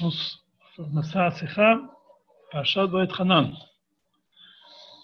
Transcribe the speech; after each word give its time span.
Vamos 0.00 0.40
começar 0.76 1.26
a 1.26 1.30
Sikha, 1.32 1.90
Parashat 2.52 2.88
Beit 2.88 3.12
Hanan. 3.20 3.52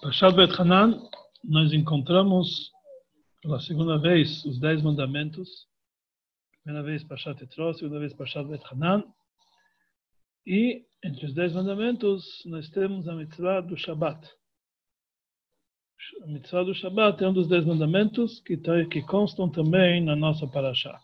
Parashat 0.00 0.36
Beit 0.36 0.52
Hanan, 0.52 1.00
nós 1.42 1.72
encontramos 1.72 2.70
pela 3.42 3.58
segunda 3.58 3.98
vez 3.98 4.44
os 4.44 4.60
dez 4.60 4.80
mandamentos. 4.82 5.66
Primeira 6.62 6.86
vez 6.86 7.02
Parashat 7.02 7.42
Etro, 7.42 7.74
segunda 7.74 7.98
vez 7.98 8.14
Parashat 8.14 8.46
Beit 8.46 8.62
Hanan. 8.70 9.02
E 10.46 10.86
entre 11.02 11.26
os 11.26 11.34
dez 11.34 11.52
mandamentos 11.52 12.44
nós 12.46 12.68
temos 12.70 13.08
a 13.08 13.16
mitzvah 13.16 13.62
do 13.62 13.76
Shabat. 13.76 14.30
A 16.22 16.26
mitzvah 16.28 16.62
do 16.62 16.72
Shabat 16.72 17.24
é 17.24 17.28
um 17.28 17.32
dos 17.32 17.48
dez 17.48 17.64
mandamentos 17.64 18.38
que, 18.42 18.56
que 18.86 19.02
constam 19.02 19.50
também 19.50 20.00
na 20.00 20.14
nossa 20.14 20.46
Parashá. 20.46 21.00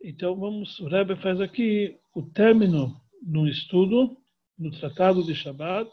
Então, 0.00 0.36
vamos, 0.36 0.78
o 0.78 0.86
Rebbe 0.86 1.16
faz 1.16 1.40
aqui 1.40 2.00
o 2.14 2.22
término 2.22 3.00
no 3.22 3.48
estudo, 3.48 4.16
no 4.58 4.70
Tratado 4.70 5.24
de 5.24 5.34
Shabbat, 5.34 5.90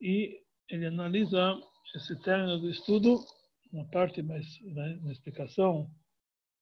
e 0.00 0.40
ele 0.68 0.86
analisa 0.86 1.60
esse 1.94 2.18
término 2.22 2.58
do 2.58 2.70
estudo 2.70 3.20
na 3.72 3.84
parte 3.84 4.22
mais, 4.22 4.60
né, 4.62 4.98
na 5.02 5.12
explicação 5.12 5.90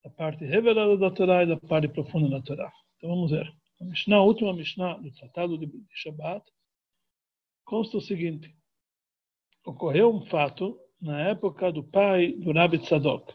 da 0.02 0.10
parte 0.10 0.44
revelada 0.44 0.96
da 0.96 1.10
Torá 1.10 1.44
e 1.44 1.46
da 1.46 1.56
parte 1.56 1.88
profunda 1.88 2.28
da 2.28 2.42
Torá. 2.42 2.72
Então, 2.96 3.10
vamos 3.10 3.30
ver. 3.30 3.52
A 3.80 3.84
Mishnah, 3.84 4.16
a 4.16 4.22
última 4.22 4.52
Mishnah 4.52 4.98
do 4.98 5.10
Tratado 5.12 5.58
de 5.58 5.70
Shabbat, 5.90 6.44
consta 7.64 7.96
o 7.96 8.00
seguinte. 8.00 8.54
Ocorreu 9.64 10.12
um 10.12 10.24
fato 10.26 10.78
na 11.00 11.20
época 11.28 11.72
do 11.72 11.84
pai 11.84 12.32
do 12.32 12.52
Rabbi 12.52 12.78
Tzadok 12.78 13.34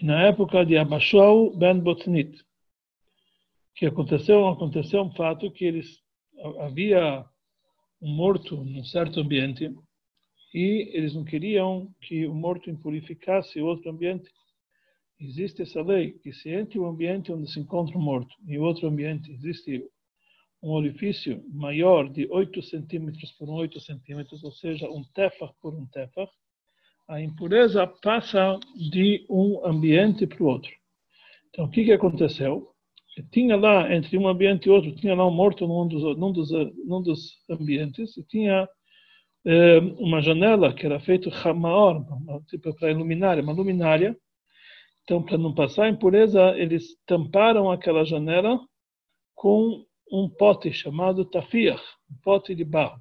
e 0.00 0.04
na 0.04 0.22
época 0.22 0.64
de 0.64 0.76
Abashua 0.76 1.56
ben 1.56 1.80
Botnit, 1.80 2.44
que 3.76 3.84
aconteceu, 3.84 4.48
aconteceu 4.48 5.02
um 5.02 5.12
fato 5.12 5.50
que 5.50 5.66
eles 5.66 6.02
havia 6.60 7.24
um 8.00 8.08
morto 8.08 8.56
num 8.56 8.82
certo 8.82 9.20
ambiente 9.20 9.70
e 10.54 10.90
eles 10.94 11.14
não 11.14 11.24
queriam 11.24 11.94
que 12.00 12.26
o 12.26 12.34
morto 12.34 12.70
impurificasse 12.70 13.60
outro 13.60 13.90
ambiente. 13.90 14.30
Existe 15.20 15.62
essa 15.62 15.82
lei 15.82 16.12
que 16.12 16.32
se 16.32 16.50
entre 16.50 16.78
o 16.78 16.86
ambiente 16.86 17.30
onde 17.30 17.50
se 17.50 17.60
encontra 17.60 17.96
o 17.96 18.00
morto 18.00 18.34
e 18.46 18.58
outro 18.58 18.88
ambiente 18.88 19.30
existe 19.30 19.84
um 20.62 20.70
orifício 20.70 21.44
maior 21.52 22.08
de 22.08 22.26
8 22.30 22.62
centímetros 22.62 23.30
por 23.32 23.48
8 23.48 23.78
centímetros, 23.80 24.42
ou 24.42 24.52
seja, 24.52 24.88
um 24.90 25.04
tefach 25.14 25.52
por 25.60 25.74
um 25.74 25.86
tefach, 25.86 26.32
a 27.06 27.20
impureza 27.20 27.86
passa 27.86 28.58
de 28.74 29.24
um 29.28 29.64
ambiente 29.64 30.26
para 30.26 30.42
o 30.42 30.46
outro. 30.46 30.72
Então, 31.50 31.66
o 31.66 31.70
que, 31.70 31.84
que 31.84 31.92
aconteceu? 31.92 32.74
Tinha 33.30 33.56
lá, 33.56 33.94
entre 33.94 34.18
um 34.18 34.28
ambiente 34.28 34.66
e 34.66 34.70
outro, 34.70 34.94
tinha 34.94 35.14
lá 35.14 35.26
um 35.26 35.30
morto 35.30 35.66
num 35.66 35.88
dos, 35.88 36.16
num 36.18 36.32
dos, 36.32 36.50
num 36.84 37.02
dos 37.02 37.38
ambientes, 37.48 38.16
e 38.16 38.22
tinha 38.24 38.68
eh, 39.44 39.78
uma 39.98 40.20
janela 40.20 40.74
que 40.74 40.84
era 40.84 41.00
feita 41.00 41.30
chamaor, 41.30 42.04
tipo 42.48 42.74
para 42.74 42.90
iluminar, 42.90 43.38
uma 43.40 43.52
luminária. 43.52 44.16
Então, 45.02 45.22
para 45.22 45.38
não 45.38 45.54
passar 45.54 45.88
impureza, 45.88 46.56
eles 46.58 46.96
tamparam 47.06 47.70
aquela 47.70 48.04
janela 48.04 48.60
com 49.34 49.84
um 50.10 50.28
pote 50.28 50.72
chamado 50.72 51.24
tafiach, 51.24 51.82
um 52.10 52.16
pote 52.22 52.54
de 52.54 52.64
barro. 52.64 53.00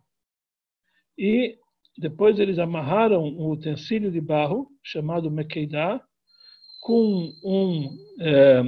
E 1.18 1.58
depois 1.98 2.40
eles 2.40 2.60
amarraram 2.60 3.24
um 3.24 3.50
utensílio 3.50 4.12
de 4.12 4.22
barro 4.22 4.68
chamado 4.84 5.32
mekeidá 5.32 6.02
com 6.82 7.32
um 7.44 7.90
é, 8.22 8.64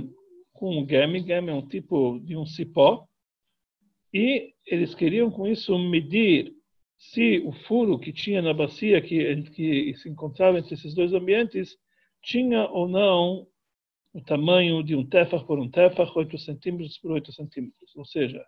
com 0.58 0.80
um 0.80 0.88
geme, 0.88 1.22
geme 1.22 1.52
é 1.52 1.54
um 1.54 1.68
tipo 1.68 2.20
de 2.20 2.36
um 2.36 2.46
cipó, 2.46 3.08
e 4.14 4.54
eles 4.66 4.96
queriam 4.96 5.30
com 5.30 5.48
isso 5.48 5.78
medir 5.78 6.54
se 6.98 7.40
o 7.46 7.52
furo 7.52 8.00
que 8.00 8.12
tinha 8.12 8.42
na 8.42 8.54
bacia 8.54 9.00
que, 9.00 9.44
que 9.52 9.94
se 9.96 10.10
encontrava 10.10 10.58
entre 10.58 10.74
esses 10.74 10.96
dois 10.96 11.14
ambientes 11.14 11.78
tinha 12.24 12.68
ou 12.70 12.90
não 12.90 13.48
o 14.14 14.22
tamanho 14.22 14.84
de 14.84 14.96
um 14.96 15.06
tefach 15.06 15.46
por 15.46 15.60
um 15.60 15.70
tefach, 15.70 16.12
8 16.16 16.38
centímetros 16.40 16.98
por 16.98 17.12
8 17.12 17.32
centímetros. 17.32 17.96
Ou 17.96 18.04
seja, 18.04 18.44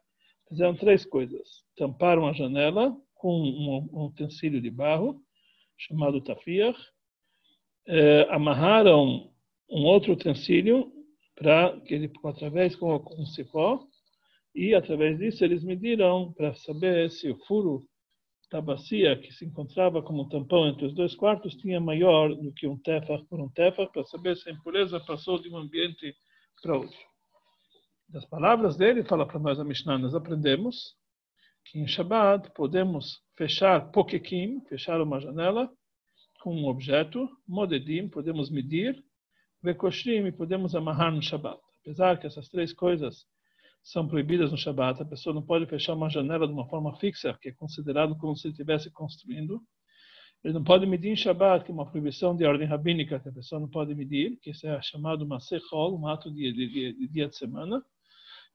fizeram 0.48 0.76
três 0.76 1.06
coisas. 1.06 1.64
Tamparam 1.78 2.28
a 2.28 2.34
janela, 2.34 2.98
com 3.14 3.40
um, 3.40 3.88
um 3.94 4.06
utensílio 4.06 4.60
de 4.60 4.72
barro 4.72 5.22
chamado 5.78 6.22
tafiach, 6.22 6.80
eh, 7.88 8.28
amarraram 8.32 9.32
um 9.70 9.84
outro 9.86 10.14
utensílio 10.14 10.92
para 11.40 11.80
que 11.82 11.94
ele 11.94 12.12
através 12.26 12.76
com, 12.76 12.94
um 13.18 13.26
cipó 13.26 13.80
e 14.54 14.76
através 14.76 15.18
disso 15.18 15.44
eles 15.44 15.64
mediram 15.64 16.34
para 16.34 16.54
saber 16.54 17.10
se 17.10 17.32
o 17.32 17.38
furo 17.46 17.86
da 18.52 18.60
bacia 18.60 19.18
que 19.18 19.32
se 19.32 19.46
encontrava 19.46 20.02
como 20.02 20.28
tampão 20.28 20.68
entre 20.68 20.86
os 20.86 20.94
dois 20.94 21.16
quartos 21.16 21.56
tinha 21.56 21.80
maior 21.80 22.36
do 22.36 22.52
que 22.52 22.68
um 22.68 22.78
tefach 22.78 23.24
por 23.26 23.40
um 23.40 23.50
tefach 23.50 23.90
para 23.92 24.04
saber 24.04 24.36
se 24.36 24.50
a 24.50 24.54
impureza 24.54 25.00
passou 25.00 25.42
de 25.42 25.50
um 25.50 25.58
ambiente 25.58 26.14
para 26.62 26.78
outro. 26.78 26.98
Das 28.10 28.26
palavras 28.26 28.76
dele, 28.76 29.04
fala 29.04 29.26
para 29.26 29.40
nós 29.40 29.60
a 29.60 29.64
Mishnah, 29.64 29.98
nós 29.98 30.16
aprendemos 30.16 30.96
que 31.66 31.80
em 31.80 31.88
Shabbat 31.88 32.52
podemos 32.54 33.22
fechar 33.38 33.92
pokekim, 33.92 34.62
fechar 34.68 35.00
uma 35.00 35.22
janela 35.22 35.70
com 36.42 36.56
um 36.56 36.66
objeto, 36.66 37.30
modedim, 37.48 38.10
podemos 38.10 38.50
medir, 38.50 39.02
vekoshrim, 39.62 40.32
podemos 40.32 40.76
amarrar 40.76 41.12
no 41.12 41.22
Shabbat. 41.22 41.60
Apesar 41.82 42.20
que 42.20 42.28
essas 42.28 42.48
três 42.50 42.74
coisas 42.74 43.26
são 43.84 44.08
proibidas 44.08 44.52
no 44.52 44.58
Shabbat, 44.58 45.02
a 45.02 45.06
pessoa 45.06 45.34
não 45.34 45.42
pode 45.42 45.66
fechar 45.66 45.94
uma 45.94 46.10
janela 46.10 46.48
de 46.48 46.54
uma 46.54 46.68
forma 46.68 46.96
fixa, 46.98 47.38
que 47.42 47.50
é 47.50 47.52
considerado 47.54 48.16
como 48.18 48.36
se 48.36 48.50
estivesse 48.50 48.92
construindo. 48.92 49.62
Ele 50.44 50.54
não 50.54 50.64
pode 50.64 50.86
medir 50.86 51.12
em 51.12 51.16
Shabbat, 51.16 51.66
que 51.66 51.72
é 51.72 51.74
uma 51.74 51.90
proibição 51.90 52.36
de 52.36 52.46
ordem 52.46 52.68
rabínica, 52.68 53.20
que 53.20 53.30
a 53.30 53.32
pessoa 53.32 53.60
não 53.60 53.68
pode 53.68 53.94
medir, 53.94 54.38
que 54.42 54.52
isso 54.52 54.66
é 54.68 54.82
chamado 54.82 55.24
uma 55.24 55.40
sechol, 55.40 56.00
um 56.00 56.08
ato 56.08 56.32
de, 56.32 56.54
de, 56.54 56.94
de, 56.94 57.08
dia 57.08 57.28
de 57.28 57.36
semana. 57.36 57.84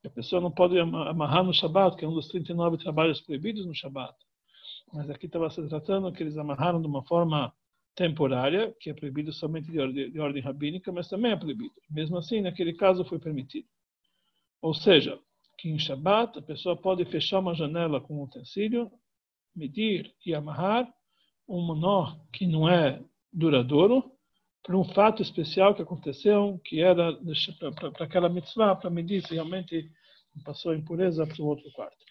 A 0.04 0.10
pessoa 0.10 0.40
não 0.40 0.50
pode 0.50 0.78
amarrar 0.78 1.42
no 1.42 1.52
Shabat, 1.52 1.96
que 1.96 2.04
é 2.04 2.08
um 2.08 2.14
dos 2.14 2.28
39 2.28 2.78
trabalhos 2.78 3.20
proibidos 3.20 3.66
no 3.66 3.74
Shabat. 3.74 4.14
Mas 4.92 5.08
aqui 5.10 5.26
estava 5.26 5.48
se 5.50 5.66
tratando 5.66 6.12
que 6.12 6.22
eles 6.22 6.36
amarraram 6.36 6.80
de 6.80 6.86
uma 6.86 7.02
forma 7.02 7.52
temporária, 7.94 8.74
que 8.80 8.90
é 8.90 8.94
proibido 8.94 9.32
somente 9.32 9.70
de 9.70 9.78
ordem, 9.78 10.10
de 10.10 10.18
ordem 10.18 10.42
rabínica, 10.42 10.90
mas 10.92 11.08
também 11.08 11.32
é 11.32 11.36
proibido. 11.36 11.74
Mesmo 11.90 12.16
assim, 12.16 12.40
naquele 12.40 12.72
caso 12.72 13.04
foi 13.04 13.18
permitido. 13.18 13.68
Ou 14.60 14.74
seja, 14.74 15.18
que 15.58 15.68
em 15.68 15.78
Shabat 15.78 16.38
a 16.38 16.42
pessoa 16.42 16.76
pode 16.76 17.04
fechar 17.04 17.38
uma 17.38 17.54
janela 17.54 18.00
com 18.00 18.18
um 18.18 18.22
utensílio, 18.22 18.90
medir 19.54 20.12
e 20.26 20.34
amarrar 20.34 20.92
um 21.48 21.74
nó 21.74 22.16
que 22.32 22.46
não 22.46 22.68
é 22.68 23.00
duradouro, 23.32 24.10
por 24.62 24.74
um 24.74 24.84
fato 24.84 25.20
especial 25.22 25.74
que 25.74 25.82
aconteceu, 25.82 26.58
que 26.64 26.80
era 26.80 27.12
para 27.94 28.04
aquela 28.04 28.28
mitzvah, 28.28 28.74
para 28.74 28.88
medir 28.90 29.22
se 29.22 29.34
realmente 29.34 29.90
passou 30.42 30.74
impureza 30.74 31.26
para 31.26 31.42
o 31.42 31.46
outro 31.46 31.70
quarto. 31.72 32.04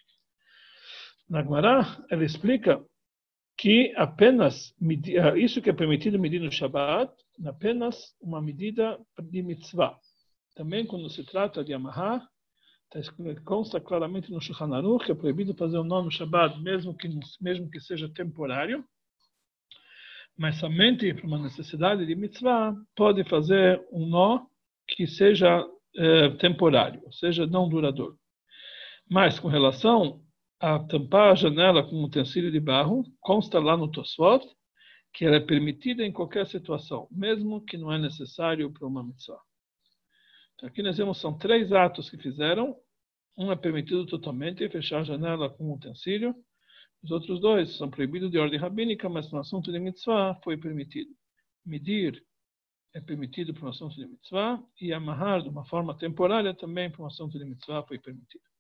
Na 1.28 1.42
Gemara, 1.42 2.06
ela 2.12 2.24
explica 2.24 2.84
que 3.58 3.94
apenas 3.96 4.74
ah, 5.22 5.38
isso 5.38 5.62
que 5.62 5.70
é 5.70 5.74
permitido 5.74 6.20
medir 6.20 6.42
no 6.42 6.52
Shabbat, 6.52 7.14
apenas 7.46 8.16
uma 8.22 8.42
medida 8.42 9.00
de 9.22 9.42
mitzvah. 9.42 9.98
Também 10.56 10.86
quando 10.86 11.10
se 11.10 11.24
trata 11.24 11.64
de 11.64 11.74
amarrar, 11.74 12.22
tá 12.90 13.00
consta 13.44 13.80
claramente 13.80 14.32
no 14.32 14.42
Shulchan 14.42 14.76
Aruch 14.76 15.06
que 15.06 15.12
é 15.12 15.16
proibido 15.16 15.56
fazer 15.56 15.80
um 15.80 15.84
nó 15.84 16.02
no 16.02 16.12
Shabbat, 16.12 16.62
mesmo 16.62 16.96
que, 16.96 17.10
mesmo 17.42 17.70
que 17.70 17.80
seja 17.80 18.10
temporário 18.10 18.84
mas 20.38 20.58
somente 20.58 21.14
para 21.14 21.28
uma 21.28 21.38
necessidade 21.38 22.06
de 22.06 22.16
mitzvah 22.16 22.76
pode 22.96 23.24
fazer 23.26 23.82
um 23.92 24.08
nó 24.08 24.46
que 24.88 25.06
seja 25.08 25.66
é, 25.96 26.30
temporário, 26.38 27.02
ou 27.06 27.12
seja, 27.12 27.46
não 27.46 27.70
duradouro. 27.70 28.18
Mas 29.10 29.40
com 29.40 29.48
relação 29.48 30.22
a 30.64 30.80
tampar 30.80 31.34
a 31.34 31.36
janela 31.36 31.84
com 31.84 31.94
um 31.94 32.06
utensílio 32.06 32.50
de 32.50 32.58
barro, 32.58 33.04
consta 33.20 33.60
lá 33.60 33.76
no 33.76 33.92
Tosfot 33.92 34.48
que 35.14 35.26
ela 35.26 35.36
é 35.36 35.40
permitida 35.42 36.06
em 36.06 36.12
qualquer 36.12 36.48
situação, 36.48 37.06
mesmo 37.12 37.60
que 37.66 37.78
não 37.78 37.92
é 37.92 38.00
necessário 38.00 38.72
para 38.72 38.88
uma 38.88 39.04
mitzvah. 39.04 39.42
Então, 40.56 40.70
aqui 40.70 40.82
nós 40.82 40.96
vemos 40.96 41.20
são 41.20 41.38
três 41.38 41.74
atos 41.74 42.10
que 42.10 42.18
fizeram. 42.18 42.78
Um 43.38 43.52
é 43.52 43.58
permitido 43.58 44.06
totalmente, 44.06 44.68
fechar 44.70 45.02
a 45.02 45.04
janela 45.04 45.50
com 45.50 45.66
um 45.66 45.74
utensílio. 45.74 46.34
Os 47.04 47.12
outros 47.12 47.42
dois 47.42 47.76
são 47.76 47.90
proibidos 47.90 48.32
de 48.32 48.38
ordem 48.38 48.58
rabínica, 48.58 49.10
mas 49.10 49.30
no 49.34 49.40
assunto 49.40 49.70
de 49.70 49.80
mitzvah 49.80 50.40
foi 50.46 50.56
permitido. 50.56 51.12
Medir 51.66 52.24
é 52.94 53.02
permitido 53.02 53.54
para 53.54 53.66
um 53.66 53.70
assunto 53.70 53.96
de 53.96 54.08
mitzvah 54.08 54.64
e 54.80 54.94
amarrar 54.94 55.44
de 55.44 55.50
uma 55.50 55.66
forma 55.66 55.94
temporária 55.98 56.54
também 56.54 56.90
para 56.90 57.04
um 57.04 57.08
assunto 57.08 57.38
de 57.38 57.44
mitzvah 57.44 57.84
foi 57.84 58.00
permitido. 58.00 58.53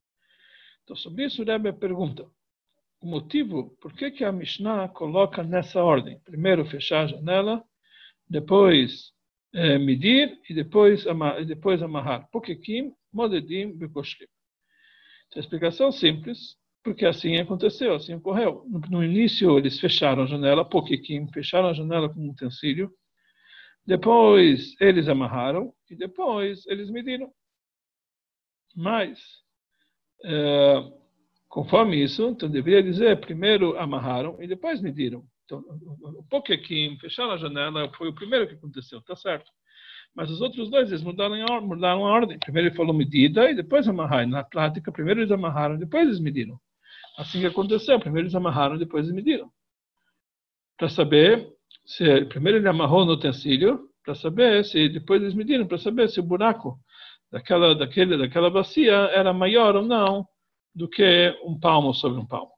Então, 0.84 0.96
sobre 0.96 1.26
isso, 1.26 1.42
o 1.42 1.46
Rebbe 1.46 1.72
pergunta 1.74 2.30
o 3.04 3.06
motivo, 3.06 3.76
por 3.82 3.94
que, 3.94 4.10
que 4.12 4.24
a 4.24 4.32
Mishnah 4.32 4.88
coloca 4.88 5.44
nessa 5.44 5.84
ordem? 5.84 6.20
Primeiro 6.22 6.66
fechar 6.66 7.04
a 7.04 7.08
janela, 7.08 7.62
depois 8.30 9.12
é, 9.54 9.78
medir 9.78 10.40
e 10.50 10.54
depois, 10.54 11.06
amar, 11.06 11.42
e 11.42 11.46
depois 11.46 11.84
amarrar. 11.84 12.28
Pokekim, 12.32 12.94
modedim, 13.12 13.78
bekoshlim. 13.78 14.28
Então, 15.28 15.42
explicação 15.42 15.92
simples, 15.92 16.56
porque 16.82 17.06
assim 17.06 17.38
aconteceu, 17.38 17.94
assim 17.94 18.14
ocorreu. 18.14 18.66
No, 18.70 18.80
no 18.80 19.04
início, 19.04 19.58
eles 19.58 19.80
fecharam 19.80 20.24
a 20.24 20.26
janela, 20.26 20.64
Pokekim, 20.64 21.28
fecharam 21.28 21.68
a 21.68 21.74
janela 21.74 22.08
com 22.12 22.22
um 22.22 22.30
utensílio, 22.30 22.90
depois 23.86 24.80
eles 24.80 25.10
amarraram 25.10 25.74
e 25.90 25.96
depois 25.96 26.66
eles 26.68 26.90
mediram. 26.90 27.30
Mas, 28.74 29.43
é, 30.24 30.92
conforme 31.50 32.02
isso, 32.02 32.30
então 32.30 32.50
deveria 32.50 32.82
dizer, 32.82 33.20
primeiro 33.20 33.78
amarraram 33.78 34.42
e 34.42 34.48
depois 34.48 34.82
mediram. 34.82 35.24
Então, 35.46 35.64
o 36.02 36.24
Pokekim, 36.30 36.98
fecharam 37.00 37.32
a 37.32 37.38
janela, 37.38 37.92
foi 37.98 38.08
o 38.08 38.16
primeiro 38.16 38.48
que 38.48 38.54
aconteceu, 38.54 39.02
tá 39.02 39.16
certo. 39.16 39.52
Mas 40.16 40.30
os 40.30 40.42
outros 40.42 40.70
dois, 40.70 40.90
eles 40.90 41.04
mudaram, 41.04 41.62
mudaram 41.62 42.06
a 42.06 42.12
ordem. 42.12 42.38
Primeiro 42.40 42.70
ele 42.70 42.76
falou 42.76 42.94
medida 42.94 43.50
e 43.50 43.56
depois 43.56 43.88
amarrar. 43.88 44.28
Na 44.28 44.44
prática, 44.44 44.92
primeiro 44.92 45.22
eles 45.22 45.32
amarraram, 45.32 45.78
depois 45.78 46.08
eles 46.08 46.20
mediram. 46.20 46.60
Assim 47.18 47.40
que 47.40 47.48
aconteceu. 47.48 48.00
Primeiro 48.00 48.28
eles 48.28 48.36
amarraram, 48.36 48.78
depois 48.78 49.06
eles 49.06 49.16
mediram. 49.16 49.52
Para 50.78 50.90
saber 50.90 51.52
se 51.86 52.26
primeiro 52.26 52.60
ele 52.60 52.68
amarrou 52.68 53.06
no 53.06 53.14
utensílio, 53.14 53.90
para 54.04 54.16
saber 54.16 54.64
se 54.66 54.88
depois 54.90 55.22
eles 55.22 55.34
mediram, 55.34 55.66
para 55.66 55.78
saber 55.78 56.10
se 56.10 56.20
o 56.20 56.24
buraco 56.24 56.80
daquela, 57.34 57.74
daquele, 57.74 58.16
daquela 58.16 58.52
bacia 58.52 58.94
era 58.94 59.34
maior 59.34 59.76
ou 59.76 59.82
não 59.82 60.28
do 60.74 60.88
que 60.88 61.36
um 61.44 61.60
palmo 61.60 61.92
sobre 61.92 62.20
um 62.20 62.26
palmo. 62.28 62.52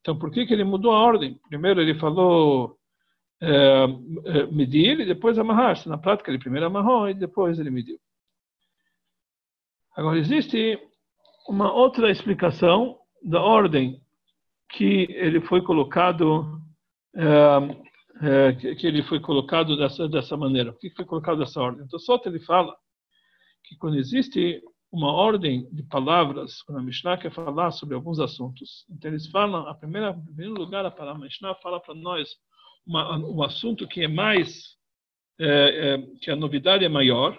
Então, 0.00 0.18
por 0.18 0.32
que, 0.32 0.44
que 0.44 0.52
ele 0.52 0.64
mudou 0.64 0.92
a 0.92 0.98
ordem? 0.98 1.38
Primeiro 1.48 1.80
ele 1.80 1.94
falou 1.94 2.76
é, 3.40 3.86
medir 4.50 4.98
e 4.98 5.06
depois 5.06 5.38
amarrar. 5.38 5.76
Na 5.86 5.96
prática 5.96 6.28
ele 6.28 6.40
primeiro 6.40 6.66
amarrou 6.66 7.08
e 7.08 7.14
depois 7.14 7.60
ele 7.60 7.70
mediu. 7.70 8.00
Agora, 9.96 10.18
existe 10.18 10.76
uma 11.48 11.72
outra 11.72 12.10
explicação 12.10 12.98
da 13.22 13.40
ordem 13.40 14.02
que 14.70 15.06
ele 15.10 15.40
foi 15.42 15.62
colocado 15.62 16.60
é, 17.14 18.48
é, 18.48 18.74
que 18.74 18.86
ele 18.86 19.04
foi 19.04 19.20
colocado 19.20 19.76
dessa 19.76 20.08
dessa 20.08 20.36
maneira. 20.36 20.72
Por 20.72 20.80
que 20.80 20.90
foi 20.90 21.04
colocado 21.04 21.38
dessa 21.38 21.60
ordem? 21.60 21.84
Então, 21.84 21.98
só 21.98 22.20
ele 22.24 22.40
fala 22.40 22.76
que 23.64 23.76
quando 23.76 23.96
existe 23.96 24.62
uma 24.92 25.12
ordem 25.12 25.68
de 25.72 25.82
palavras, 25.84 26.62
quando 26.62 26.78
a 26.78 26.82
Mishnah 26.82 27.16
quer 27.16 27.30
falar 27.30 27.70
sobre 27.70 27.94
alguns 27.94 28.18
assuntos, 28.18 28.84
então 28.90 29.10
eles 29.10 29.28
falam, 29.28 29.68
a 29.68 29.74
primeira, 29.74 30.10
em 30.10 30.24
primeiro 30.24 30.54
lugar, 30.54 30.84
a 30.84 31.14
Mishnah 31.14 31.54
fala 31.56 31.80
para 31.80 31.94
nós 31.94 32.28
uma, 32.86 33.16
um 33.18 33.42
assunto 33.42 33.86
que 33.86 34.02
é 34.02 34.08
mais, 34.08 34.76
é, 35.38 35.46
é, 35.94 35.98
que 36.20 36.30
a 36.30 36.36
novidade 36.36 36.84
é 36.84 36.88
maior, 36.88 37.38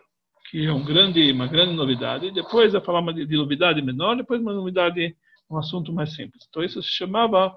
que 0.49 0.65
é 0.65 0.71
um 0.71 0.83
grande, 0.83 1.31
uma 1.31 1.47
grande 1.47 1.73
novidade, 1.73 2.31
depois 2.31 2.73
a 2.73 2.81
falar 2.81 3.13
de, 3.13 3.25
de 3.25 3.37
novidade 3.37 3.81
menor, 3.81 4.15
depois 4.15 4.41
uma 4.41 4.53
novidade, 4.53 5.15
um 5.49 5.57
assunto 5.57 5.91
mais 5.91 6.13
simples. 6.13 6.45
Então 6.49 6.63
isso 6.63 6.81
se 6.81 6.89
chamava 6.89 7.55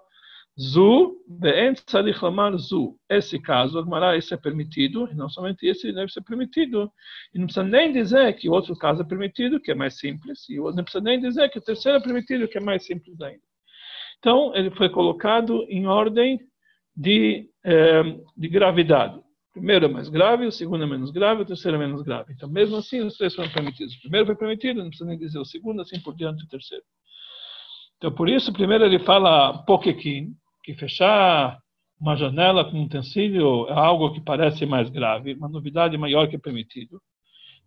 Zu, 0.59 1.17
ve'en 1.29 1.75
tzarich 1.75 2.23
lamar 2.23 2.57
zu. 2.59 2.97
Esse 3.09 3.41
caso, 3.41 3.79
Agmará, 3.79 4.17
esse 4.17 4.33
é 4.33 4.37
permitido, 4.37 5.09
e 5.11 5.15
não 5.15 5.29
somente 5.29 5.67
esse 5.67 5.93
deve 5.93 6.13
ser 6.13 6.23
permitido. 6.23 6.91
E 7.35 7.39
não 7.39 7.47
precisa 7.47 7.67
nem 7.67 7.93
dizer 7.93 8.33
que 8.35 8.49
o 8.49 8.53
outro 8.53 8.77
caso 8.77 9.03
é 9.03 9.05
permitido, 9.05 9.61
que 9.61 9.73
é 9.73 9.75
mais 9.75 9.99
simples, 9.99 10.49
e 10.49 10.57
não 10.57 10.85
precisa 10.85 11.03
nem 11.03 11.21
dizer 11.21 11.49
que 11.49 11.59
o 11.59 11.63
terceiro 11.63 11.99
é 11.99 12.01
permitido, 12.01 12.47
que 12.47 12.59
é 12.59 12.61
mais 12.61 12.87
simples 12.87 13.21
ainda. 13.21 13.43
Então, 14.19 14.55
ele 14.55 14.71
foi 14.71 14.89
colocado 14.89 15.67
em 15.69 15.87
ordem 15.87 16.41
de, 16.97 17.51
eh, 17.65 18.03
de 18.37 18.49
gravidade. 18.49 19.19
O 19.19 19.53
primeiro 19.55 19.87
é 19.87 19.89
mais 19.89 20.09
grave, 20.09 20.47
o 20.47 20.53
segundo 20.53 20.85
é 20.85 20.87
menos 20.87 21.11
grave, 21.11 21.43
o 21.43 21.45
terceiro 21.45 21.77
é 21.77 21.81
menos 21.81 22.03
grave. 22.03 22.33
Então, 22.33 22.49
mesmo 22.49 22.77
assim, 22.77 23.01
os 23.01 23.17
três 23.17 23.35
foram 23.35 23.51
permitidos. 23.51 23.95
O 23.97 24.01
primeiro 24.01 24.27
foi 24.27 24.37
permitido, 24.37 24.79
não 24.83 24.89
precisa 24.89 25.09
nem 25.09 25.19
dizer 25.19 25.39
o 25.39 25.45
segundo, 25.45 25.83
assim 25.83 26.01
por 26.01 26.15
diante, 26.15 26.45
o 26.45 26.49
terceiro. 26.49 26.85
Então, 27.97 28.13
por 28.13 28.29
isso, 28.29 28.53
primeiro 28.53 28.85
ele 28.85 28.99
fala 29.01 29.65
pokekin, 29.65 30.35
que 30.65 30.75
fechar 30.75 31.59
uma 32.01 32.17
janela 32.17 32.65
com 32.65 32.79
um 32.79 32.85
utensílio 32.85 33.69
é 33.69 33.73
algo 33.73 34.13
que 34.13 34.21
parece 34.21 34.67
mais 34.67 34.91
grave, 34.91 35.35
uma 35.35 35.49
novidade 35.49 35.97
maior 35.97 36.27
que 36.29 36.37
é 36.37 36.39
permitido. 36.39 37.01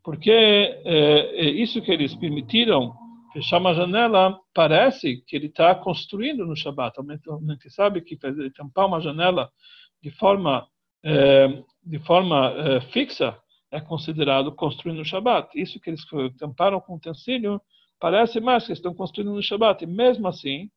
Porque 0.03 0.31
é, 0.31 1.45
é 1.45 1.49
isso 1.49 1.81
que 1.81 1.91
eles 1.91 2.15
permitiram 2.15 2.93
fechar 3.33 3.59
uma 3.59 3.73
janela, 3.73 4.39
parece 4.53 5.23
que 5.27 5.35
ele 5.35 5.47
está 5.47 5.75
construindo 5.75 6.45
no 6.45 6.55
Shabat. 6.55 6.97
A 6.99 7.51
gente 7.53 7.69
sabe 7.69 8.01
que 8.01 8.17
tampar 8.55 8.87
uma 8.87 8.99
janela 8.99 9.49
de 10.01 10.09
forma, 10.11 10.67
é, 11.03 11.63
de 11.83 11.99
forma 11.99 12.49
é, 12.51 12.81
fixa 12.81 13.37
é 13.71 13.79
considerado 13.79 14.51
construir 14.51 14.93
no 14.93 15.05
Shabat. 15.05 15.49
Isso 15.59 15.79
que 15.79 15.89
eles 15.89 16.01
tamparam 16.39 16.79
com 16.79 16.95
utensílio 16.95 17.61
parece 17.99 18.39
mais 18.39 18.65
que 18.65 18.73
estão 18.73 18.93
construindo 18.93 19.33
no 19.33 19.43
Shabat. 19.43 19.83
E 19.83 19.87
mesmo 19.87 20.27
assim, 20.27 20.69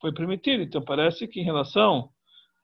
foi 0.00 0.12
permitido. 0.12 0.62
Então, 0.62 0.82
parece 0.82 1.26
que 1.26 1.40
em 1.40 1.44
relação, 1.44 2.10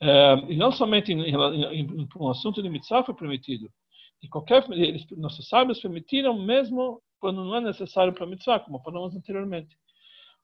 é, 0.00 0.34
e 0.48 0.56
não 0.56 0.72
somente 0.72 1.12
em, 1.12 1.20
em, 1.20 1.80
em, 1.80 2.08
um 2.16 2.28
assunto 2.28 2.62
de 2.62 2.68
mitzvah 2.68 3.04
foi 3.04 3.14
permitido, 3.14 3.70
e 4.22 4.28
qualquer, 4.28 4.64
eles, 4.70 5.06
nossos 5.16 5.48
sábios 5.48 5.80
permitiram 5.80 6.38
mesmo 6.38 7.02
quando 7.20 7.44
não 7.44 7.56
é 7.56 7.60
necessário 7.60 8.12
para 8.12 8.26
mitzvah, 8.26 8.60
como 8.60 8.82
falamos 8.82 9.14
anteriormente. 9.14 9.76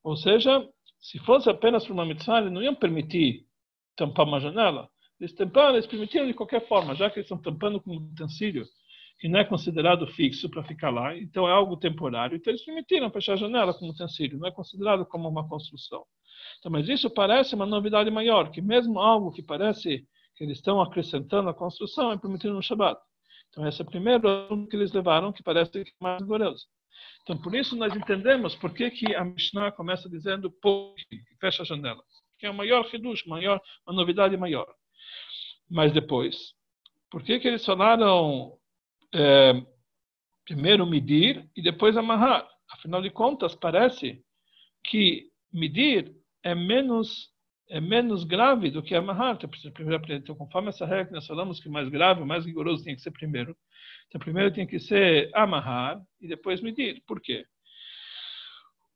Ou 0.02 0.16
seja, 0.16 0.66
se 0.98 1.18
fosse 1.18 1.48
apenas 1.48 1.84
para 1.84 1.94
uma 1.94 2.04
mitzvah, 2.04 2.40
eles 2.40 2.52
não 2.52 2.62
iam 2.62 2.74
permitir 2.74 3.46
tampar 3.96 4.26
uma 4.26 4.40
janela. 4.40 4.88
Eles 5.18 5.34
tamparam, 5.34 5.74
eles 5.74 5.86
permitiram 5.86 6.26
de 6.26 6.34
qualquer 6.34 6.66
forma, 6.66 6.94
já 6.94 7.10
que 7.10 7.18
eles 7.18 7.26
estão 7.30 7.40
tampando 7.40 7.80
com 7.80 7.92
um 7.92 7.96
utensílio 7.96 8.66
que 9.18 9.28
não 9.28 9.38
é 9.38 9.44
considerado 9.44 10.06
fixo 10.06 10.48
para 10.48 10.64
ficar 10.64 10.88
lá, 10.88 11.14
então 11.14 11.46
é 11.46 11.52
algo 11.52 11.76
temporário. 11.76 12.36
Então 12.36 12.50
eles 12.50 12.64
permitiram 12.64 13.10
fechar 13.10 13.34
a 13.34 13.36
janela 13.36 13.74
com 13.74 13.86
um 13.86 13.90
utensílio, 13.90 14.38
não 14.38 14.48
é 14.48 14.50
considerado 14.50 15.04
como 15.04 15.28
uma 15.28 15.46
construção. 15.46 16.04
Então, 16.58 16.70
mas 16.70 16.88
isso 16.88 17.10
parece 17.10 17.54
uma 17.54 17.66
novidade 17.66 18.10
maior, 18.10 18.50
que 18.50 18.60
mesmo 18.60 18.98
algo 18.98 19.32
que 19.32 19.42
parece 19.42 20.06
que 20.36 20.44
eles 20.44 20.58
estão 20.58 20.80
acrescentando 20.80 21.48
à 21.48 21.54
construção 21.54 22.12
é 22.12 22.18
permitido 22.18 22.54
no 22.54 22.62
Shabat. 22.62 23.00
Então, 23.50 23.66
esse 23.66 23.82
é 23.82 23.84
o 23.84 23.88
primeiro 23.88 24.28
assunto 24.28 24.68
que 24.68 24.76
eles 24.76 24.92
levaram, 24.92 25.32
que 25.32 25.42
parece 25.42 25.80
é 25.80 25.84
mais 26.00 26.20
rigoroso. 26.22 26.66
Então, 27.22 27.36
por 27.40 27.54
isso 27.54 27.76
nós 27.76 27.94
entendemos 27.94 28.54
por 28.54 28.72
que, 28.72 28.90
que 28.90 29.14
a 29.14 29.24
Mishnah 29.24 29.72
começa 29.72 30.08
dizendo 30.08 30.50
que 30.50 31.36
fecha 31.40 31.62
a 31.62 31.66
janela. 31.66 32.02
Que 32.38 32.46
é 32.46 32.50
o 32.50 32.54
maior 32.54 32.84
reduz, 32.86 33.24
maior, 33.26 33.60
uma 33.86 33.94
novidade 33.94 34.36
maior. 34.36 34.66
Mas 35.68 35.92
depois, 35.92 36.54
por 37.10 37.22
que, 37.22 37.38
que 37.38 37.48
eles 37.48 37.64
falaram 37.64 38.56
é, 39.14 39.52
primeiro 40.44 40.86
medir 40.86 41.48
e 41.56 41.62
depois 41.62 41.96
amarrar? 41.96 42.48
Afinal 42.70 43.02
de 43.02 43.10
contas, 43.10 43.54
parece 43.54 44.24
que 44.84 45.28
medir 45.52 46.14
é 46.42 46.54
menos 46.54 47.30
é 47.70 47.80
menos 47.80 48.24
grave 48.24 48.68
do 48.68 48.82
que 48.82 48.96
amarrar. 48.96 49.36
Então, 49.36 49.48
então, 50.08 50.34
conforme 50.34 50.70
essa 50.70 50.84
regra 50.84 51.06
que 51.06 51.12
nós 51.12 51.26
falamos 51.26 51.60
que 51.60 51.68
mais 51.68 51.88
grave, 51.88 52.24
mais 52.24 52.44
rigoroso 52.44 52.82
tem 52.82 52.96
que 52.96 53.00
ser 53.00 53.12
primeiro. 53.12 53.56
Então, 54.08 54.20
primeiro 54.20 54.52
tem 54.52 54.66
que 54.66 54.80
ser 54.80 55.30
amarrar 55.32 56.02
e 56.20 56.26
depois 56.26 56.60
medir. 56.60 57.00
Por 57.06 57.20
quê? 57.20 57.46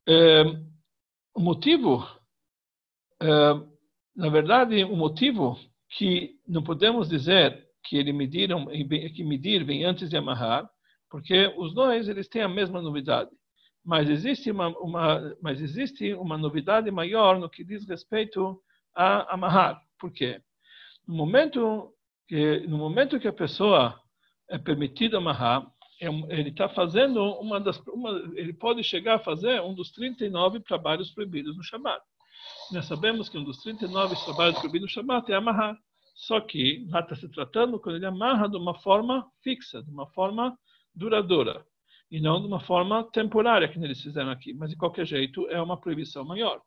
É, 0.08 0.42
o 1.36 1.40
motivo, 1.40 2.04
é, 3.22 3.26
na 4.16 4.28
verdade, 4.28 4.82
o 4.82 4.96
motivo 4.96 5.56
que 5.90 6.36
não 6.46 6.62
podemos 6.62 7.08
dizer 7.08 7.64
que 7.84 7.96
ele 7.96 8.12
mediram, 8.12 8.66
que 8.66 9.22
medir 9.22 9.64
vem 9.64 9.84
antes 9.84 10.10
de 10.10 10.16
amarrar, 10.16 10.68
porque 11.08 11.46
os 11.56 11.72
dois 11.72 12.08
eles 12.08 12.28
têm 12.28 12.42
a 12.42 12.48
mesma 12.48 12.82
novidade. 12.82 13.30
Mas 13.84 14.08
existe 14.08 14.50
uma, 14.50 14.68
uma, 14.78 15.36
mas 15.42 15.60
existe 15.60 16.14
uma 16.14 16.38
novidade 16.38 16.90
maior 16.90 17.38
no 17.38 17.50
que 17.50 17.62
diz 17.62 17.86
respeito 17.86 18.58
a 18.94 19.34
amarrar. 19.34 19.78
Por 19.98 20.10
quê? 20.10 20.40
No 21.06 21.14
momento 21.14 21.92
que, 22.26 22.60
no 22.66 22.78
momento 22.78 23.20
que 23.20 23.28
a 23.28 23.32
pessoa 23.32 24.00
é 24.48 24.56
permitida 24.56 25.18
amarrar, 25.18 25.70
é 26.00 26.06
ele 26.06 26.48
está 26.48 26.66
fazendo 26.66 27.22
uma 27.34 27.60
das, 27.60 27.78
uma, 27.88 28.10
ele 28.34 28.54
pode 28.54 28.82
chegar 28.82 29.16
a 29.16 29.22
fazer 29.22 29.60
um 29.60 29.74
dos 29.74 29.92
39 29.92 30.60
trabalhos 30.60 31.10
proibidos 31.10 31.54
no 31.54 31.62
Shabat. 31.62 32.02
Nós 32.72 32.86
sabemos 32.86 33.28
que 33.28 33.36
um 33.36 33.44
dos 33.44 33.58
39 33.58 34.16
trabalhos 34.24 34.58
proibidos 34.58 34.88
no 34.88 34.94
Shabat 34.94 35.30
é 35.30 35.34
amarrar. 35.34 35.76
Só 36.14 36.40
que 36.40 36.86
lá 36.88 37.00
está 37.00 37.14
se 37.16 37.28
tratando 37.28 37.78
quando 37.78 37.96
ele 37.96 38.06
amarra 38.06 38.48
de 38.48 38.56
uma 38.56 38.74
forma 38.80 39.26
fixa, 39.42 39.82
de 39.82 39.90
uma 39.90 40.06
forma 40.12 40.56
duradoura 40.94 41.66
e 42.14 42.20
não 42.20 42.40
de 42.40 42.46
uma 42.46 42.60
forma 42.60 43.02
temporária, 43.10 43.66
que 43.66 43.76
eles 43.76 44.00
fizeram 44.00 44.30
aqui. 44.30 44.54
Mas, 44.54 44.70
de 44.70 44.76
qualquer 44.76 45.04
jeito, 45.04 45.48
é 45.50 45.60
uma 45.60 45.76
proibição 45.76 46.24
maior. 46.24 46.60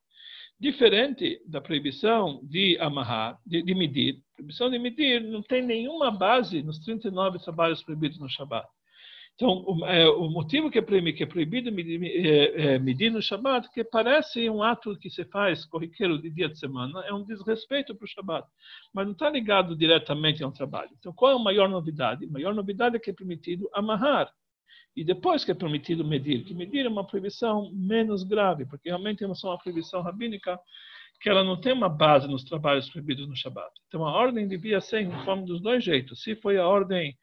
Diferente 0.59 1.41
da 1.47 1.61
proibição 1.61 2.41
de 2.43 2.77
amarrar, 2.81 3.39
de, 3.45 3.63
de 3.63 3.73
medir. 3.73 4.15
A 4.33 4.35
proibição 4.35 4.69
de 4.69 4.77
medir 4.77 5.21
não 5.23 5.41
tem 5.41 5.65
nenhuma 5.65 6.11
base 6.11 6.61
nos 6.61 6.79
39 6.79 7.39
trabalhos 7.39 7.81
proibidos 7.81 8.19
no 8.19 8.27
Shabat. 8.27 8.67
Então, 9.35 9.63
o, 9.65 9.85
é, 9.85 10.09
o 10.09 10.29
motivo 10.29 10.69
que 10.69 10.79
é 10.79 10.81
proibido, 10.81 11.69
é 11.69 11.71
medir, 11.71 12.03
é, 12.03 12.73
é, 12.73 12.79
medir 12.79 13.09
no 13.09 13.21
Shabat, 13.21 13.69
que 13.71 13.85
parece 13.85 14.49
um 14.49 14.61
ato 14.61 14.99
que 14.99 15.09
se 15.09 15.23
faz 15.25 15.63
corriqueiro 15.63 16.21
de 16.21 16.29
dia 16.29 16.49
de 16.49 16.59
semana, 16.59 17.05
é 17.05 17.13
um 17.13 17.23
desrespeito 17.23 17.95
para 17.95 18.03
o 18.03 18.07
Shabat, 18.07 18.45
mas 18.93 19.05
não 19.05 19.13
está 19.13 19.29
ligado 19.29 19.77
diretamente 19.77 20.43
a 20.43 20.47
um 20.47 20.51
trabalho. 20.51 20.89
Então, 20.99 21.13
qual 21.13 21.31
é 21.31 21.35
a 21.35 21.39
maior 21.39 21.69
novidade? 21.69 22.25
A 22.25 22.29
maior 22.29 22.53
novidade 22.53 22.97
é 22.97 22.99
que 22.99 23.11
é 23.11 23.13
permitido 23.13 23.69
amarrar 23.73 24.29
e 24.97 25.03
depois 25.03 25.45
que 25.45 25.51
é 25.51 25.53
permitido 25.53 26.03
medir, 26.03 26.43
que 26.43 26.55
medir 26.55 26.87
é 26.87 26.89
uma 26.89 27.05
proibição 27.05 27.71
menos 27.71 28.23
grave, 28.23 28.65
porque 28.65 28.89
realmente 28.89 29.23
é 29.23 29.27
uma 29.27 29.57
proibição 29.59 30.01
rabínica 30.01 30.59
que 31.21 31.29
ela 31.29 31.43
não 31.43 31.61
tem 31.61 31.71
uma 31.71 31.87
base 31.87 32.27
nos 32.27 32.43
trabalhos 32.43 32.89
proibidos 32.89 33.27
no 33.27 33.35
Shabat. 33.35 33.69
Então 33.87 34.03
a 34.03 34.11
ordem 34.11 34.47
devia 34.47 34.81
ser 34.81 35.01
em 35.01 35.11
forma 35.23 35.45
dos 35.45 35.61
dois 35.61 35.83
jeitos. 35.83 36.23
Se 36.23 36.35
foi 36.35 36.57
a 36.57 36.67
ordem 36.67 37.15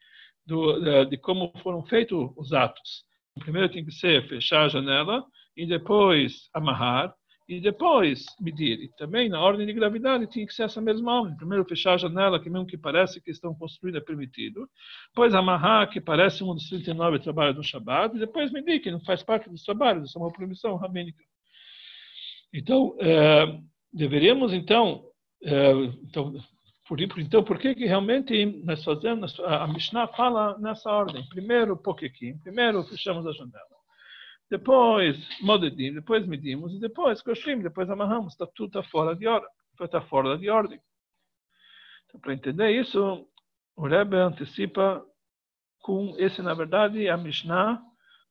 do, 0.45 1.05
de 1.05 1.17
como 1.17 1.51
foram 1.61 1.83
feitos 1.85 2.31
os 2.37 2.53
atos, 2.53 3.03
primeiro 3.39 3.67
tem 3.67 3.83
que 3.83 3.91
ser 3.91 4.25
fechar 4.29 4.63
a 4.63 4.69
janela 4.69 5.25
e 5.57 5.65
depois 5.65 6.49
amarrar 6.53 7.13
e 7.47 7.59
depois 7.61 8.25
medir. 8.39 8.79
E 8.81 8.89
também 8.95 9.29
na 9.29 9.39
ordem 9.39 9.65
de 9.65 9.73
gravidade 9.73 10.27
tinha 10.27 10.45
que 10.45 10.53
ser 10.53 10.63
essa 10.63 10.81
mesma 10.81 11.21
ordem. 11.21 11.37
Primeiro 11.37 11.63
fechar 11.65 11.93
a 11.93 11.97
janela, 11.97 12.39
que 12.39 12.49
mesmo 12.49 12.65
que 12.65 12.77
parece 12.77 13.21
que 13.21 13.29
estão 13.29 13.53
construídas 13.53 14.01
é 14.01 14.05
permitido. 14.05 14.67
Depois 15.09 15.35
amarrar, 15.35 15.89
que 15.89 16.01
parece 16.01 16.43
um 16.43 16.53
dos 16.53 16.67
39 16.69 17.19
trabalhos 17.19 17.55
do 17.55 17.63
Shabat. 17.63 18.15
E 18.15 18.19
depois 18.19 18.51
medir, 18.51 18.79
que 18.79 18.91
não 18.91 18.99
faz 19.01 19.21
parte 19.21 19.49
dos 19.49 19.63
trabalhos. 19.63 20.09
Isso 20.09 20.17
é 20.17 20.21
uma 20.21 20.33
proibição 20.33 20.75
rabínica. 20.75 21.23
Então, 22.51 22.95
é, 22.99 23.59
deveríamos 23.93 24.53
então, 24.53 25.05
é, 25.43 25.71
então, 26.03 26.33
por, 26.87 26.99
então, 26.99 27.43
por 27.43 27.59
que, 27.59 27.75
que 27.75 27.85
realmente 27.85 28.45
nós 28.63 28.83
fazemos, 28.83 29.39
a 29.39 29.67
Mishnah 29.67 30.07
fala 30.07 30.57
nessa 30.57 30.89
ordem? 30.89 31.27
Primeiro, 31.29 31.77
Pokekim, 31.77 32.37
primeiro 32.39 32.83
fechamos 32.83 33.27
a 33.27 33.31
janela 33.33 33.74
depois 34.49 35.17
modedim, 35.41 35.93
depois 35.93 36.25
medimos, 36.25 36.73
e 36.73 36.79
depois 36.79 37.21
coxim, 37.21 37.61
depois 37.61 37.89
amarramos. 37.89 38.33
Está 38.33 38.45
tudo 38.47 38.71
tá 38.71 38.83
fora 38.83 39.15
de 39.15 39.27
ordem. 39.27 39.49
Está 39.79 40.01
fora 40.01 40.37
de 40.37 40.49
ordem. 40.49 40.79
Então, 42.05 42.19
para 42.19 42.33
entender 42.33 42.71
isso, 42.71 43.27
o 43.75 43.87
Rebbe 43.87 44.15
antecipa 44.17 45.03
com 45.81 46.15
esse, 46.17 46.41
na 46.41 46.53
verdade, 46.53 47.09
a 47.09 47.17
Mishnah 47.17 47.81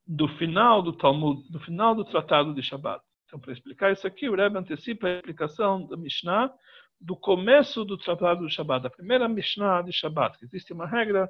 do 0.06 0.28
final 0.28 0.82
do 0.82 0.92
Talmud, 0.92 1.48
do 1.50 1.60
final 1.60 1.94
do 1.94 2.04
Tratado 2.04 2.54
de 2.54 2.62
Shabbat. 2.62 3.02
Então, 3.26 3.38
para 3.38 3.52
explicar 3.52 3.92
isso 3.92 4.06
aqui, 4.06 4.28
o 4.28 4.34
Rebbe 4.34 4.58
antecipa 4.58 5.08
a 5.08 5.16
explicação 5.16 5.86
da 5.86 5.96
Mishnah 5.96 6.52
do 7.00 7.16
começo 7.16 7.84
do 7.84 7.98
Tratado 7.98 8.46
de 8.46 8.54
Shabbat, 8.54 8.86
a 8.86 8.90
primeira 8.90 9.28
Mishnah 9.28 9.82
de 9.82 9.92
Shabbat. 9.92 10.38
Existe 10.42 10.72
uma 10.72 10.86
regra 10.86 11.28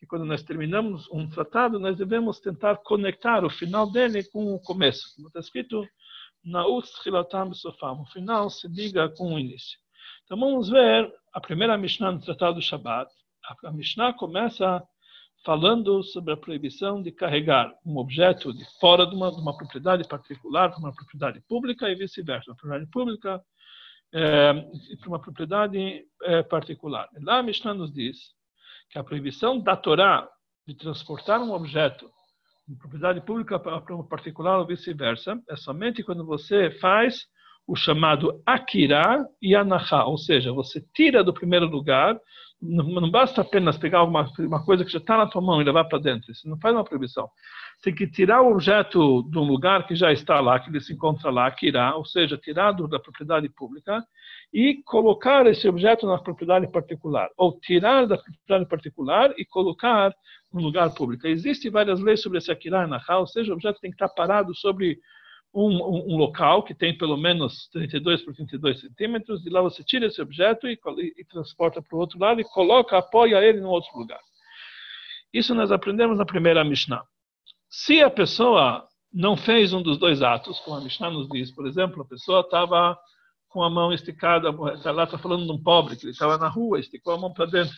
que 0.00 0.06
quando 0.06 0.24
nós 0.24 0.42
terminamos 0.42 1.06
um 1.12 1.28
tratado, 1.28 1.78
nós 1.78 1.94
devemos 1.94 2.40
tentar 2.40 2.78
conectar 2.78 3.44
o 3.44 3.50
final 3.50 3.92
dele 3.92 4.24
com 4.24 4.54
o 4.54 4.58
começo. 4.58 5.14
Como 5.14 5.28
está 5.28 5.40
escrito, 5.40 5.86
Naus 6.42 6.90
Chilatam 7.02 7.52
Sofam. 7.52 8.00
O 8.00 8.06
final 8.06 8.48
se 8.48 8.66
liga 8.66 9.10
com 9.10 9.34
o 9.34 9.38
início. 9.38 9.78
Então 10.24 10.40
vamos 10.40 10.70
ver 10.70 11.12
a 11.34 11.40
primeira 11.40 11.76
Mishnah 11.76 12.12
no 12.12 12.20
Tratado 12.20 12.54
do 12.54 12.62
Shabbat. 12.62 13.12
A 13.62 13.70
Mishnah 13.70 14.14
começa 14.14 14.82
falando 15.44 16.02
sobre 16.02 16.32
a 16.32 16.36
proibição 16.36 17.02
de 17.02 17.12
carregar 17.12 17.70
um 17.84 17.98
objeto 17.98 18.54
de 18.54 18.64
fora 18.78 19.06
de 19.06 19.14
uma, 19.14 19.30
de 19.30 19.40
uma 19.40 19.54
propriedade 19.54 20.08
particular 20.08 20.70
para 20.70 20.78
uma 20.78 20.94
propriedade 20.94 21.42
pública 21.42 21.90
e 21.90 21.94
vice-versa. 21.94 22.50
Uma 22.50 22.56
propriedade 22.56 22.90
pública 22.90 23.42
é, 24.14 24.52
para 24.98 25.08
uma 25.08 25.20
propriedade 25.20 26.06
é, 26.22 26.42
particular. 26.42 27.06
Lá 27.20 27.40
a 27.40 27.42
Mishnah 27.42 27.74
nos 27.74 27.92
diz 27.92 28.39
que 28.90 28.98
a 28.98 29.04
proibição 29.04 29.58
da 29.58 29.76
Torá 29.76 30.28
de 30.66 30.74
transportar 30.74 31.40
um 31.40 31.52
objeto 31.52 32.10
de 32.66 32.76
propriedade 32.76 33.20
pública 33.22 33.58
para 33.58 33.96
um 33.96 34.06
particular 34.06 34.58
ou 34.58 34.66
vice-versa 34.66 35.40
é 35.48 35.56
somente 35.56 36.02
quando 36.02 36.24
você 36.24 36.70
faz 36.80 37.26
o 37.66 37.76
chamado 37.76 38.42
Akira 38.44 39.24
e 39.40 39.54
Anahá, 39.54 40.04
ou 40.04 40.18
seja, 40.18 40.52
você 40.52 40.84
tira 40.92 41.22
do 41.22 41.32
primeiro 41.32 41.66
lugar, 41.66 42.18
não, 42.60 43.10
basta 43.10 43.42
apenas 43.42 43.78
pegar 43.78 44.02
uma, 44.02 44.28
uma 44.40 44.64
coisa 44.64 44.84
que 44.84 44.90
já 44.90 44.98
está 44.98 45.16
na 45.16 45.26
tua 45.26 45.40
mão 45.40 45.60
e 45.60 45.64
levar 45.64 45.84
para 45.84 46.00
dentro, 46.00 46.30
isso 46.32 46.48
não 46.48 46.58
faz 46.58 46.74
uma 46.74 46.84
proibição. 46.84 47.28
Tem 47.82 47.94
que 47.94 48.06
tirar 48.06 48.42
o 48.42 48.52
objeto 48.52 49.22
de 49.30 49.38
um 49.38 49.44
lugar 49.44 49.86
que 49.86 49.94
já 49.94 50.12
está 50.12 50.38
lá, 50.38 50.60
que 50.60 50.68
ele 50.68 50.80
se 50.80 50.92
encontra 50.92 51.30
lá, 51.30 51.46
Akira, 51.46 51.94
ou 51.96 52.04
seja, 52.04 52.36
tirado 52.36 52.86
da 52.86 52.98
propriedade 52.98 53.48
pública, 53.48 54.04
e 54.52 54.82
colocar 54.84 55.46
esse 55.46 55.66
objeto 55.66 56.06
na 56.06 56.18
propriedade 56.18 56.70
particular, 56.70 57.30
ou 57.38 57.58
tirar 57.58 58.06
da 58.06 58.18
propriedade 58.18 58.68
particular 58.68 59.32
e 59.38 59.46
colocar 59.46 60.12
no 60.52 60.60
lugar 60.60 60.92
público. 60.92 61.26
Existem 61.26 61.70
várias 61.70 62.00
leis 62.00 62.20
sobre 62.20 62.38
esse 62.38 62.50
Akira 62.50 62.86
e 62.86 63.12
ou 63.14 63.26
seja, 63.26 63.50
o 63.50 63.54
objeto 63.54 63.80
tem 63.80 63.90
que 63.90 63.94
estar 63.94 64.08
parado 64.08 64.54
sobre 64.54 64.98
um, 65.54 65.68
um, 65.68 66.14
um, 66.14 66.16
local 66.16 66.62
que 66.62 66.74
tem 66.74 66.96
pelo 66.96 67.16
menos 67.16 67.68
32 67.72 68.22
por 68.22 68.34
32 68.34 68.80
centímetros, 68.80 69.44
e 69.46 69.50
lá 69.50 69.60
você 69.60 69.82
tira 69.82 70.06
esse 70.06 70.20
objeto 70.20 70.68
e, 70.68 70.78
e, 70.98 71.20
e 71.20 71.24
transporta 71.24 71.80
para 71.80 71.96
o 71.96 72.00
outro 72.00 72.18
lado 72.18 72.40
e 72.40 72.44
coloca, 72.44 72.98
apoia 72.98 73.42
ele 73.42 73.60
no 73.60 73.68
outro 73.68 73.96
lugar. 73.98 74.20
Isso 75.32 75.54
nós 75.54 75.70
aprendemos 75.70 76.18
na 76.18 76.24
primeira 76.24 76.64
Mishnah. 76.64 77.02
Se 77.70 78.02
a 78.02 78.10
pessoa 78.10 78.84
não 79.12 79.36
fez 79.36 79.72
um 79.72 79.80
dos 79.80 79.96
dois 79.96 80.22
atos, 80.22 80.58
como 80.58 80.76
a 80.76 80.80
Mishnah 80.80 81.10
nos 81.10 81.28
diz, 81.28 81.52
por 81.52 81.68
exemplo, 81.68 82.02
a 82.02 82.04
pessoa 82.04 82.40
estava 82.40 82.98
com 83.48 83.62
a 83.62 83.70
mão 83.70 83.92
esticada, 83.92 84.52
tá 84.82 84.90
lá 84.90 85.04
está 85.04 85.16
falando 85.16 85.46
de 85.46 85.52
um 85.52 85.62
pobre, 85.62 85.96
que 85.96 86.04
ele 86.04 86.12
estava 86.12 86.36
na 86.36 86.48
rua, 86.48 86.80
esticou 86.80 87.14
a 87.14 87.18
mão 87.18 87.32
para 87.32 87.46
dentro, 87.46 87.74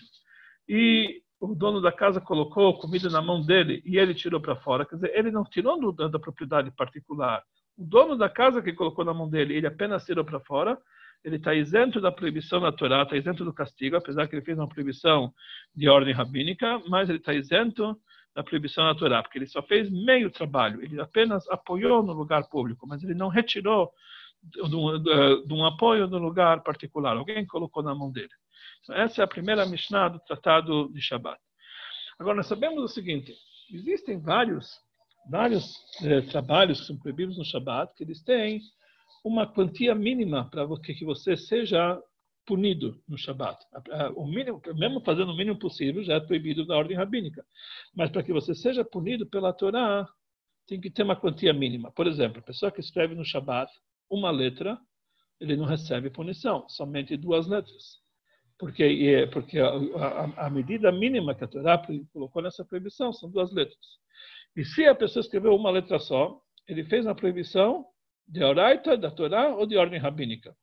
e 0.67 1.21
o 1.39 1.55
dono 1.55 1.81
da 1.81 1.93
casa 1.93 2.21
colocou 2.23 2.79
comida 2.79 3.11
na 3.11 3.21
mão 3.21 3.43
dele 3.43 3.83
e 3.85 3.99
ele 3.99 4.15
tirou 4.15 4.41
para 4.41 4.57
fora, 4.57 4.87
quer 4.87 4.95
dizer, 4.95 5.13
ele 5.15 5.31
não 5.31 5.45
tirou 5.45 5.79
do, 5.79 6.09
da 6.09 6.19
propriedade 6.19 6.71
particular, 6.71 7.43
o 7.77 7.85
dono 7.85 8.17
da 8.17 8.31
casa 8.31 8.63
que 8.63 8.73
colocou 8.73 9.05
na 9.05 9.13
mão 9.13 9.29
dele, 9.29 9.55
ele 9.55 9.67
apenas 9.67 10.05
tirou 10.05 10.25
para 10.25 10.41
fora, 10.41 10.79
ele 11.23 11.37
está 11.37 11.55
isento 11.55 12.01
da 12.01 12.11
proibição 12.11 12.61
da 12.61 12.73
Torá, 12.73 13.03
está 13.03 13.17
isento 13.17 13.45
do 13.45 13.53
castigo, 13.53 13.97
apesar 13.97 14.27
que 14.27 14.35
ele 14.35 14.45
fez 14.45 14.59
uma 14.59 14.69
proibição 14.69 15.33
de 15.75 15.89
ordem 15.89 16.15
rabínica, 16.15 16.81
mas 16.89 17.09
ele 17.09 17.19
está 17.19 17.35
isento 17.35 17.97
da 18.35 18.43
proibição 18.43 18.95
Torá, 18.97 19.23
porque 19.23 19.39
ele 19.39 19.47
só 19.47 19.63
fez 19.63 19.91
meio 19.91 20.31
trabalho, 20.31 20.83
ele 20.83 21.01
apenas 21.01 21.49
apoiou 21.49 22.03
no 22.03 22.13
lugar 22.13 22.49
público, 22.49 22.87
mas 22.87 23.03
ele 23.03 23.15
não 23.15 23.29
retirou 23.29 23.93
de 24.43 25.55
um 25.55 25.65
apoio 25.65 26.07
no 26.07 26.19
lugar 26.19 26.63
particular, 26.63 27.17
alguém 27.17 27.47
colocou 27.47 27.83
na 27.83 27.95
mão 27.95 28.11
dele. 28.11 28.33
Então, 28.83 28.97
essa 28.97 29.23
é 29.23 29.25
a 29.25 29.29
primeira 29.29 29.67
Mishnah 29.67 30.09
do 30.09 30.21
Tratado 30.21 30.93
de 30.93 31.01
Shabat. 31.01 31.41
Agora, 32.19 32.37
nós 32.37 32.47
sabemos 32.47 32.83
o 32.83 32.89
seguinte, 32.89 33.33
existem 33.71 34.21
vários 34.21 34.69
vários 35.29 35.77
eh, 36.03 36.21
trabalhos 36.23 36.81
que 36.81 36.87
são 36.87 36.99
proibidos 36.99 37.39
no 37.39 37.45
Shabat, 37.45 37.95
que 37.95 38.03
eles 38.03 38.23
têm 38.23 38.61
uma 39.25 39.47
quantia 39.47 39.95
mínima 39.95 40.49
para 40.51 40.67
que 40.81 41.05
você 41.05 41.37
seja 41.37 42.01
punido 42.45 43.03
no 43.09 43.17
Shabat. 43.17 43.59
O 44.15 44.27
mínimo, 44.27 44.61
mesmo 44.75 45.01
fazendo 45.01 45.33
o 45.33 45.37
mínimo 45.37 45.59
possível, 45.59 46.03
já 46.03 46.15
é 46.15 46.21
proibido 46.21 46.67
da 46.67 46.77
ordem 46.77 46.97
rabínica. 46.97 47.45
Mas 47.95 48.11
para 48.11 48.23
que 48.23 48.33
você 48.33 48.55
seja 48.55 48.85
punido 48.85 49.27
pela 49.27 49.53
Torá, 49.53 50.09
tem 50.67 50.81
que 50.81 50.91
ter 50.91 51.03
uma 51.03 51.17
quantia 51.17 51.53
mínima. 51.53 51.91
Por 51.93 52.07
exemplo, 52.07 52.39
a 52.39 52.43
pessoa 52.43 52.73
que 52.73 52.81
escreve 52.81 53.15
no 53.15 53.25
Shabat 53.25 53.71
uma 54.11 54.31
letra, 54.31 54.79
ele 55.41 55.57
não 55.57 55.65
recebe 55.65 56.11
punição, 56.11 56.69
somente 56.69 57.17
duas 57.17 57.49
letras. 57.49 58.01
Porque, 58.59 59.29
porque 59.33 59.59
a, 59.59 59.69
a, 59.69 60.47
a 60.47 60.51
medida 60.51 60.93
mínima 60.93 61.35
que 61.35 61.43
a 61.45 61.49
Torá 61.49 61.83
colocou 62.13 62.43
nessa 62.43 62.65
proibição 62.65 63.13
são 63.13 63.31
duas 63.31 63.53
letras. 63.53 63.79
E 64.55 64.65
se 64.65 64.87
a 64.87 64.95
pessoa 64.95 65.21
escreveu 65.21 65.55
uma 65.55 65.71
letra 65.71 65.99
só, 65.99 66.41
ele 66.69 66.85
fez 66.85 67.05
uma 67.05 67.15
proibição 67.15 67.87
de 68.29 68.43
Oraita, 68.45 68.97
da 68.97 69.11
Torá 69.11 69.55
ou 69.55 69.67
de 69.67 69.77
ordem 69.77 69.99
rabínica. 69.99 70.55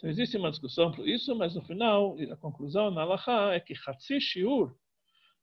Então 0.00 0.08
existe 0.08 0.34
uma 0.38 0.50
discussão 0.50 0.90
por 0.90 1.06
isso, 1.06 1.36
mas 1.36 1.54
no 1.54 1.60
final, 1.60 2.16
a 2.32 2.36
conclusão 2.36 2.90
na 2.90 3.02
Alaha 3.02 3.52
é 3.52 3.60
que 3.60 3.74
Hatsi 3.86 4.18
Shiur, 4.18 4.74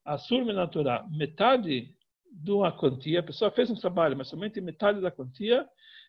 Asur 0.03 0.43
na 0.45 0.65
Torá, 0.65 1.05
metade 1.11 1.93
de 2.31 2.51
uma 2.51 2.71
quantia, 2.71 3.19
a 3.19 3.23
pessoa 3.23 3.51
fez 3.51 3.69
um 3.69 3.75
trabalho, 3.75 4.17
mas 4.17 4.29
somente 4.29 4.59
metade 4.59 4.99
da 4.99 5.11
quantia 5.11 5.63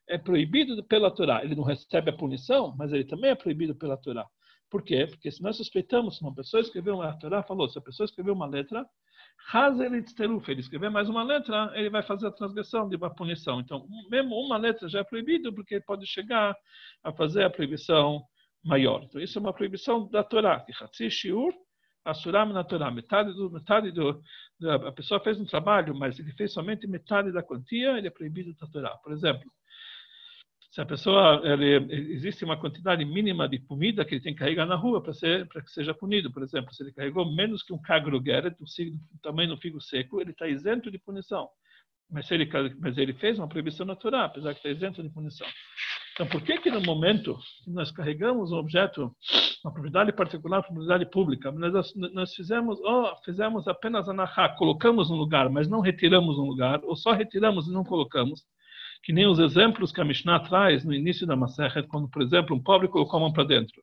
é 0.09 0.17
proibido 0.17 0.83
pela 0.85 1.11
Torá. 1.11 1.45
Ele 1.45 1.55
não 1.55 1.63
recebe 1.63 2.09
a 2.09 2.17
punição, 2.17 2.75
mas 2.79 2.91
ele 2.91 3.05
também 3.05 3.31
é 3.33 3.35
proibido 3.35 3.75
pela 3.75 3.99
Torá. 3.99 4.27
Por 4.71 4.83
quê? 4.83 5.07
Porque 5.07 5.31
se 5.31 5.43
nós 5.43 5.59
suspeitamos 5.59 6.19
que 6.19 6.25
uma 6.25 6.35
pessoa 6.35 6.63
escreveu 6.63 6.95
uma 6.95 7.19
Torá, 7.19 7.43
falou, 7.43 7.69
se 7.69 7.79
a 7.79 7.83
pessoa 7.83 8.07
escreveu 8.07 8.33
uma 8.33 8.47
letra, 8.47 8.87
ele 10.49 10.61
escrever 10.61 10.89
mais 10.89 11.07
uma 11.11 11.23
letra, 11.23 11.71
ele 11.75 11.91
vai 11.91 12.03
fazer 12.03 12.29
a 12.29 12.33
transgressão 12.33 12.89
de 12.89 12.97
uma 12.97 13.15
punição. 13.15 13.61
Então, 13.61 13.87
mesmo 14.11 14.35
uma 14.37 14.57
letra 14.57 14.89
já 14.89 15.01
é 15.01 15.05
proibido, 15.05 15.55
porque 15.55 15.75
ele 15.75 15.85
pode 15.85 16.07
chegar 16.07 16.57
a 17.05 17.13
fazer 17.13 17.45
a 17.45 17.51
proibição 17.51 18.25
maior. 18.65 19.03
Então, 19.05 19.21
isso 19.21 19.39
é 19.39 19.41
uma 19.41 19.53
proibição 19.53 20.09
da 20.09 20.23
Torá. 20.23 20.65
Asuram 22.05 22.53
na 22.53 22.65
Torá. 22.65 22.91
Metade 22.91 23.33
do, 23.35 23.51
metade 23.51 23.91
do, 23.93 24.23
a 24.87 24.93
pessoa 24.93 25.21
fez 25.21 25.39
um 25.39 25.45
trabalho, 25.45 25.95
mas 25.95 26.19
ele 26.19 26.33
fez 26.33 26.53
somente 26.53 26.87
metade 26.87 27.33
da 27.33 27.43
quantia, 27.43 27.99
ele 27.99 28.09
é 28.09 28.11
proibido 28.11 28.55
da 28.55 28.67
Torá. 28.67 28.97
Por 28.99 29.13
exemplo, 29.13 29.51
se 30.71 30.81
a 30.83 30.87
pessoa 30.87 31.41
ele, 31.45 32.13
existe 32.13 32.45
uma 32.45 32.59
quantidade 32.59 33.05
mínima 33.05 33.49
de 33.49 33.59
comida 33.59 34.05
que 34.05 34.15
ele 34.15 34.23
tem 34.23 34.35
que 34.35 34.41
carregar 34.41 34.67
na 34.67 34.75
rua 34.77 35.03
para 35.03 35.13
que 35.63 35.71
seja 35.71 35.95
punido, 35.95 36.31
por 36.31 36.43
exemplo, 36.43 36.73
se 36.75 36.83
ele 36.83 36.93
carregou 36.93 37.35
menos 37.35 37.63
que 37.63 37.73
um 37.73 37.81
cagruguer 37.81 38.51
do, 38.51 38.65
do 38.65 39.19
tamanho 39.23 39.57
figo 39.57 39.81
seco, 39.81 40.21
ele 40.21 40.33
está 40.33 40.47
isento 40.47 40.91
de 40.91 40.99
punição. 40.99 41.49
Mas 42.11 42.31
ele 42.31 42.49
mas 42.79 42.97
ele 42.97 43.13
fez 43.15 43.39
uma 43.39 43.49
proibição 43.49 43.85
natural, 43.85 44.27
apesar 44.27 44.53
que 44.53 44.59
está 44.59 44.71
isento 44.71 45.03
de 45.03 45.11
punição. 45.11 45.47
Então, 46.19 46.27
por 46.27 46.43
que 46.43 46.59
que 46.59 46.69
no 46.69 46.81
momento 46.81 47.39
que 47.63 47.71
nós 47.71 47.93
carregamos 47.93 48.51
um 48.51 48.57
objeto, 48.57 49.15
uma 49.65 49.73
propriedade 49.73 50.13
particular, 50.13 50.59
uma 50.59 50.65
propriedade 50.65 51.07
pública, 51.07 51.53
nós, 51.53 51.95
nós 51.95 52.35
fizemos, 52.35 52.77
ou 52.81 53.15
fizemos 53.25 53.69
apenas 53.69 54.09
anahá, 54.09 54.49
colocamos 54.49 55.09
no 55.09 55.15
lugar, 55.15 55.49
mas 55.49 55.69
não 55.69 55.79
retiramos 55.79 56.37
no 56.37 56.45
lugar, 56.45 56.81
ou 56.83 56.97
só 56.97 57.13
retiramos 57.13 57.69
e 57.69 57.73
não 57.73 57.85
colocamos, 57.85 58.43
que 59.05 59.13
nem 59.13 59.29
os 59.29 59.39
exemplos 59.39 59.93
que 59.93 60.01
a 60.01 60.05
Mishnah 60.05 60.41
traz 60.41 60.85
no 60.85 60.93
início 60.93 61.25
da 61.25 61.37
Masechet, 61.37 61.87
quando, 61.87 62.09
por 62.09 62.21
exemplo, 62.21 62.57
um 62.57 62.61
pobre 62.61 62.89
colocou 62.89 63.19
a 63.19 63.21
mão 63.21 63.33
para 63.33 63.45
dentro. 63.45 63.81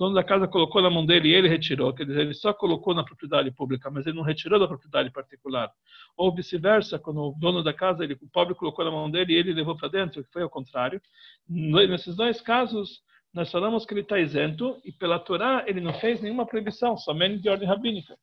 Dono 0.00 0.14
da 0.14 0.24
casa 0.24 0.48
colocou 0.48 0.80
na 0.80 0.88
mão 0.88 1.04
dele 1.04 1.28
e 1.28 1.34
ele 1.34 1.46
retirou, 1.46 1.92
quer 1.92 2.06
dizer, 2.06 2.22
ele 2.22 2.32
só 2.32 2.54
colocou 2.54 2.94
na 2.94 3.04
propriedade 3.04 3.50
pública, 3.50 3.90
mas 3.90 4.06
ele 4.06 4.16
não 4.16 4.22
retirou 4.22 4.58
da 4.58 4.66
propriedade 4.66 5.10
particular. 5.10 5.70
Ou 6.16 6.34
vice-versa, 6.34 6.98
quando 6.98 7.20
o 7.20 7.34
dono 7.38 7.62
da 7.62 7.74
casa, 7.74 8.02
ele, 8.02 8.14
o 8.14 8.28
pobre 8.30 8.54
colocou 8.54 8.82
na 8.82 8.90
mão 8.90 9.10
dele 9.10 9.34
e 9.34 9.36
ele 9.36 9.52
levou 9.52 9.76
para 9.76 9.88
dentro, 9.88 10.24
que 10.24 10.32
foi 10.32 10.40
ao 10.40 10.48
contrário. 10.48 11.02
Nesses 11.46 12.16
dois 12.16 12.40
casos, 12.40 13.02
nós 13.34 13.50
falamos 13.50 13.84
que 13.84 13.92
ele 13.92 14.00
está 14.00 14.18
isento 14.18 14.80
e 14.86 14.90
pela 14.90 15.18
Torá 15.18 15.64
ele 15.66 15.82
não 15.82 15.92
fez 15.92 16.18
nenhuma 16.22 16.46
proibição, 16.46 16.96
somente 16.96 17.42
de 17.42 17.50
ordem 17.50 17.68
rabínica. 17.68 18.16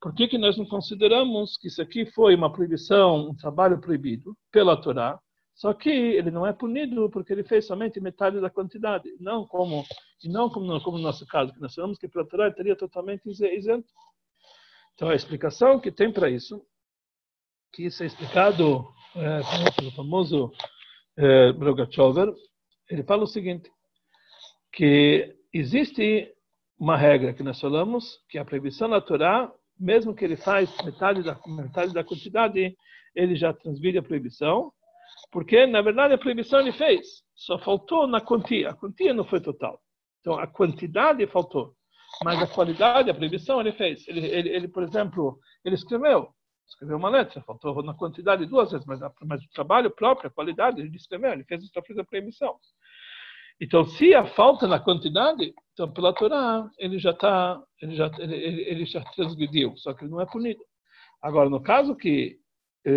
Por 0.00 0.12
que, 0.12 0.26
que 0.26 0.36
nós 0.36 0.58
não 0.58 0.66
consideramos 0.66 1.56
que 1.56 1.68
isso 1.68 1.80
aqui 1.80 2.06
foi 2.06 2.34
uma 2.34 2.52
proibição, 2.52 3.30
um 3.30 3.36
trabalho 3.36 3.80
proibido 3.80 4.36
pela 4.50 4.76
Torá? 4.76 5.16
Só 5.60 5.74
que 5.74 5.90
ele 5.90 6.30
não 6.30 6.46
é 6.46 6.54
punido 6.54 7.10
porque 7.10 7.34
ele 7.34 7.44
fez 7.44 7.66
somente 7.66 8.00
metade 8.00 8.40
da 8.40 8.48
quantidade, 8.48 9.14
não 9.20 9.46
como 9.46 9.84
não 10.24 10.48
como 10.48 10.80
como 10.80 10.96
no 10.96 11.02
nosso 11.02 11.26
caso, 11.26 11.52
que 11.52 11.60
nós 11.60 11.74
falamos 11.74 11.98
que 11.98 12.08
para 12.08 12.24
Torá 12.24 12.50
teria 12.50 12.74
totalmente 12.74 13.28
isento. 13.28 13.86
Então 14.94 15.10
a 15.10 15.14
explicação 15.14 15.78
que 15.78 15.92
tem 15.92 16.10
para 16.10 16.30
isso, 16.30 16.64
que 17.74 17.84
isso 17.84 18.02
é 18.02 18.06
explicado 18.06 18.88
é, 19.14 19.40
pelo 19.76 19.90
famoso 19.90 20.50
é, 21.18 21.52
Brogachover, 21.52 22.32
ele 22.88 23.02
fala 23.02 23.24
o 23.24 23.26
seguinte, 23.26 23.70
que 24.72 25.36
existe 25.52 26.34
uma 26.78 26.96
regra 26.96 27.34
que 27.34 27.42
nós 27.42 27.60
falamos, 27.60 28.18
que 28.30 28.38
a 28.38 28.46
proibição 28.46 28.98
Torá, 29.02 29.52
mesmo 29.78 30.14
que 30.14 30.24
ele 30.24 30.36
faz 30.36 30.74
metade 30.86 31.22
da 31.22 31.38
metade 31.46 31.92
da 31.92 32.02
quantidade, 32.02 32.74
ele 33.14 33.36
já 33.36 33.52
transvide 33.52 33.98
a 33.98 34.02
proibição, 34.02 34.72
porque, 35.30 35.66
na 35.66 35.80
verdade, 35.80 36.14
a 36.14 36.18
proibição 36.18 36.60
ele 36.60 36.72
fez. 36.72 37.22
Só 37.34 37.58
faltou 37.58 38.06
na 38.06 38.20
quantia. 38.20 38.70
A 38.70 38.74
quantia 38.74 39.14
não 39.14 39.24
foi 39.24 39.40
total. 39.40 39.80
Então, 40.20 40.38
a 40.38 40.46
quantidade 40.46 41.26
faltou. 41.26 41.74
Mas 42.24 42.42
a 42.42 42.46
qualidade, 42.46 43.10
a 43.10 43.14
proibição 43.14 43.60
ele 43.60 43.72
fez. 43.72 44.06
Ele, 44.08 44.26
ele, 44.26 44.48
ele 44.48 44.68
por 44.68 44.82
exemplo, 44.82 45.38
ele 45.64 45.76
escreveu. 45.76 46.34
Escreveu 46.68 46.96
uma 46.96 47.08
letra. 47.08 47.40
Faltou 47.42 47.82
na 47.82 47.94
quantidade 47.94 48.44
duas 48.46 48.72
vezes. 48.72 48.86
Mas, 48.86 49.02
a, 49.02 49.12
mas 49.22 49.42
o 49.42 49.50
trabalho 49.50 49.90
próprio, 49.90 50.28
a 50.28 50.32
qualidade, 50.32 50.80
ele 50.80 50.94
escreveu. 50.96 51.32
Ele 51.32 51.44
fez, 51.44 51.62
a 51.98 52.04
proibição. 52.04 52.58
Então, 53.60 53.84
se 53.84 54.14
a 54.14 54.24
falta 54.24 54.66
na 54.66 54.80
quantidade, 54.80 55.54
então 55.72 55.92
pela 55.92 56.14
Torá, 56.14 56.68
ele 56.78 56.98
já 56.98 57.10
está, 57.10 57.62
ele 57.80 57.94
já, 57.94 58.10
ele, 58.18 58.62
ele 58.62 58.84
já 58.86 59.02
transgrediu, 59.12 59.76
só 59.76 59.92
que 59.92 60.04
ele 60.04 60.10
não 60.10 60.20
é 60.20 60.24
punido. 60.24 60.64
Agora, 61.20 61.50
no 61.50 61.62
caso 61.62 61.94
que 61.94 62.39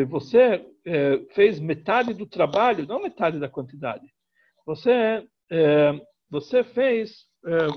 você 0.07 0.65
eh, 0.85 1.25
fez 1.33 1.59
metade 1.59 2.13
do 2.13 2.25
trabalho, 2.25 2.87
não 2.87 3.01
metade 3.01 3.39
da 3.39 3.49
quantidade. 3.49 4.05
Você, 4.65 5.27
eh, 5.51 6.01
você 6.29 6.63
fez 6.63 7.31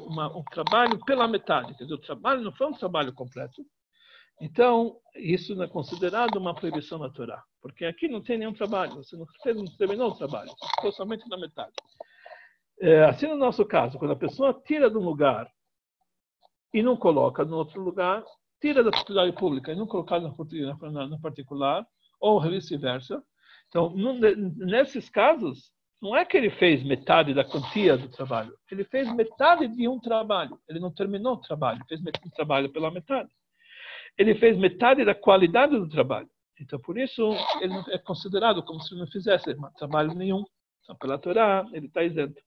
uma, 0.06 0.28
um 0.36 0.44
trabalho 0.44 0.96
pela 1.04 1.26
metade, 1.26 1.74
quer 1.74 1.82
dizer, 1.82 1.94
o 1.94 2.00
trabalho 2.00 2.40
não 2.40 2.52
foi 2.52 2.68
um 2.68 2.72
trabalho 2.72 3.12
completo. 3.12 3.66
Então, 4.40 4.96
isso 5.16 5.56
não 5.56 5.64
é 5.64 5.68
considerado 5.68 6.36
uma 6.36 6.54
proibição 6.54 6.98
na 7.00 7.10
Torá, 7.10 7.42
porque 7.60 7.84
aqui 7.84 8.06
não 8.06 8.22
tem 8.22 8.38
nenhum 8.38 8.52
trabalho, 8.52 8.94
você 8.94 9.16
não, 9.16 9.26
fez, 9.42 9.56
não 9.56 9.64
terminou 9.76 10.10
o 10.10 10.14
trabalho, 10.14 10.50
você 10.50 10.68
ficou 10.76 10.92
somente 10.92 11.28
na 11.28 11.36
metade. 11.36 11.72
assim, 13.08 13.26
no 13.26 13.36
nosso 13.36 13.64
caso, 13.64 13.98
quando 13.98 14.12
a 14.12 14.16
pessoa 14.16 14.54
tira 14.64 14.88
de 14.88 14.96
um 14.96 15.02
lugar 15.02 15.50
e 16.72 16.80
não 16.80 16.96
coloca 16.96 17.44
no 17.44 17.56
outro 17.56 17.82
lugar, 17.82 18.22
tira 18.60 18.84
da 18.84 18.92
propriedade 18.92 19.32
pública 19.32 19.72
e 19.72 19.76
não 19.76 19.86
colocar 19.86 20.20
na, 20.20 20.32
na, 20.90 21.08
na 21.08 21.18
particular, 21.18 21.84
ou 22.20 22.40
vice-versa. 22.40 23.22
Então, 23.68 23.92
nesses 24.56 25.08
casos, 25.08 25.70
não 26.00 26.16
é 26.16 26.24
que 26.24 26.36
ele 26.36 26.50
fez 26.50 26.82
metade 26.82 27.34
da 27.34 27.44
quantia 27.44 27.96
do 27.96 28.08
trabalho, 28.08 28.54
ele 28.70 28.84
fez 28.84 29.12
metade 29.14 29.66
de 29.68 29.88
um 29.88 29.98
trabalho, 29.98 30.58
ele 30.68 30.78
não 30.78 30.92
terminou 30.92 31.34
o 31.34 31.40
trabalho, 31.40 31.84
fez 31.88 32.00
um 32.00 32.30
trabalho 32.30 32.70
pela 32.70 32.90
metade. 32.90 33.30
Ele 34.16 34.34
fez 34.34 34.56
metade 34.56 35.04
da 35.04 35.14
qualidade 35.14 35.78
do 35.78 35.88
trabalho. 35.88 36.28
Então, 36.58 36.78
por 36.78 36.96
isso, 36.96 37.30
ele 37.60 37.74
é 37.90 37.98
considerado 37.98 38.62
como 38.62 38.80
se 38.80 38.94
não 38.94 39.06
fizesse 39.06 39.54
trabalho 39.76 40.14
nenhum. 40.14 40.42
Então, 40.82 40.96
pela 40.96 41.18
Torá, 41.18 41.66
ele 41.72 41.86
está 41.86 42.02
isento. 42.02 42.40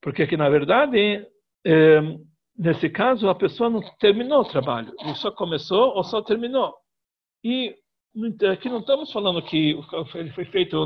Porque 0.00 0.22
aqui, 0.22 0.36
na 0.36 0.48
verdade, 0.48 1.26
é, 1.66 2.00
nesse 2.56 2.88
caso, 2.88 3.28
a 3.28 3.34
pessoa 3.34 3.68
não 3.68 3.82
terminou 3.98 4.40
o 4.40 4.48
trabalho, 4.48 4.94
ele 5.00 5.14
só 5.16 5.30
começou 5.30 5.94
ou 5.94 6.04
só 6.04 6.22
terminou. 6.22 6.74
E 7.44 7.76
aqui 8.50 8.68
não 8.68 8.80
estamos 8.80 9.12
falando 9.12 9.42
que 9.42 9.78
ele 10.14 10.30
foi 10.32 10.44
feito 10.46 10.76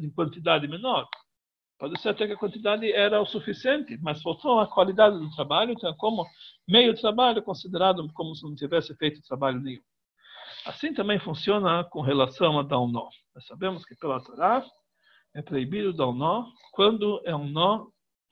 em 0.00 0.10
quantidade 0.10 0.66
menor. 0.66 1.06
Pode 1.78 2.00
ser 2.00 2.10
até 2.10 2.26
que 2.26 2.32
a 2.32 2.38
quantidade 2.38 2.90
era 2.92 3.20
o 3.20 3.26
suficiente, 3.26 3.98
mas 4.00 4.22
faltou 4.22 4.60
a 4.60 4.66
qualidade 4.66 5.18
do 5.18 5.30
trabalho, 5.34 5.72
então 5.72 5.90
é 5.90 5.94
como 5.96 6.24
meio 6.68 6.94
trabalho 6.94 7.42
considerado 7.42 8.08
como 8.14 8.34
se 8.34 8.44
não 8.44 8.54
tivesse 8.54 8.94
feito 8.96 9.22
trabalho 9.22 9.60
nenhum. 9.60 9.82
Assim 10.64 10.94
também 10.94 11.18
funciona 11.18 11.84
com 11.84 12.00
relação 12.00 12.58
a 12.58 12.62
dar 12.62 12.80
um 12.80 12.88
nó. 12.88 13.08
Nós 13.34 13.44
sabemos 13.46 13.84
que 13.84 13.94
pela 13.96 14.22
Torá 14.22 14.64
é 15.34 15.42
proibido 15.42 15.92
dar 15.92 16.08
um 16.08 16.14
nó 16.14 16.46
quando 16.72 17.20
é 17.24 17.34
um 17.34 17.48
nó 17.48 17.88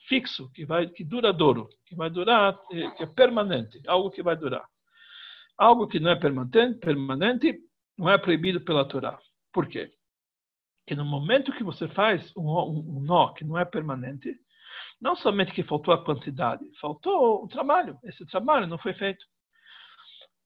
fixo, 0.09 0.51
que 0.53 0.65
vai 0.65 0.89
que 0.89 1.05
duradouro, 1.05 1.69
que 1.85 1.95
vai 1.95 2.09
durar, 2.09 2.59
que 2.69 3.03
é 3.03 3.07
permanente, 3.07 3.81
algo 3.87 4.11
que 4.11 4.23
vai 4.23 4.37
durar. 4.37 4.65
Algo 5.59 5.87
que 5.87 6.01
não 6.01 6.11
é 6.11 6.17
permanente, 6.17 6.79
permanente 6.79 7.61
não 8.03 8.11
é 8.11 8.19
proibido 8.19 8.61
pela 8.61 8.85
Torá. 8.85 9.17
Por 9.53 9.69
quê? 9.69 9.93
Que 10.89 10.97
no 10.97 11.05
momento 11.05 11.53
que 11.53 11.63
você 11.63 11.87
faz 11.87 12.37
um, 12.37 12.49
um, 12.51 12.97
um 12.97 13.01
nó 13.01 13.33
que 13.33 13.45
não 13.45 13.57
é 13.57 13.65
permanente, 13.65 14.35
não 15.01 15.15
somente 15.15 15.53
que 15.53 15.63
faltou 15.63 15.95
a 15.95 16.05
quantidade, 16.05 16.65
faltou 16.81 17.45
o 17.45 17.49
trabalho. 17.49 17.97
Esse 18.03 18.27
trabalho 18.27 18.67
não 18.67 18.77
foi 18.77 18.93
feito. 18.95 19.25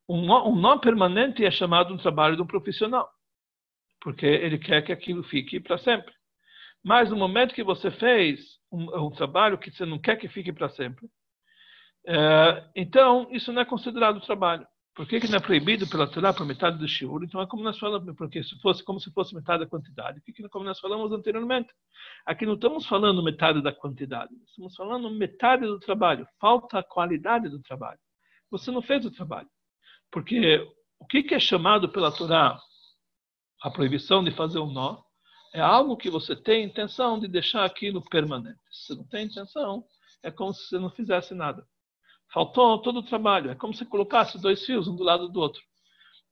Um 0.06 0.26
nó, 0.26 0.46
um 0.46 0.54
nó 0.54 0.76
permanente 0.76 1.46
é 1.46 1.50
chamado 1.50 1.94
um 1.94 1.96
trabalho 1.96 2.36
de 2.36 2.42
um 2.42 2.46
profissional, 2.46 3.10
porque 4.02 4.26
ele 4.26 4.58
quer 4.58 4.82
que 4.82 4.92
aquilo 4.92 5.24
fique 5.24 5.58
para 5.58 5.78
sempre. 5.78 6.14
Mas 6.84 7.08
no 7.08 7.16
momento 7.16 7.54
que 7.54 7.64
você 7.64 7.90
fez 7.90 8.58
um, 8.70 9.06
um 9.06 9.10
trabalho 9.10 9.56
que 9.56 9.70
você 9.70 9.86
não 9.86 9.98
quer 9.98 10.16
que 10.16 10.28
fique 10.28 10.52
para 10.52 10.68
sempre, 10.68 11.08
é, 12.06 12.70
então 12.76 13.26
isso 13.30 13.50
não 13.50 13.62
é 13.62 13.64
considerado 13.64 14.20
trabalho. 14.20 14.66
Por 14.96 15.06
que, 15.06 15.20
que 15.20 15.28
não 15.28 15.36
é 15.36 15.40
proibido 15.40 15.86
pela 15.86 16.10
Torá 16.10 16.32
por 16.32 16.46
metade 16.46 16.78
do 16.78 16.88
shiur? 16.88 17.22
Então 17.22 17.38
é 17.38 17.46
como 17.46 17.62
nós 17.62 17.78
falamos, 17.78 18.16
porque 18.16 18.42
se 18.42 18.58
fosse 18.62 18.82
como 18.82 18.98
se 18.98 19.12
fosse 19.12 19.34
metade 19.34 19.62
da 19.62 19.68
quantidade. 19.68 20.22
Que, 20.22 20.48
como 20.48 20.64
nós 20.64 20.80
falamos 20.80 21.12
anteriormente. 21.12 21.68
Aqui 22.24 22.46
não 22.46 22.54
estamos 22.54 22.86
falando 22.86 23.22
metade 23.22 23.62
da 23.62 23.70
quantidade, 23.74 24.32
estamos 24.48 24.74
falando 24.74 25.10
metade 25.10 25.66
do 25.66 25.78
trabalho. 25.78 26.26
Falta 26.40 26.78
a 26.78 26.82
qualidade 26.82 27.50
do 27.50 27.60
trabalho. 27.60 28.00
Você 28.50 28.70
não 28.70 28.80
fez 28.80 29.04
o 29.04 29.10
trabalho. 29.10 29.50
Porque 30.10 30.66
o 30.98 31.04
que, 31.04 31.22
que 31.22 31.34
é 31.34 31.38
chamado 31.38 31.90
pela 31.90 32.10
Torá 32.10 32.58
a 33.60 33.70
proibição 33.70 34.24
de 34.24 34.30
fazer 34.30 34.60
um 34.60 34.72
nó? 34.72 35.02
É 35.52 35.60
algo 35.60 35.98
que 35.98 36.08
você 36.08 36.34
tem 36.34 36.64
intenção 36.64 37.20
de 37.20 37.28
deixar 37.28 37.66
aquilo 37.66 38.02
permanente. 38.08 38.60
Se 38.70 38.94
não 38.94 39.06
tem 39.06 39.26
intenção, 39.26 39.84
é 40.22 40.30
como 40.30 40.54
se 40.54 40.68
você 40.68 40.78
não 40.78 40.88
fizesse 40.88 41.34
nada. 41.34 41.66
Faltou 42.36 42.76
todo 42.82 42.98
o 42.98 43.02
trabalho. 43.02 43.50
É 43.50 43.54
como 43.54 43.72
se 43.72 43.82
colocasse 43.86 44.38
dois 44.38 44.62
fios 44.62 44.86
um 44.86 44.94
do 44.94 45.02
lado 45.02 45.26
do 45.26 45.40
outro. 45.40 45.62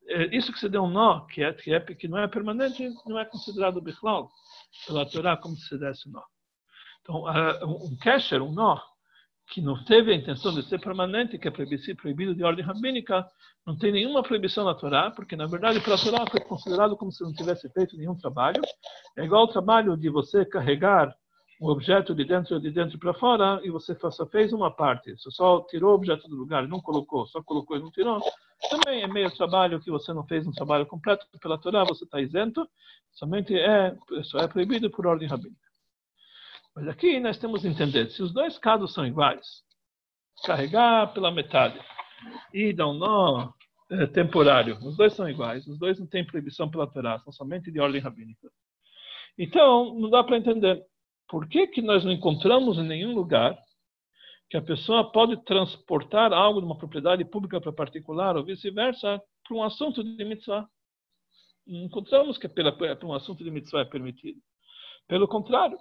É, 0.07 0.37
isso 0.37 0.53
que 0.53 0.59
você 0.59 0.69
deu 0.69 0.83
um 0.83 0.91
nó, 0.91 1.21
que, 1.21 1.43
é, 1.43 1.51
que, 1.51 1.73
é, 1.73 1.81
que 1.81 2.07
não 2.07 2.19
é 2.19 2.29
permanente, 2.29 2.87
não 3.07 3.19
é 3.19 3.25
considerado 3.25 3.81
bichlal 3.81 4.31
pela 4.87 5.07
Torá 5.07 5.35
como 5.35 5.57
se 5.57 5.79
desse 5.79 6.07
um 6.07 6.13
nó. 6.13 6.23
Então, 7.01 7.25
um 7.65 7.97
kesher, 7.97 8.43
um 8.43 8.53
nó, 8.53 8.79
que 9.49 9.63
não 9.63 9.83
teve 9.85 10.13
a 10.13 10.15
intenção 10.15 10.53
de 10.53 10.63
ser 10.65 10.79
permanente, 10.79 11.39
que 11.39 11.49
é 11.49 11.51
proibido 11.51 12.35
de 12.35 12.45
ordem 12.45 12.63
rabínica, 12.63 13.27
não 13.67 13.75
tem 13.75 13.91
nenhuma 13.91 14.23
proibição 14.23 14.67
na 14.67 14.75
Torá, 14.75 15.11
porque 15.11 15.35
na 15.35 15.47
verdade 15.47 15.81
pela 15.81 15.97
Torá 15.97 16.27
foi 16.31 16.41
considerado 16.41 16.99
como 16.99 17.13
se 17.13 17.25
não 17.25 17.33
tivesse 17.33 17.67
feito 17.71 17.97
nenhum 17.97 18.15
trabalho. 18.15 18.61
É 19.17 19.25
igual 19.25 19.45
o 19.45 19.49
trabalho 19.49 19.97
de 19.97 20.11
você 20.11 20.45
carregar 20.45 21.17
o 21.61 21.71
objeto 21.71 22.15
de 22.15 22.25
dentro 22.25 22.61
de 22.61 22.71
dentro 22.71 22.99
para 22.99 23.15
fora 23.15 23.61
e 23.63 23.71
você 23.71 23.97
só 24.11 24.27
fez 24.27 24.53
uma 24.53 24.71
parte, 24.71 25.17
você 25.17 25.31
só 25.31 25.61
tirou 25.63 25.93
o 25.93 25.95
objeto 25.95 26.29
do 26.29 26.37
lugar, 26.37 26.67
não 26.67 26.81
colocou, 26.81 27.27
só 27.27 27.43
colocou 27.43 27.77
e 27.77 27.81
não 27.81 27.91
tirou, 27.91 28.21
também 28.71 29.03
é 29.03 29.07
meio 29.07 29.31
trabalho 29.31 29.81
que 29.81 29.91
você 29.91 30.13
não 30.13 30.27
fez 30.27 30.47
um 30.47 30.53
trabalho 30.53 30.87
completo 30.87 31.27
pela 31.41 31.59
Torá, 31.59 31.85
você 31.85 32.05
está 32.05 32.21
isento, 32.21 32.69
somente 33.13 33.55
é, 33.57 33.97
só 34.25 34.39
é 34.39 34.49
proibido 34.49 34.91
por 34.91 35.07
ordem 35.07 35.29
rabínica. 35.29 35.63
Mas 36.75 36.89
aqui 36.89 37.21
nós 37.21 37.39
temos 37.39 37.63
que 37.63 37.69
entender, 37.69 38.11
se 38.11 38.23
os 38.23 38.33
dois 38.33 38.59
casos 38.59 38.93
são 38.93 39.07
iguais, 39.07 39.63
carregar 40.45 41.13
pela 41.13 41.31
metade 41.31 41.79
e 42.53 42.73
dar 42.73 42.89
um 42.89 42.95
nó 42.95 43.53
é, 43.91 44.07
temporário, 44.07 44.77
os 44.83 44.97
dois 44.97 45.13
são 45.13 45.29
iguais, 45.29 45.67
os 45.67 45.79
dois 45.79 46.01
não 46.01 46.07
têm 46.07 46.27
proibição 46.27 46.69
pela 46.69 46.87
Torá, 46.87 47.19
são 47.21 47.33
somente 47.33 47.71
de 47.71 47.79
ordem 47.79 48.01
rabínica. 48.01 48.51
Então, 49.39 49.95
não 49.95 50.11
dá 50.11 50.25
para 50.25 50.37
entender 50.37 50.85
por 51.29 51.49
que, 51.49 51.67
que 51.67 51.83
nós 51.83 52.05
não 52.05 52.13
encontramos 52.13 52.79
em 52.79 52.87
nenhum 52.87 53.15
lugar 53.15 53.59
que 54.51 54.57
a 54.57 54.63
pessoa 54.63 55.11
pode 55.11 55.43
transportar 55.45 56.33
algo 56.33 56.61
de 56.61 56.67
uma 56.67 56.79
propriedade 56.79 57.25
pública 57.25 57.61
para 57.61 57.73
particular 57.73 58.37
ou 58.37 58.45
vice-versa 58.45 59.21
para 59.47 59.57
um 59.57 59.63
assunto 59.63 60.03
de 60.05 60.25
mitzvah? 60.25 60.69
Encontramos 61.67 62.37
que 62.37 62.49
para 62.49 63.07
um 63.07 63.15
assunto 63.15 63.43
de 63.43 63.51
mitzvah 63.51 63.81
é 63.81 63.85
permitido. 63.85 64.39
Pelo 65.09 65.27
contrário, 65.27 65.79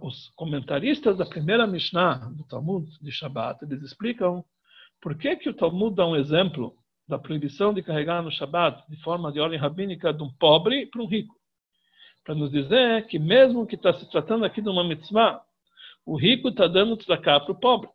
os 0.00 0.30
comentaristas 0.36 1.16
da 1.16 1.26
primeira 1.26 1.66
Mishnah 1.66 2.30
do 2.30 2.44
Talmud 2.44 2.86
de 3.00 3.10
Shabbat, 3.10 3.64
eles 3.64 3.82
explicam 3.82 4.44
por 5.00 5.16
que, 5.16 5.36
que 5.36 5.48
o 5.48 5.54
Talmud 5.54 5.96
dá 5.96 6.06
um 6.06 6.16
exemplo 6.16 6.76
da 7.08 7.18
proibição 7.18 7.74
de 7.74 7.82
carregar 7.82 8.22
no 8.22 8.30
Shabbat 8.30 8.88
de 8.88 8.96
forma 9.02 9.32
de 9.32 9.40
ordem 9.40 9.58
rabínica 9.58 10.12
de 10.12 10.22
um 10.22 10.32
pobre 10.34 10.86
para 10.86 11.02
um 11.02 11.06
rico. 11.06 11.34
Para 12.24 12.34
nos 12.34 12.50
dizer 12.50 13.06
que 13.06 13.18
mesmo 13.18 13.66
que 13.66 13.74
está 13.74 13.92
se 13.92 14.10
tratando 14.10 14.44
aqui 14.44 14.62
de 14.62 14.68
uma 14.68 14.82
mitzvah, 14.82 15.42
o 16.06 16.16
rico 16.16 16.48
está 16.48 16.66
dando 16.66 16.96
tzedakah 16.96 17.40
para 17.40 17.52
o 17.52 17.60
pobre. 17.60 17.88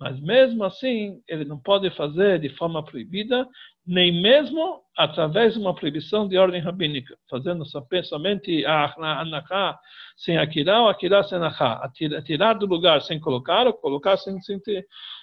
Mas 0.00 0.20
mesmo 0.20 0.64
assim, 0.64 1.22
ele 1.28 1.44
não 1.44 1.58
pode 1.58 1.88
fazer 1.90 2.40
de 2.40 2.48
forma 2.48 2.84
proibida, 2.84 3.46
nem 3.86 4.20
mesmo 4.20 4.80
através 4.96 5.54
de 5.54 5.60
uma 5.60 5.74
proibição 5.74 6.26
de 6.26 6.36
ordem 6.36 6.60
rabínica, 6.60 7.16
fazendo 7.30 7.64
somente 8.04 8.64
a 8.66 9.20
anachá 9.20 9.78
sem 10.16 10.36
akirá 10.36 10.82
ou 10.82 10.88
akirá 10.88 11.22
sem 11.22 11.38
anachá, 11.38 11.88
tirar 12.24 12.54
do 12.54 12.66
lugar 12.66 13.02
sem 13.02 13.20
colocar 13.20 13.66
ou 13.66 13.72
colocar 13.74 14.16
sem, 14.16 14.40
sem 14.40 14.60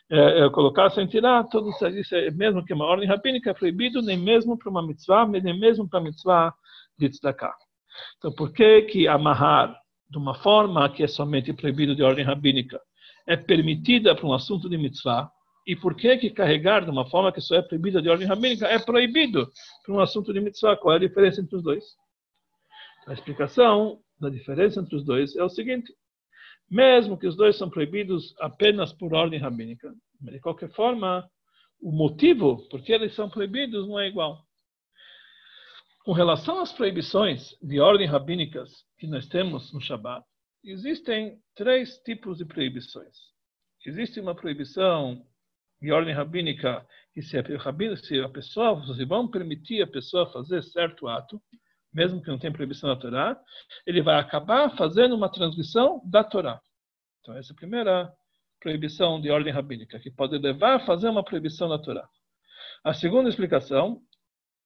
é, 0.10 0.46
é, 0.46 0.50
colocar 0.50 0.90
sem 0.92 1.06
tirar, 1.08 1.44
tudo 1.46 1.70
isso 1.70 2.16
é 2.16 2.32
mesmo 2.32 2.64
que 2.64 2.74
uma 2.74 2.86
ordem 2.86 3.08
rabínica 3.08 3.52
é 3.52 3.54
proibido, 3.54 4.02
nem 4.02 4.18
mesmo 4.18 4.58
para 4.58 4.70
uma 4.70 4.86
mitzvah, 4.86 5.26
nem 5.28 5.60
mesmo 5.60 5.88
para 5.90 6.00
a 6.00 6.04
mitzvah 6.04 6.54
de 6.98 7.10
tzedakah. 7.10 7.56
Então, 8.18 8.32
por 8.34 8.52
que 8.54 8.84
que 8.84 9.08
amarrar 9.08 9.76
de 10.10 10.18
uma 10.18 10.36
forma 10.36 10.90
que 10.90 11.04
é 11.04 11.08
somente 11.08 11.54
proibido 11.54 11.96
de 11.96 12.04
ordem 12.04 12.26
rabínica 12.26 12.80
é 13.28 13.38
permitida 13.38 14.16
para 14.16 14.28
um 14.28 14.34
assunto 14.34 14.70
de 14.70 14.78
mitzvah, 14.78 15.32
e 15.66 15.76
por 15.76 15.96
que 15.96 16.18
que 16.18 16.30
carregar 16.32 16.84
de 16.84 16.90
uma 16.90 17.08
forma 17.10 17.32
que 17.32 17.40
só 17.40 17.56
é 17.56 17.62
proibida 17.62 18.02
de 18.02 18.10
ordem 18.10 18.28
rabínica 18.28 18.68
é 18.68 18.80
proibido 18.80 19.50
para 19.86 19.94
um 19.94 20.00
assunto 20.00 20.34
de 20.34 20.42
mitzvah? 20.42 20.76
Qual 20.76 20.94
é 20.94 20.98
a 20.98 21.00
diferença 21.00 21.40
entre 21.40 21.56
os 21.56 21.64
dois? 21.64 21.84
A 23.08 23.14
explicação 23.14 24.00
da 24.20 24.30
diferença 24.30 24.80
entre 24.80 24.96
os 24.96 25.04
dois 25.04 25.36
é 25.36 25.44
o 25.44 25.50
seguinte: 25.50 25.94
mesmo 26.70 27.18
que 27.18 27.28
os 27.28 27.36
dois 27.36 27.58
são 27.58 27.70
proibidos 27.70 28.34
apenas 28.40 28.92
por 28.94 29.14
ordem 29.14 29.40
rabínica, 29.40 29.94
de 30.20 30.40
qualquer 30.40 30.72
forma, 30.72 31.30
o 31.82 31.92
motivo 31.92 32.68
por 32.70 32.82
que 32.82 32.94
eles 32.94 33.14
são 33.16 33.30
proibidos 33.30 33.88
não 33.88 34.00
é 34.00 34.08
igual. 34.08 34.46
Com 36.04 36.14
relação 36.14 36.60
às 36.60 36.74
proibições 36.74 37.56
de 37.62 37.80
ordem 37.80 38.08
rabínicas 38.08 38.72
que 38.98 39.06
nós 39.06 39.28
temos 39.28 39.72
no 39.72 39.80
Shabat, 39.80 40.26
existem 40.64 41.40
três 41.56 42.00
tipos 42.00 42.40
de 42.40 42.46
proibições. 42.46 43.16
Existe 43.86 44.20
uma 44.20 44.34
proibição 44.34 45.24
de 45.80 45.92
ordem 45.92 46.12
rabínica 46.12 46.84
que 47.14 47.22
se 47.22 47.38
a, 47.38 47.44
pessoa, 48.30 48.96
se 48.96 49.06
vão 49.06 49.30
permitir 49.30 49.84
a 49.84 49.88
pessoa 49.88 50.32
fazer 50.32 50.64
certo 50.64 51.08
ato, 51.08 51.40
mesmo 51.94 52.20
que 52.20 52.30
não 52.30 52.40
tenha 52.40 52.54
proibição 52.54 52.90
da 52.90 52.96
Torá, 52.96 53.40
ele 53.86 54.02
vai 54.02 54.20
acabar 54.20 54.76
fazendo 54.76 55.16
uma 55.16 55.32
transgressão 55.32 56.02
da 56.10 56.24
Torá. 56.24 56.60
Então 57.20 57.38
essa 57.38 57.52
é 57.52 57.54
a 57.54 57.58
primeira 57.58 58.12
proibição 58.60 59.22
de 59.22 59.30
ordem 59.30 59.54
rabínica, 59.54 60.00
que 60.00 60.10
pode 60.10 60.36
levar 60.40 60.78
a 60.78 60.86
fazer 60.86 61.10
uma 61.10 61.24
proibição 61.24 61.70
da 61.70 61.78
Torá. 61.78 62.10
A 62.84 62.92
segunda 62.92 63.30
explicação 63.30 64.02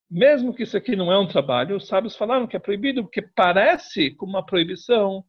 mesmo 0.10 0.54
que 0.54 0.64
isso 0.64 0.78
aqui 0.78 0.96
não 0.96 1.12
é 1.12 1.18
um 1.18 1.28
trabalho, 1.28 1.76
os 1.76 1.88
sábios 1.88 2.16
falaram 2.16 2.48
que 2.48 2.56
é 2.56 2.60
proibido 2.60 3.04
porque 3.04 3.22
parece 3.22 4.12
com 4.12 4.26
uma 4.26 4.46
proibição 4.46 5.24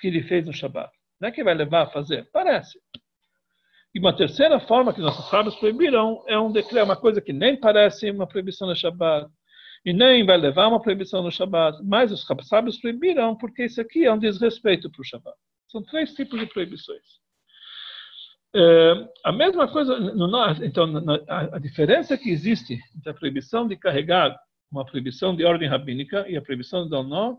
que 0.00 0.08
ele 0.08 0.22
fez 0.22 0.46
no 0.46 0.52
Shabat. 0.52 0.90
Não 1.20 1.28
é 1.28 1.32
que 1.32 1.44
vai 1.44 1.54
levar 1.54 1.82
a 1.82 1.90
fazer, 1.90 2.28
parece. 2.32 2.78
E 3.94 3.98
uma 3.98 4.16
terceira 4.16 4.60
forma 4.60 4.94
que 4.94 5.00
nossos 5.00 5.28
sábios 5.28 5.56
proibiram 5.56 6.22
é 6.28 6.38
um 6.38 6.52
decreto, 6.52 6.84
uma 6.84 6.96
coisa 6.96 7.20
que 7.20 7.32
nem 7.32 7.58
parece 7.58 8.10
uma 8.10 8.26
proibição 8.26 8.68
no 8.68 8.76
Shabat 8.76 9.28
e 9.84 9.92
nem 9.92 10.24
vai 10.24 10.36
levar 10.36 10.68
uma 10.68 10.80
proibição 10.80 11.22
no 11.22 11.30
Shabat, 11.30 11.82
mas 11.84 12.12
os 12.12 12.24
sábios 12.46 12.78
proibiram 12.78 13.36
porque 13.36 13.64
isso 13.64 13.80
aqui 13.80 14.04
é 14.04 14.12
um 14.12 14.18
desrespeito 14.18 14.90
para 14.90 15.00
o 15.00 15.04
Shabat. 15.04 15.36
São 15.68 15.82
três 15.82 16.12
tipos 16.14 16.38
de 16.38 16.46
proibições. 16.46 17.20
É, 18.54 19.08
a 19.24 19.30
mesma 19.30 19.68
coisa, 19.70 19.98
no, 19.98 20.28
então, 20.64 20.92
a, 21.28 21.56
a, 21.56 21.58
diferença 21.58 22.18
que 22.18 22.30
existe 22.30 22.80
entre 22.96 23.10
a 23.10 23.14
proibição 23.14 23.66
de 23.66 23.76
carregar, 23.76 24.36
uma 24.70 24.84
proibição 24.84 25.34
de 25.36 25.44
ordem 25.44 25.68
rabínica 25.68 26.28
e 26.28 26.36
a 26.36 26.42
proibição 26.42 26.84
de 26.84 26.90
dar 26.90 27.02
nó, 27.02 27.36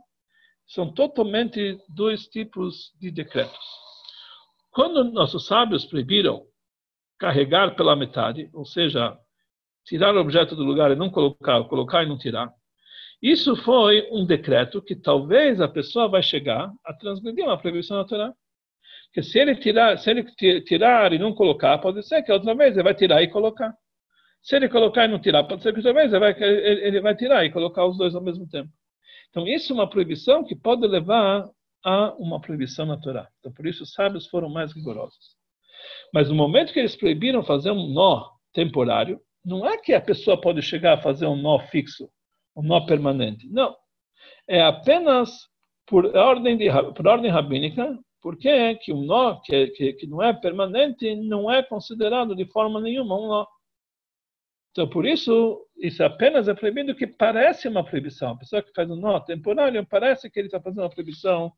são 0.68 0.94
totalmente 0.94 1.78
dois 1.90 2.28
tipos 2.28 2.94
de 3.00 3.12
decretos. 3.12 3.60
Quando 4.72 5.04
nossos 5.04 5.46
sábios 5.46 5.86
proibiram 5.86 6.46
carregar 7.20 7.76
pela 7.76 7.96
metade, 7.96 8.50
ou 8.54 8.66
seja, 8.66 9.18
tirar 9.86 10.16
o 10.16 10.20
objeto 10.20 10.56
do 10.56 10.64
lugar 10.64 10.92
e 10.92 10.96
não 10.96 11.10
colocar, 11.10 11.62
colocar 11.66 12.04
e 12.04 12.08
não 12.08 12.18
tirar, 12.18 12.54
isso 13.22 13.56
foi 13.58 14.08
um 14.12 14.26
decreto 14.26 14.82
que 14.82 14.96
talvez 14.96 15.60
a 15.60 15.68
pessoa 15.68 16.08
vai 16.08 16.24
chegar 16.24 16.72
a 16.86 16.94
transgredir 16.94 17.46
uma 17.46 17.58
proibição 17.58 17.98
natural. 17.98 18.34
Porque 19.12 19.24
se 19.24 19.40
ele 19.40 19.56
tirar, 19.58 19.98
se 19.98 20.10
ele 20.10 20.24
tirar 20.62 21.12
e 21.12 21.20
não 21.20 21.34
colocar, 21.34 21.78
pode 21.80 22.02
ser 22.08 22.24
que 22.24 22.32
outra 22.32 22.56
vez 22.56 22.76
ele 22.76 22.84
vai 22.84 22.96
tirar 22.96 23.22
e 23.22 23.28
colocar. 23.28 23.76
Se 24.42 24.56
ele 24.56 24.70
colocar 24.70 25.04
e 25.04 25.10
não 25.10 25.20
tirar, 25.20 25.44
pode 25.44 25.62
ser 25.62 25.74
que 25.74 25.80
outra 25.80 25.94
vez 25.94 26.14
ele 26.14 26.20
vai, 26.20 26.42
ele 26.42 27.02
vai 27.02 27.16
tirar 27.16 27.46
e 27.46 27.52
colocar 27.52 27.86
os 27.86 27.98
dois 27.98 28.16
ao 28.16 28.24
mesmo 28.24 28.48
tempo. 28.48 28.70
Então, 29.30 29.46
isso 29.46 29.74
é 29.74 29.76
uma 29.76 29.90
proibição 29.90 30.46
que 30.46 30.56
pode 30.56 30.88
levar 30.88 31.46
a 31.84 32.14
uma 32.16 32.40
proibição 32.40 32.86
natural. 32.86 33.28
Então, 33.40 33.52
por 33.52 33.68
isso, 33.68 33.84
os 33.84 33.92
sábios 33.92 34.28
foram 34.28 34.50
mais 34.50 34.72
rigorosos. 34.72 35.36
Mas 36.14 36.30
no 36.30 36.36
momento 36.36 36.72
que 36.72 36.80
eles 36.80 36.96
proibiram 36.96 37.44
fazer 37.44 37.72
um 37.72 37.90
nó 37.90 38.30
temporário, 38.54 39.20
não 39.44 39.68
é 39.68 39.78
que 39.78 39.94
a 39.94 40.02
pessoa 40.02 40.40
pode 40.40 40.62
chegar 40.62 40.94
a 40.94 41.02
fazer 41.02 41.26
um 41.26 41.36
nó 41.36 41.60
fixo, 41.60 42.10
um 42.56 42.62
nó 42.62 42.86
permanente. 42.86 43.50
Não. 43.50 43.76
É 44.48 44.62
apenas 44.62 45.32
por 45.86 46.06
ordem, 46.16 46.56
de, 46.56 46.70
por 46.96 47.08
ordem 47.08 47.30
rabínica, 47.30 47.98
porque 48.22 48.76
que 48.76 48.94
um 48.94 49.04
nó 49.04 49.40
que, 49.42 49.68
que, 49.68 49.94
que 49.94 50.08
não 50.08 50.22
é 50.22 50.32
permanente 50.32 51.16
não 51.16 51.52
é 51.52 51.64
considerado 51.64 52.36
de 52.36 52.46
forma 52.46 52.80
nenhuma 52.80 53.20
um 53.20 53.28
nó. 53.28 53.48
Então, 54.72 54.88
por 54.88 55.06
isso, 55.06 55.68
isso 55.78 56.02
apenas 56.04 56.48
é 56.48 56.54
proibido 56.54 56.96
que 56.96 57.06
parece 57.06 57.68
uma 57.68 57.84
proibição. 57.84 58.32
A 58.32 58.38
pessoa 58.38 58.62
que 58.62 58.72
faz 58.74 58.90
um 58.90 58.96
nó 58.96 59.20
temporário 59.20 59.86
parece 59.86 60.30
que 60.30 60.40
ele 60.40 60.48
está 60.48 60.62
fazendo 60.62 60.84
uma 60.84 60.90
proibição, 60.90 61.52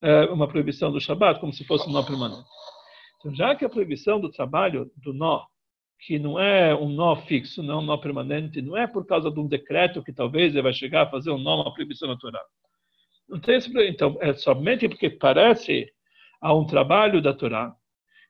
é, 0.00 0.24
uma 0.26 0.48
proibição 0.48 0.90
do 0.90 1.00
Shabat, 1.00 1.40
como 1.40 1.52
se 1.52 1.64
fosse 1.64 1.86
um 1.88 1.92
nó 1.92 2.02
permanente. 2.02 2.48
Então, 3.18 3.34
já 3.34 3.54
que 3.54 3.64
a 3.64 3.68
proibição 3.68 4.18
do 4.18 4.30
trabalho 4.30 4.90
do 4.96 5.12
nó, 5.12 5.44
que 5.98 6.18
não 6.18 6.38
é 6.38 6.74
um 6.74 6.88
nó 6.88 7.16
fixo, 7.16 7.62
não 7.62 7.74
é 7.74 7.78
um 7.78 7.84
nó 7.84 7.96
permanente, 7.98 8.62
não 8.62 8.76
é 8.76 8.86
por 8.86 9.04
causa 9.04 9.30
de 9.30 9.38
um 9.38 9.46
decreto 9.46 10.02
que 10.02 10.12
talvez 10.12 10.54
ele 10.54 10.62
vai 10.62 10.72
chegar 10.72 11.02
a 11.02 11.10
fazer 11.10 11.30
um 11.32 11.38
nó, 11.38 11.62
uma 11.62 11.74
proibição 11.74 12.08
natural. 12.08 12.44
Então, 13.88 14.16
é 14.20 14.32
somente 14.34 14.88
porque 14.88 15.10
parece 15.10 15.90
a 16.44 16.54
um 16.54 16.66
trabalho 16.66 17.22
da 17.22 17.32
Torá. 17.32 17.74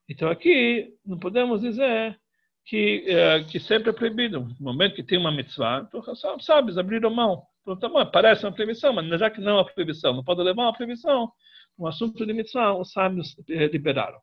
Então 0.07 0.29
aqui 0.29 0.87
não 1.05 1.19
podemos 1.19 1.59
dizer 1.59 2.17
que, 2.65 3.03
é, 3.07 3.43
que 3.43 3.59
sempre 3.59 3.89
é 3.89 3.93
proibido. 3.93 4.39
No 4.57 4.71
momento 4.71 4.95
que 4.95 5.03
tem 5.03 5.17
uma 5.17 5.33
mitzvah, 5.33 5.85
então, 5.85 6.01
sabes, 6.39 6.77
abriram 6.77 7.13
mão. 7.13 7.43
Então, 7.67 7.75
tá 7.77 8.05
parece 8.05 8.45
uma 8.45 8.53
proibição, 8.53 8.93
mas 8.93 9.19
já 9.19 9.29
que 9.29 9.41
não 9.41 9.51
é 9.51 9.55
uma 9.55 9.65
proibição, 9.65 10.13
não 10.13 10.23
pode 10.23 10.41
levar 10.41 10.63
uma 10.63 10.73
proibição, 10.73 11.29
um 11.77 11.87
assunto 11.87 12.25
de 12.25 12.31
mitzvah, 12.31 12.73
os 12.77 12.93
sábios 12.93 13.35
é, 13.49 13.67
liberaram. 13.67 14.19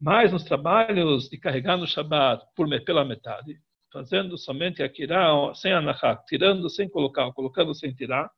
Mas 0.00 0.32
nos 0.32 0.44
trabalhos 0.44 1.28
de 1.28 1.36
carregar 1.36 1.76
no 1.76 1.86
Shabbat 1.86 2.42
por, 2.56 2.66
pela 2.82 3.04
metade, 3.04 3.60
fazendo 3.92 4.38
somente 4.38 4.82
akirá, 4.82 5.28
sem 5.54 5.72
anachá, 5.72 6.16
tirando 6.26 6.70
sem 6.70 6.88
colocar, 6.88 7.30
colocando 7.32 7.74
sem 7.74 7.92
tirar, 7.92 8.30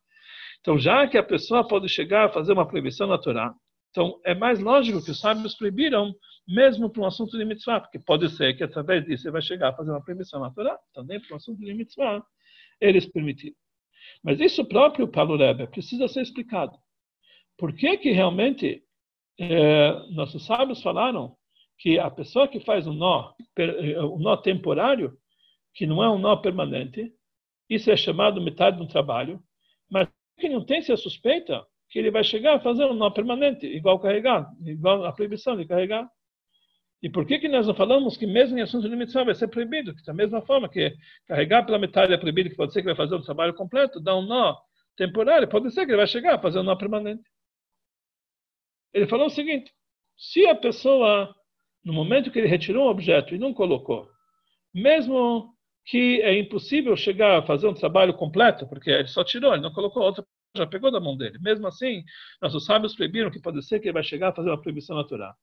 então 0.59 0.77
já 0.77 1.07
que 1.07 1.17
a 1.17 1.23
pessoa 1.23 1.65
pode 1.65 1.87
chegar 1.87 2.25
a 2.25 2.29
fazer 2.29 2.51
uma 2.51 2.67
proibição 2.67 3.07
na 3.07 3.17
Torá, 3.17 3.53
então, 3.91 4.19
é 4.23 4.33
mais 4.33 4.59
lógico 4.59 5.03
que 5.03 5.11
os 5.11 5.19
sábios 5.19 5.53
proibiram, 5.53 6.15
mesmo 6.47 6.89
para 6.89 7.01
um 7.01 7.05
assunto 7.05 7.37
de 7.37 7.43
mitzvah, 7.43 7.81
porque 7.81 7.99
pode 7.99 8.29
ser 8.29 8.55
que 8.55 8.63
através 8.63 9.05
disso 9.05 9.23
você 9.23 9.31
vai 9.31 9.41
chegar 9.41 9.69
a 9.69 9.75
fazer 9.75 9.91
uma 9.91 10.03
proibição 10.03 10.39
natural. 10.39 10.79
Também 10.93 11.19
para 11.19 11.33
um 11.33 11.37
assunto 11.37 11.59
de 11.59 11.73
mitzvah, 11.73 12.23
eles 12.79 13.05
permitiram. 13.05 13.55
Mas 14.23 14.39
isso 14.39 14.65
próprio, 14.65 15.09
Paulo 15.09 15.35
Rebbe, 15.35 15.67
precisa 15.67 16.07
ser 16.07 16.21
explicado. 16.21 16.77
Por 17.57 17.75
que 17.75 17.97
que 17.97 18.11
realmente 18.11 18.81
é, 19.37 19.91
nossos 20.11 20.45
sábios 20.45 20.81
falaram 20.81 21.35
que 21.77 21.99
a 21.99 22.09
pessoa 22.09 22.47
que 22.47 22.61
faz 22.61 22.87
um 22.87 22.93
nó, 22.93 23.33
um 23.57 24.19
nó 24.19 24.37
temporário, 24.37 25.17
que 25.73 25.85
não 25.85 26.01
é 26.01 26.09
um 26.09 26.17
nó 26.17 26.37
permanente, 26.37 27.13
isso 27.69 27.91
é 27.91 27.97
chamado 27.97 28.41
metade 28.41 28.77
do 28.77 28.87
trabalho, 28.87 29.43
mas 29.89 30.07
que 30.39 30.47
não 30.47 30.63
tem 30.63 30.81
se 30.81 30.95
suspeita 30.95 31.65
que 31.91 31.99
ele 31.99 32.09
vai 32.09 32.23
chegar 32.23 32.65
um 32.65 32.93
nó 32.93 33.09
permanente, 33.09 33.67
igual 33.67 33.99
carregar, 33.99 34.49
igual 34.65 35.03
a 35.05 35.11
proibição 35.11 35.57
de 35.57 35.65
carregar. 35.65 36.09
E 37.03 37.09
por 37.09 37.25
que 37.25 37.37
que 37.37 37.49
nós 37.49 37.67
não 37.67 37.75
falamos 37.75 38.15
que 38.15 38.25
mesmo 38.25 38.57
em 38.57 38.61
assunto 38.61 38.89
de 38.89 38.95
mitzvah 38.95 39.25
vai 39.25 39.35
ser 39.35 39.49
proibido? 39.49 39.93
Que 39.93 40.03
da 40.05 40.13
mesma 40.13 40.41
forma 40.41 40.69
que 40.69 40.95
carregar 41.27 41.65
pela 41.65 41.77
metade 41.77 42.13
é 42.13 42.17
proibido, 42.17 42.49
que 42.49 42.55
pode 42.55 42.71
ser 42.71 42.81
que 42.81 42.85
vai 42.85 42.95
fazer 42.95 43.15
um 43.15 43.21
trabalho 43.21 43.53
completo, 43.53 43.99
dar 43.99 44.15
um 44.15 44.21
nó 44.21 44.55
temporário, 44.95 45.49
pode 45.49 45.69
ser 45.71 45.85
que 45.85 45.91
ele 45.91 45.97
vai 45.97 46.07
chegar 46.07 46.35
a 46.35 46.41
fazer 46.41 46.59
um 46.59 46.63
nó 46.63 46.77
permanente. 46.77 47.23
Ele 48.93 49.07
falou 49.07 49.25
o 49.25 49.31
seguinte: 49.31 49.73
se 50.15 50.47
a 50.47 50.55
pessoa, 50.55 51.35
no 51.83 51.91
momento 51.91 52.31
que 52.31 52.39
ele 52.39 52.47
retirou 52.47 52.85
um 52.85 52.89
objeto 52.89 53.35
e 53.35 53.39
não 53.39 53.53
colocou, 53.53 54.07
mesmo 54.73 55.53
que 55.83 56.21
é 56.21 56.37
impossível 56.39 56.95
chegar 56.95 57.39
a 57.39 57.45
fazer 57.45 57.67
um 57.67 57.73
trabalho 57.73 58.13
completo, 58.13 58.65
porque 58.67 58.89
ele 58.89 59.07
só 59.07 59.25
tirou, 59.25 59.51
ele 59.53 59.63
não 59.63 59.73
colocou 59.73 60.03
outra, 60.03 60.23
já 60.55 60.67
pegou 60.67 60.91
da 60.91 60.99
mão 60.99 61.15
dele. 61.15 61.37
Mesmo 61.39 61.67
assim, 61.67 62.03
nossos 62.41 62.65
sábios 62.65 62.95
proibiram 62.95 63.31
que 63.31 63.41
pode 63.41 63.63
ser 63.65 63.79
que 63.79 63.87
ele 63.87 63.93
vai 63.93 64.03
chegar 64.03 64.29
a 64.29 64.33
fazer 64.33 64.49
uma 64.49 64.61
proibição 64.61 64.95
natural. 64.95 65.33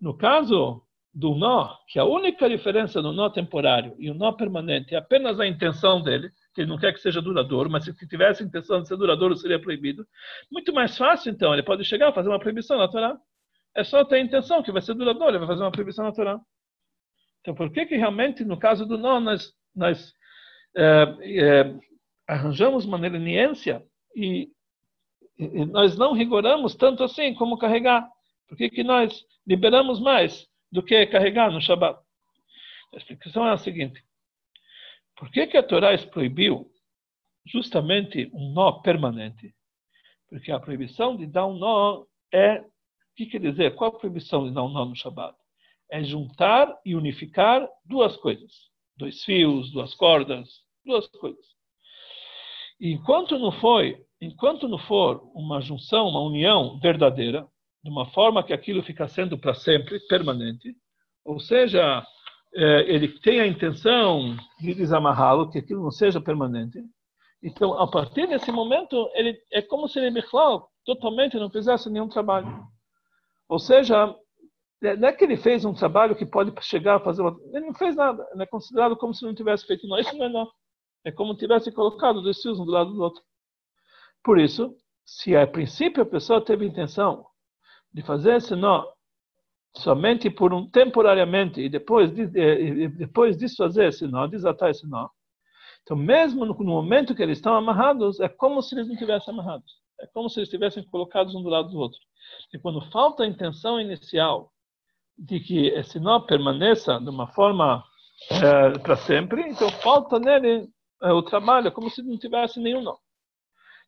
No 0.00 0.16
caso 0.16 0.82
do 1.14 1.34
nó, 1.34 1.76
que 1.88 1.98
a 1.98 2.04
única 2.04 2.48
diferença 2.48 3.02
do 3.02 3.12
nó 3.12 3.28
temporário 3.28 3.94
e 3.98 4.10
o 4.10 4.14
nó 4.14 4.32
permanente 4.32 4.94
é 4.94 4.98
apenas 4.98 5.38
a 5.38 5.46
intenção 5.46 6.02
dele, 6.02 6.30
que 6.54 6.62
ele 6.62 6.70
não 6.70 6.78
quer 6.78 6.92
que 6.92 7.00
seja 7.00 7.20
duradouro, 7.20 7.70
mas 7.70 7.84
se 7.84 8.08
tivesse 8.08 8.42
a 8.42 8.46
intenção 8.46 8.80
de 8.80 8.88
ser 8.88 8.96
duradouro, 8.96 9.36
seria 9.36 9.60
proibido. 9.60 10.06
Muito 10.50 10.72
mais 10.72 10.96
fácil, 10.96 11.30
então, 11.30 11.52
ele 11.52 11.62
pode 11.62 11.84
chegar 11.84 12.08
a 12.08 12.12
fazer 12.12 12.28
uma 12.28 12.40
proibição 12.40 12.78
natural. 12.78 13.18
É 13.74 13.84
só 13.84 14.04
ter 14.04 14.16
a 14.16 14.20
intenção 14.20 14.62
que 14.62 14.72
vai 14.72 14.82
ser 14.82 14.94
duradouro, 14.94 15.32
ele 15.32 15.38
vai 15.38 15.48
fazer 15.48 15.62
uma 15.62 15.70
proibição 15.70 16.04
natural. 16.04 16.40
Então, 17.40 17.54
por 17.54 17.70
que 17.70 17.86
que 17.86 17.96
realmente, 17.96 18.44
no 18.44 18.58
caso 18.58 18.86
do 18.86 18.96
nó, 18.96 19.20
nós, 19.20 19.52
nós 19.74 20.14
é, 20.76 21.16
é, 21.22 21.74
arranjamos 22.26 22.84
uma 22.84 22.96
leniência 22.96 23.84
e, 24.14 24.50
nós 25.70 25.96
não 25.96 26.12
rigoramos 26.12 26.74
tanto 26.74 27.02
assim 27.02 27.34
como 27.34 27.58
carregar? 27.58 28.08
Por 28.48 28.56
que 28.56 28.68
que 28.68 28.84
nós 28.84 29.24
liberamos 29.46 30.00
mais 30.00 30.46
do 30.70 30.82
que 30.82 31.06
carregar 31.06 31.50
no 31.50 31.60
Shabat? 31.60 31.98
A 32.92 32.96
explicação 32.96 33.46
é 33.46 33.52
a 33.52 33.58
seguinte. 33.58 34.04
Por 35.16 35.30
que, 35.30 35.46
que 35.46 35.56
a 35.56 35.62
Torá 35.62 35.96
proibiu 35.98 36.70
justamente 37.46 38.30
um 38.32 38.52
nó 38.52 38.72
permanente? 38.82 39.54
Porque 40.28 40.52
a 40.52 40.60
proibição 40.60 41.16
de 41.16 41.26
dar 41.26 41.46
um 41.46 41.58
nó 41.58 42.04
é. 42.32 42.60
O 42.60 43.14
que 43.14 43.26
quer 43.26 43.40
dizer? 43.40 43.74
Qual 43.74 43.94
a 43.94 43.98
proibição 43.98 44.48
de 44.48 44.54
dar 44.54 44.62
um 44.64 44.70
nó 44.70 44.84
no 44.84 44.96
Shabat? 44.96 45.36
É 45.90 46.02
juntar 46.02 46.74
e 46.84 46.94
unificar 46.94 47.68
duas 47.84 48.16
coisas: 48.16 48.70
dois 48.96 49.22
fios, 49.24 49.70
duas 49.70 49.94
cordas, 49.94 50.48
duas 50.84 51.06
coisas. 51.08 51.46
Enquanto 52.84 53.38
não 53.38 53.52
foi, 53.52 54.04
enquanto 54.20 54.66
não 54.66 54.76
for 54.76 55.30
uma 55.36 55.60
junção, 55.60 56.08
uma 56.08 56.20
união 56.20 56.80
verdadeira, 56.80 57.46
de 57.80 57.88
uma 57.88 58.06
forma 58.06 58.42
que 58.42 58.52
aquilo 58.52 58.82
fica 58.82 59.06
sendo 59.06 59.38
para 59.38 59.54
sempre, 59.54 60.00
permanente, 60.08 60.74
ou 61.24 61.38
seja, 61.38 62.04
é, 62.52 62.92
ele 62.92 63.06
tem 63.20 63.38
a 63.38 63.46
intenção 63.46 64.36
de 64.58 64.74
desamarrá-lo, 64.74 65.48
que 65.48 65.58
aquilo 65.58 65.80
não 65.80 65.92
seja 65.92 66.20
permanente. 66.20 66.82
Então, 67.40 67.80
a 67.80 67.88
partir 67.88 68.26
desse 68.26 68.50
momento, 68.50 69.08
ele 69.14 69.38
é 69.52 69.62
como 69.62 69.86
se 69.86 70.00
ele, 70.00 70.10
Michlau, 70.10 70.68
totalmente 70.84 71.36
não 71.36 71.50
fizesse 71.50 71.88
nenhum 71.88 72.08
trabalho. 72.08 72.66
Ou 73.48 73.60
seja, 73.60 74.12
é, 74.82 74.96
não 74.96 75.06
é 75.08 75.12
que 75.12 75.22
ele 75.22 75.36
fez 75.36 75.64
um 75.64 75.72
trabalho 75.72 76.16
que 76.16 76.26
pode 76.26 76.52
chegar 76.64 76.96
a 76.96 77.00
fazer. 77.00 77.22
Ele 77.52 77.66
não 77.66 77.74
fez 77.74 77.94
nada. 77.94 78.26
Ele 78.32 78.42
é 78.42 78.46
considerado 78.46 78.96
como 78.96 79.14
se 79.14 79.24
não 79.24 79.34
tivesse 79.34 79.64
feito 79.66 79.86
nada. 79.86 80.00
Isso 80.00 80.16
não 80.16 80.26
é 80.26 80.28
nó. 80.28 80.46
É 81.04 81.10
como 81.10 81.34
se 81.34 81.40
tivesse 81.40 81.72
colocado 81.72 82.22
dois 82.22 82.40
fios 82.40 82.58
um 82.58 82.64
do 82.64 82.72
lado 82.72 82.92
do 82.92 83.02
outro. 83.02 83.22
Por 84.22 84.38
isso, 84.38 84.76
se 85.04 85.36
a 85.36 85.46
princípio 85.46 86.02
a 86.02 86.06
pessoa 86.06 86.44
teve 86.44 86.64
intenção 86.64 87.26
de 87.92 88.02
fazer 88.02 88.36
esse 88.36 88.54
nó 88.54 88.86
somente 89.76 90.30
por 90.30 90.52
um 90.52 90.68
temporariamente 90.68 91.60
e 91.60 91.68
depois 91.68 92.12
de, 92.12 92.26
depois 92.88 93.36
desfazer 93.36 93.88
esse 93.88 94.06
nó, 94.06 94.26
desatar 94.26 94.70
esse 94.70 94.86
nó. 94.88 95.08
Então, 95.82 95.96
mesmo 95.96 96.44
no, 96.44 96.54
momento 96.54 97.14
que 97.14 97.22
eles 97.22 97.38
estão 97.38 97.54
amarrados, 97.54 98.20
é 98.20 98.28
como 98.28 98.62
se 98.62 98.74
eles 98.74 98.88
não 98.88 98.96
tivessem 98.96 99.34
amarrados. 99.34 99.80
É 100.00 100.06
como 100.06 100.28
se 100.28 100.38
eles 100.38 100.48
estivessem 100.48 100.84
colocados 100.84 101.34
um 101.34 101.42
do 101.42 101.48
lado 101.48 101.70
do 101.70 101.78
outro. 101.78 101.98
E 102.52 102.58
quando 102.58 102.80
falta 102.90 103.24
a 103.24 103.26
intenção 103.26 103.80
inicial 103.80 104.52
de 105.18 105.40
que 105.40 105.68
esse 105.68 105.98
nó 105.98 106.20
permaneça 106.20 106.98
de 107.00 107.08
uma 107.08 107.26
forma 107.28 107.84
é, 108.30 108.78
para 108.78 108.96
sempre, 108.96 109.42
então 109.48 109.68
falta 109.70 110.18
nele 110.18 110.68
o 111.10 111.22
trabalho, 111.22 111.68
é 111.68 111.70
como 111.70 111.90
se 111.90 112.02
não 112.02 112.18
tivesse 112.18 112.60
nenhum 112.60 112.82
nó. 112.82 112.96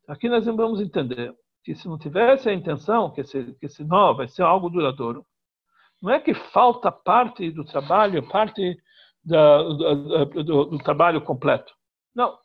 Aqui 0.09 0.29
nós 0.29 0.45
vamos 0.45 0.81
entender 0.81 1.35
que 1.63 1.75
se 1.75 1.89
não 1.89 1.99
tivesse 1.99 2.49
a 2.49 2.53
intenção 2.53 3.11
que 3.11 3.23
esse, 3.23 3.55
que 3.55 3.67
esse 3.67 3.85
nó 3.85 4.13
vai 4.13 4.29
ser 4.29 4.43
algo 4.43 4.69
duradouro, 4.69 5.25
não 6.03 6.13
é 6.13 6.21
que 6.21 6.35
falta 6.35 6.93
parte 6.93 7.51
do 7.51 7.65
trabalho, 7.65 8.29
parte 8.29 8.77
da, 9.25 9.63
do, 9.63 10.25
do, 10.27 10.65
do, 10.67 10.79
trabalho 10.79 11.23
completo. 11.23 11.73
Não. 12.15 12.37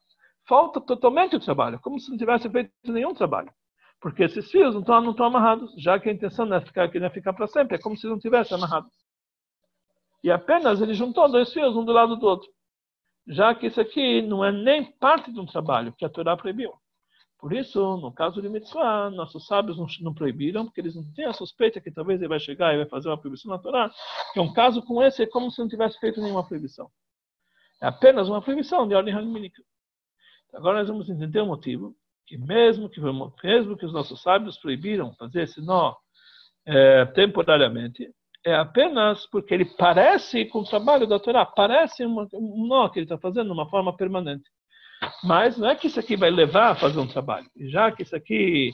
Falta 0.48 0.80
totalmente 0.80 1.36
o 1.36 1.40
trabalho, 1.40 1.80
como 1.82 2.00
se 2.00 2.10
não 2.10 2.18
tivesse 2.18 2.50
feito 2.50 2.72
nenhum 2.86 3.14
trabalho. 3.14 3.52
Porque 4.00 4.24
esses 4.24 4.50
fios 4.50 4.74
não 4.74 4.82
estão, 4.82 5.02
não 5.02 5.12
estão 5.12 5.26
amarrados, 5.26 5.74
já 5.78 6.00
que 6.00 6.08
a 6.08 6.14
intenção 6.14 6.46
não 6.46 6.56
é 6.56 6.62
ficar, 6.62 6.90
não 6.94 7.08
é 7.08 7.10
ficar 7.10 7.34
para 7.34 7.48
sempre, 7.48 7.76
é 7.76 7.82
como 7.82 7.98
se 7.98 8.08
não 8.08 8.18
tivesse 8.18 8.54
amarrado. 8.54 8.88
E 10.24 10.32
apenas 10.32 10.82
ele 10.82 10.94
juntou 10.94 11.30
dois 11.30 11.52
fios, 11.52 11.76
um 11.76 11.84
do 11.84 11.92
lado 11.92 12.16
do 12.16 12.26
outro. 12.26 12.50
Já 13.30 13.54
que 13.54 13.68
isso 13.68 13.80
aqui 13.80 14.24
não 14.24 14.44
é 14.44 14.52
nem 14.52 14.92
parte 14.94 15.32
de 15.32 15.40
um 15.40 15.46
trabalho 15.46 15.94
que 15.94 16.04
a 16.04 16.10
Torá 16.10 16.36
proibiu. 16.36 16.74
Por 17.38 17.54
isso, 17.54 17.80
no 17.98 18.12
caso 18.12 18.42
de 18.42 18.50
mitzvah, 18.50 19.12
nossos 19.12 19.46
sábios 19.46 19.78
não, 19.78 19.86
não, 20.02 20.14
proibiram, 20.14 20.66
porque 20.66 20.82
eles 20.82 20.96
não 20.96 21.04
têm 21.14 21.26
a 21.26 21.32
suspeita 21.32 21.80
que 21.80 21.92
talvez 21.92 22.20
ele 22.20 22.28
vai 22.28 22.40
chegar 22.40 22.74
e 22.74 22.78
vai 22.78 22.88
fazer 22.88 23.08
uma 23.08 23.18
proibição 23.18 23.52
na 23.52 23.60
Torá, 23.60 23.90
que 24.34 24.40
um 24.40 24.52
caso 24.52 24.82
com 24.82 25.02
esse 25.02 25.24
é 25.24 25.28
como 25.28 25.52
se 25.52 25.62
não 25.62 25.70
tivesse 25.70 25.98
feito 26.00 26.20
nenhuma 26.20 26.46
proibição. 26.46 26.90
É 27.82 27.88
apenas 27.88 28.28
uma 28.28 28.42
proibição 28.42 28.88
de 28.88 28.96
ordem 28.96 29.14
ramínica. 29.14 29.62
Agora 30.54 30.80
nós 30.80 30.88
vamos 30.88 31.08
entender 31.08 31.40
o 31.40 31.46
motivo, 31.46 31.96
que 32.26 32.36
mesmo 32.36 32.90
que, 32.90 33.00
mesmo 33.44 33.78
que 33.78 33.86
os 33.86 33.94
nossos 33.94 34.22
sábios 34.22 34.58
proibiram 34.58 35.14
fazer 35.14 35.44
esse 35.44 35.62
nó 35.62 35.96
é, 36.66 37.06
temporariamente, 37.06 38.12
é 38.46 38.56
apenas 38.56 39.26
porque 39.28 39.54
ele 39.54 39.66
parece 39.66 40.46
com 40.46 40.60
o 40.60 40.64
trabalho 40.66 41.06
da 41.06 41.20
Torá, 41.20 41.46
parece 41.46 42.06
um 42.06 42.68
nó 42.68 42.90
que 42.90 43.00
ele 43.00 43.06
está 43.06 43.18
fazendo 43.18 43.48
de 43.48 43.54
uma 43.54 43.70
forma 43.70 43.96
permanente. 43.96 44.50
Mas 45.24 45.58
não 45.58 45.70
é 45.70 45.76
que 45.76 45.88
isso 45.88 46.00
aqui 46.00 46.16
vai 46.16 46.30
levar 46.30 46.72
a 46.72 46.76
fazer 46.76 47.00
um 47.00 47.08
trabalho. 47.08 47.48
Já 47.56 47.92
que 47.92 48.04
isso 48.04 48.16
aqui 48.16 48.72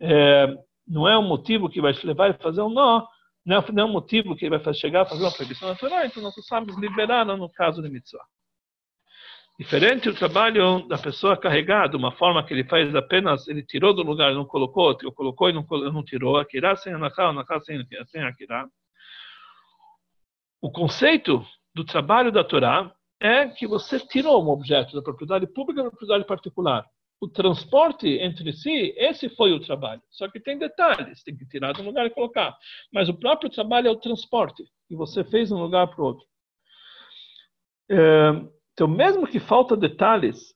é, 0.00 0.46
não 0.86 1.08
é 1.08 1.18
um 1.18 1.26
motivo 1.26 1.68
que 1.68 1.80
vai 1.80 1.92
te 1.92 2.06
levar 2.06 2.30
a 2.30 2.34
fazer 2.34 2.62
um 2.62 2.70
nó, 2.70 3.06
não 3.44 3.56
é, 3.56 3.64
é 3.80 3.84
um 3.84 3.92
motivo 3.92 4.36
que 4.36 4.48
vai 4.48 4.74
chegar 4.74 5.02
a 5.02 5.06
fazer 5.06 5.22
uma 5.22 5.32
proibição 5.32 5.68
natural, 5.68 6.04
então 6.04 6.22
nossos 6.22 6.46
sábios 6.46 6.76
liberaram 6.78 7.36
no 7.36 7.48
caso 7.50 7.82
de 7.82 7.88
mitzvah. 7.88 8.24
Diferente 9.58 10.10
o 10.10 10.14
trabalho 10.14 10.86
da 10.86 10.98
pessoa 10.98 11.36
carregar 11.36 11.88
de 11.88 11.96
uma 11.96 12.12
forma 12.12 12.44
que 12.44 12.52
ele 12.52 12.64
faz 12.64 12.94
apenas, 12.94 13.48
ele 13.48 13.62
tirou 13.62 13.94
do 13.94 14.02
lugar, 14.02 14.34
não 14.34 14.44
colocou, 14.44 14.94
ou 15.02 15.12
colocou 15.12 15.48
e 15.48 15.52
não, 15.52 15.64
não 15.92 16.04
tirou, 16.04 16.36
akirá 16.36 16.76
sem 16.76 16.92
anachá, 16.92 17.28
anachá 17.28 17.58
sem, 17.60 17.82
sem 18.06 18.22
akirá. 18.22 18.68
O 20.60 20.70
conceito 20.70 21.44
do 21.74 21.84
trabalho 21.84 22.32
da 22.32 22.42
Torá 22.42 22.92
é 23.20 23.48
que 23.48 23.66
você 23.66 23.98
tirou 24.00 24.44
um 24.44 24.48
objeto 24.48 24.94
da 24.94 25.02
propriedade 25.02 25.46
pública 25.46 25.82
da 25.82 25.90
propriedade 25.90 26.26
particular. 26.26 26.86
O 27.20 27.28
transporte 27.28 28.06
entre 28.08 28.52
si, 28.52 28.94
esse 28.96 29.28
foi 29.30 29.52
o 29.52 29.60
trabalho. 29.60 30.02
Só 30.10 30.28
que 30.28 30.38
tem 30.38 30.58
detalhes, 30.58 31.22
tem 31.22 31.36
que 31.36 31.46
tirar 31.46 31.72
de 31.72 31.80
um 31.80 31.86
lugar 31.86 32.06
e 32.06 32.10
colocar. 32.10 32.54
Mas 32.92 33.08
o 33.08 33.14
próprio 33.14 33.48
trabalho 33.48 33.88
é 33.88 33.90
o 33.90 33.96
transporte, 33.96 34.64
que 34.86 34.94
você 34.94 35.24
fez 35.24 35.48
de 35.48 35.54
um 35.54 35.62
lugar 35.62 35.88
para 35.88 36.02
o 36.02 36.06
outro. 36.06 36.26
É, 37.90 38.30
então, 38.72 38.86
mesmo 38.86 39.26
que 39.26 39.40
falta 39.40 39.76
detalhes, 39.76 40.54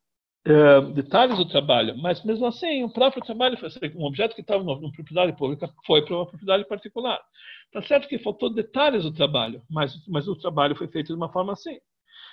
detalhes 0.94 1.36
do 1.36 1.44
trabalho, 1.46 1.96
mas 1.98 2.24
mesmo 2.24 2.46
assim, 2.46 2.82
o 2.82 2.90
próprio 2.90 3.22
trabalho 3.22 3.58
foi 3.58 3.68
um 3.94 4.04
objeto 4.04 4.34
que 4.34 4.40
estava 4.40 4.64
numa 4.64 4.92
propriedade 4.92 5.36
pública 5.36 5.70
foi 5.86 6.02
para 6.02 6.16
uma 6.16 6.26
propriedade 6.26 6.66
particular. 6.66 7.20
Está 7.66 7.82
certo 7.82 8.08
que 8.08 8.18
faltou 8.18 8.52
detalhes 8.52 9.04
do 9.04 9.12
trabalho, 9.12 9.62
mas, 9.70 9.94
mas 10.08 10.26
o 10.26 10.34
trabalho 10.34 10.74
foi 10.74 10.88
feito 10.88 11.08
de 11.08 11.14
uma 11.14 11.30
forma 11.30 11.52
assim. 11.52 11.78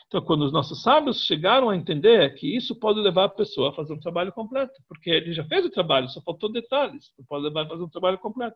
Então, 0.08 0.22
quando 0.22 0.44
os 0.44 0.54
nossos 0.54 0.82
sábios 0.82 1.26
chegaram 1.26 1.70
a 1.70 1.76
entender 1.76 2.34
que 2.36 2.56
isso 2.56 2.74
pode 2.80 2.98
levar 3.02 3.26
a 3.26 3.30
pessoa 3.30 3.72
a 3.72 3.74
fazer 3.74 3.94
um 3.94 4.00
trabalho 4.00 4.32
completo, 4.32 4.74
porque 4.88 5.10
ele 5.10 5.34
já 5.34 5.44
fez 5.44 5.66
o 5.66 5.70
trabalho, 5.70 6.08
só 6.08 6.22
faltou 6.22 6.50
detalhes, 6.50 7.12
pode 7.28 7.44
levar 7.44 7.64
a 7.64 7.68
fazer 7.68 7.84
um 7.84 7.90
trabalho 7.90 8.18
completo. 8.18 8.56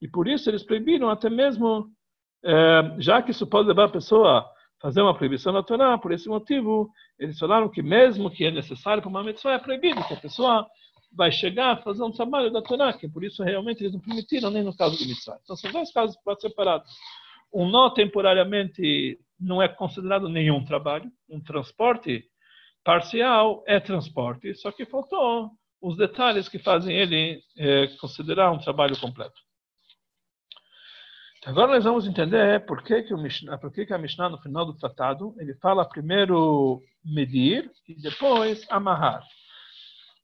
E 0.00 0.06
por 0.06 0.28
isso 0.28 0.48
eles 0.48 0.62
proibiram 0.62 1.10
até 1.10 1.28
mesmo, 1.28 1.88
já 2.98 3.20
que 3.20 3.32
isso 3.32 3.44
pode 3.44 3.66
levar 3.66 3.86
a 3.86 3.92
pessoa 3.92 4.38
a 4.38 4.53
fazer 4.84 5.00
uma 5.00 5.16
proibição 5.16 5.50
natural, 5.50 5.98
por 5.98 6.12
esse 6.12 6.28
motivo, 6.28 6.90
eles 7.18 7.38
falaram 7.38 7.70
que 7.70 7.82
mesmo 7.82 8.30
que 8.30 8.44
é 8.44 8.50
necessário 8.50 9.02
para 9.02 9.08
uma 9.08 9.24
mitzvah, 9.24 9.54
é 9.54 9.58
proibido 9.58 10.06
que 10.06 10.12
a 10.12 10.20
pessoa 10.20 10.68
vai 11.10 11.32
chegar 11.32 11.72
a 11.72 11.76
fazer 11.78 12.02
um 12.02 12.12
trabalho 12.12 12.52
da 12.52 12.60
Torá, 12.60 12.92
que 12.92 13.08
por 13.08 13.24
isso 13.24 13.42
realmente 13.42 13.80
eles 13.80 13.94
não 13.94 14.00
permitiram 14.00 14.50
nem 14.50 14.62
no 14.62 14.76
caso 14.76 14.98
do 14.98 15.08
mitzvah. 15.08 15.38
Então 15.42 15.56
são 15.56 15.72
dois 15.72 15.90
casos 15.90 16.18
separados. 16.38 16.86
Um 17.50 17.66
nó 17.66 17.88
temporariamente 17.88 19.18
não 19.40 19.62
é 19.62 19.68
considerado 19.68 20.28
nenhum 20.28 20.62
trabalho. 20.62 21.10
Um 21.30 21.40
transporte 21.40 22.22
parcial 22.84 23.64
é 23.66 23.80
transporte, 23.80 24.54
só 24.54 24.70
que 24.70 24.84
faltou 24.84 25.50
os 25.80 25.96
detalhes 25.96 26.46
que 26.46 26.58
fazem 26.58 26.94
ele 26.94 27.40
é, 27.56 27.86
considerar 27.98 28.52
um 28.52 28.58
trabalho 28.58 29.00
completo. 29.00 29.40
Agora 31.46 31.74
nós 31.74 31.84
vamos 31.84 32.06
entender 32.06 32.64
por 32.64 32.82
que, 32.82 33.02
que, 33.02 33.12
o 33.12 33.18
Mishnah, 33.18 33.58
por 33.58 33.70
que, 33.70 33.84
que 33.84 33.92
a 33.92 33.98
Mishnah, 33.98 34.30
no 34.30 34.40
final 34.40 34.64
do 34.64 34.72
tratado, 34.72 35.34
ele 35.38 35.52
fala 35.56 35.86
primeiro 35.86 36.82
medir 37.04 37.70
e 37.86 37.94
depois 38.00 38.66
amarrar. 38.70 39.22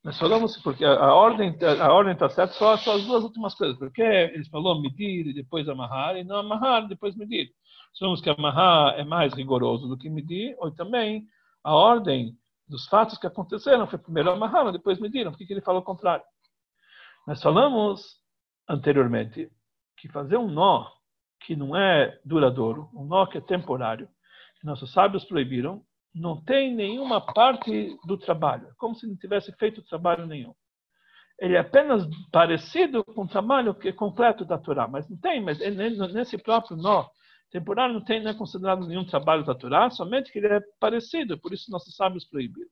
Nós 0.03 0.17
falamos 0.17 0.57
porque 0.63 0.83
a, 0.83 1.13
ordem 1.13 1.55
a 1.79 1.93
ordem 1.93 2.13
está 2.13 2.27
certa 2.27 2.55
só, 2.55 2.75
só 2.75 2.95
as 2.95 3.05
duas 3.05 3.23
últimas 3.23 3.53
coisas. 3.53 3.77
Porque 3.77 4.01
ele 4.01 4.43
falou 4.45 4.81
medir 4.81 5.27
e 5.27 5.33
depois 5.33 5.69
amarrar, 5.69 6.17
e 6.17 6.23
não 6.23 6.37
amarrar 6.37 6.87
depois 6.87 7.15
medir. 7.15 7.51
Sabemos 7.93 8.19
que 8.19 8.29
amarrar 8.29 8.99
é 8.99 9.03
mais 9.03 9.31
rigoroso 9.35 9.87
do 9.87 9.99
que 9.99 10.09
medir, 10.09 10.55
ou 10.57 10.71
também 10.71 11.27
a 11.63 11.75
ordem 11.75 12.35
dos 12.67 12.87
fatos 12.87 13.19
que 13.19 13.27
aconteceram 13.27 13.85
foi 13.85 13.99
primeiro 13.99 14.31
amarrar, 14.31 14.71
depois 14.71 14.99
mediram. 14.99 15.29
Por 15.29 15.37
que, 15.37 15.45
que 15.45 15.53
ele 15.53 15.61
falou 15.61 15.81
o 15.81 15.85
contrário? 15.85 16.25
Nós 17.27 17.39
falamos 17.43 18.15
anteriormente 18.67 19.51
que 19.97 20.09
fazer 20.09 20.37
um 20.37 20.47
nó 20.47 20.87
que 21.41 21.55
não 21.55 21.75
é 21.75 22.19
duradouro, 22.23 22.89
um 22.93 23.05
nó 23.05 23.25
que 23.25 23.37
é 23.37 23.41
temporário, 23.41 24.07
que 24.59 24.65
nossos 24.65 24.91
sábios 24.91 25.25
proibiram, 25.25 25.83
não 26.13 26.41
tem 26.43 26.73
nenhuma 26.73 27.21
parte 27.21 27.97
do 28.05 28.17
trabalho, 28.17 28.67
é 28.67 28.73
como 28.77 28.95
se 28.95 29.07
não 29.07 29.15
tivesse 29.15 29.51
feito 29.53 29.81
trabalho 29.83 30.25
nenhum. 30.25 30.53
Ele 31.39 31.55
é 31.55 31.59
apenas 31.59 32.07
parecido 32.31 33.03
com 33.03 33.23
o 33.23 33.27
trabalho 33.27 33.73
que 33.73 33.87
é 33.87 33.91
completo 33.91 34.45
da 34.45 34.57
Torá, 34.57 34.87
mas 34.87 35.09
não 35.09 35.17
tem, 35.17 35.41
mas 35.41 35.57
nesse 36.13 36.37
próprio 36.37 36.77
nó 36.77 37.07
temporário 37.49 37.93
não 37.93 38.03
tem 38.03 38.21
não 38.21 38.31
é 38.31 38.33
considerado 38.33 38.87
nenhum 38.87 39.03
trabalho 39.03 39.43
da 39.43 39.55
Torá, 39.55 39.89
somente 39.89 40.31
que 40.31 40.39
ele 40.39 40.47
é 40.47 40.61
parecido, 40.79 41.39
por 41.39 41.51
isso 41.51 41.71
nossos 41.71 41.95
sábios 41.95 42.25
proibiram. 42.25 42.69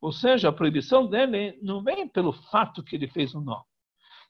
Ou 0.00 0.12
seja, 0.12 0.48
a 0.48 0.52
proibição 0.52 1.06
dele 1.06 1.58
não 1.62 1.82
vem 1.82 2.08
pelo 2.08 2.32
fato 2.32 2.82
que 2.82 2.96
ele 2.96 3.08
fez 3.08 3.34
um 3.34 3.40
nó, 3.40 3.62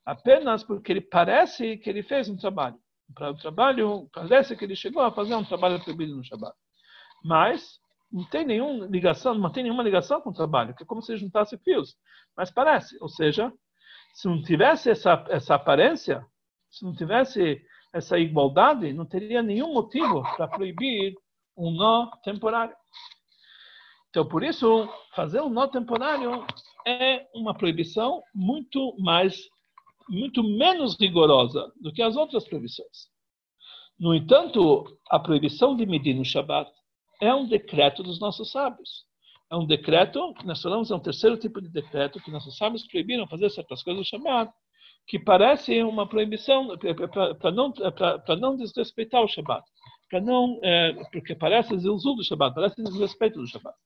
apenas 0.05 0.63
porque 0.63 0.93
ele 0.93 1.01
parece 1.01 1.79
que 1.79 1.89
ele 1.89 2.03
fez 2.03 2.29
um 2.29 2.37
trabalho. 2.37 2.77
Para 3.13 3.31
o 3.31 3.37
trabalho, 3.37 4.09
parece 4.13 4.57
que 4.57 4.65
ele 4.65 4.77
chegou 4.77 5.03
a 5.03 5.13
fazer 5.13 5.35
um 5.35 5.45
trabalho 5.45 5.83
proibido 5.83 6.17
no 6.17 6.25
Shabbat. 6.25 6.55
Mas 7.25 7.81
não 8.11 8.25
tem 8.25 8.47
nenhuma 8.47 8.87
ligação, 8.87 9.35
não 9.35 9.51
tem 9.51 9.65
nenhuma 9.65 9.83
ligação 9.83 10.21
com 10.21 10.31
o 10.31 10.35
trabalho, 10.35 10.75
que 10.75 10.85
é 10.85 10.87
como 10.87 11.03
se 11.03 11.17
juntasse 11.17 11.59
fios. 11.59 11.97
Mas 12.37 12.51
parece, 12.51 12.97
ou 13.01 13.09
seja, 13.09 13.53
se 14.15 14.29
não 14.29 14.41
tivesse 14.41 14.91
essa, 14.91 15.25
essa 15.29 15.57
aparência, 15.57 16.25
se 16.71 16.85
não 16.85 16.95
tivesse 16.95 17.61
essa 17.93 18.19
igualdade, 18.19 18.93
não 18.93 19.05
teria 19.05 19.43
nenhum 19.43 19.73
motivo 19.73 20.23
para 20.37 20.49
proibir 20.49 21.15
um 21.57 21.71
nó 21.73 22.11
temporário. 22.23 22.75
Então, 24.11 24.27
por 24.27 24.45
isso, 24.45 24.89
fazer 25.15 25.41
um 25.41 25.49
nó 25.49 25.67
temporário 25.67 26.47
é 26.87 27.27
uma 27.35 27.53
proibição 27.53 28.23
muito 28.33 28.95
mais 28.99 29.37
muito 30.09 30.43
menos 30.43 30.97
rigorosa 30.99 31.73
do 31.81 31.93
que 31.93 32.03
as 32.03 32.17
outras 32.17 32.45
proibições. 32.45 33.09
No 33.99 34.15
entanto, 34.15 34.99
a 35.09 35.19
proibição 35.19 35.77
de 35.77 35.87
medir 35.87 36.15
no 36.15 36.25
Shabat 36.25 36.71
é 37.21 37.35
um 37.35 37.47
decreto 37.47 38.03
dos 38.03 38.19
nossos 38.19 38.51
sábios. 38.51 39.05
É 39.51 39.57
um 39.57 39.67
decreto, 39.67 40.35
nós 40.45 40.61
falamos, 40.61 40.91
é 40.91 40.95
um 40.95 41.01
terceiro 41.01 41.37
tipo 41.37 41.61
de 41.61 41.69
decreto 41.69 42.21
que 42.21 42.31
nossos 42.31 42.57
sábios 42.57 42.87
proibiram 42.87 43.27
fazer 43.29 43.51
certas 43.51 43.83
coisas 43.83 44.01
no 44.01 44.05
Shabat, 44.05 44.53
que 45.07 45.19
parece 45.19 45.83
uma 45.83 46.09
proibição 46.09 46.77
para 47.41 47.53
não, 47.53 47.73
não 48.41 48.57
desrespeitar 48.57 49.23
o 49.23 49.29
Shabat, 49.29 49.65
para 50.11 50.21
não, 50.21 50.59
é, 50.63 50.95
porque 51.13 51.35
parece 51.35 51.75
uso 51.75 52.15
do 52.15 52.25
Shabat, 52.25 52.55
parece 52.55 52.83
desrespeito 52.83 53.39
do 53.39 53.47
Shabat. 53.47 53.77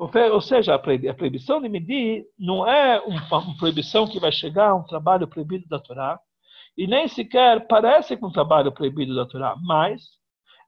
Ou 0.00 0.40
seja, 0.40 0.74
a 0.74 0.78
proibição 0.78 1.60
de 1.60 1.68
medir 1.68 2.24
não 2.38 2.66
é 2.66 2.98
uma 3.00 3.54
proibição 3.58 4.06
que 4.06 4.18
vai 4.18 4.32
chegar 4.32 4.70
a 4.70 4.74
um 4.74 4.84
trabalho 4.84 5.28
proibido 5.28 5.68
da 5.68 5.78
Torá, 5.78 6.18
e 6.74 6.86
nem 6.86 7.06
sequer 7.06 7.66
parece 7.66 8.16
com 8.16 8.28
um 8.28 8.32
trabalho 8.32 8.72
proibido 8.72 9.14
da 9.14 9.26
Torá, 9.26 9.54
mas 9.62 10.02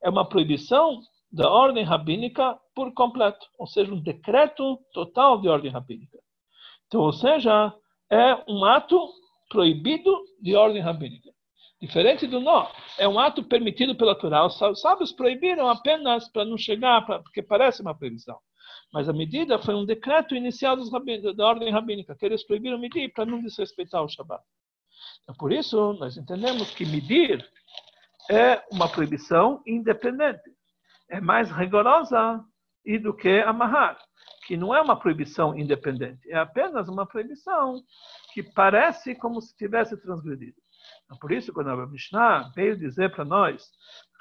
é 0.03 0.11
uma 0.11 0.29
proibição 0.29 1.01
da 1.33 1.51
ordem 1.51 1.83
rabínica 1.83 2.59
por 2.75 2.92
completo, 2.92 3.47
ou 3.59 3.66
seja, 3.66 3.90
um 3.90 4.03
decreto 4.03 4.79
total 4.92 5.40
de 5.40 5.49
ordem 5.49 5.71
rabínica. 5.71 6.18
Então, 6.87 7.01
ou 7.01 7.12
seja, 7.14 7.73
é 8.11 8.35
um 8.47 8.62
ato 8.66 9.09
proibido 9.49 10.14
de 10.42 10.55
ordem 10.55 10.83
rabínica. 10.83 11.31
Diferente 11.81 12.27
do 12.27 12.38
nó, 12.38 12.66
é 12.99 13.09
um 13.09 13.18
ato 13.18 13.42
permitido 13.42 13.97
pela 13.97 14.14
Torá. 14.14 14.45
Os 14.45 14.59
sábios 14.79 15.11
proibiram 15.11 15.71
apenas 15.71 16.31
para 16.31 16.45
não 16.45 16.59
chegar, 16.59 17.01
pra, 17.07 17.21
porque 17.21 17.42
parece 17.42 17.81
uma 17.81 17.97
proibição. 17.97 18.37
Mas 18.92 19.09
a 19.09 19.12
medida 19.12 19.59
foi 19.59 19.74
um 19.74 19.87
decreto 19.87 20.35
inicial 20.35 20.76
da 20.76 21.46
ordem 21.46 21.70
rabínica, 21.70 22.14
que 22.14 22.26
eles 22.26 22.46
proibiram 22.46 22.78
medir 22.78 23.12
para 23.12 23.24
não 23.24 23.40
desrespeitar 23.40 24.02
o 24.02 24.09
Shabat. 24.09 24.42
Então, 25.22 25.35
por 25.37 25.52
isso, 25.52 25.94
nós 25.94 26.16
entendemos 26.16 26.70
que 26.74 26.85
medir 26.85 27.44
é 28.31 28.62
uma 28.70 28.88
proibição 28.88 29.62
independente. 29.66 30.42
É 31.11 31.20
mais 31.20 31.50
rigorosa 31.50 32.44
do 33.02 33.14
que 33.14 33.40
amarrar, 33.40 33.98
que 34.46 34.57
não 34.57 34.74
é 34.74 34.81
uma 34.81 34.98
proibição 34.98 35.57
independente, 35.57 36.31
é 36.31 36.37
apenas 36.37 36.88
uma 36.88 37.07
proibição 37.07 37.81
que 38.33 38.42
parece 38.42 39.14
como 39.14 39.40
se 39.40 39.57
tivesse 39.57 39.96
transgredido. 40.02 40.57
Então, 41.05 41.16
por 41.18 41.31
isso, 41.31 41.52
quando 41.52 41.70
a 41.70 41.87
Mishnah 41.87 42.50
veio 42.55 42.76
dizer 42.76 43.12
para 43.12 43.24
nós 43.24 43.70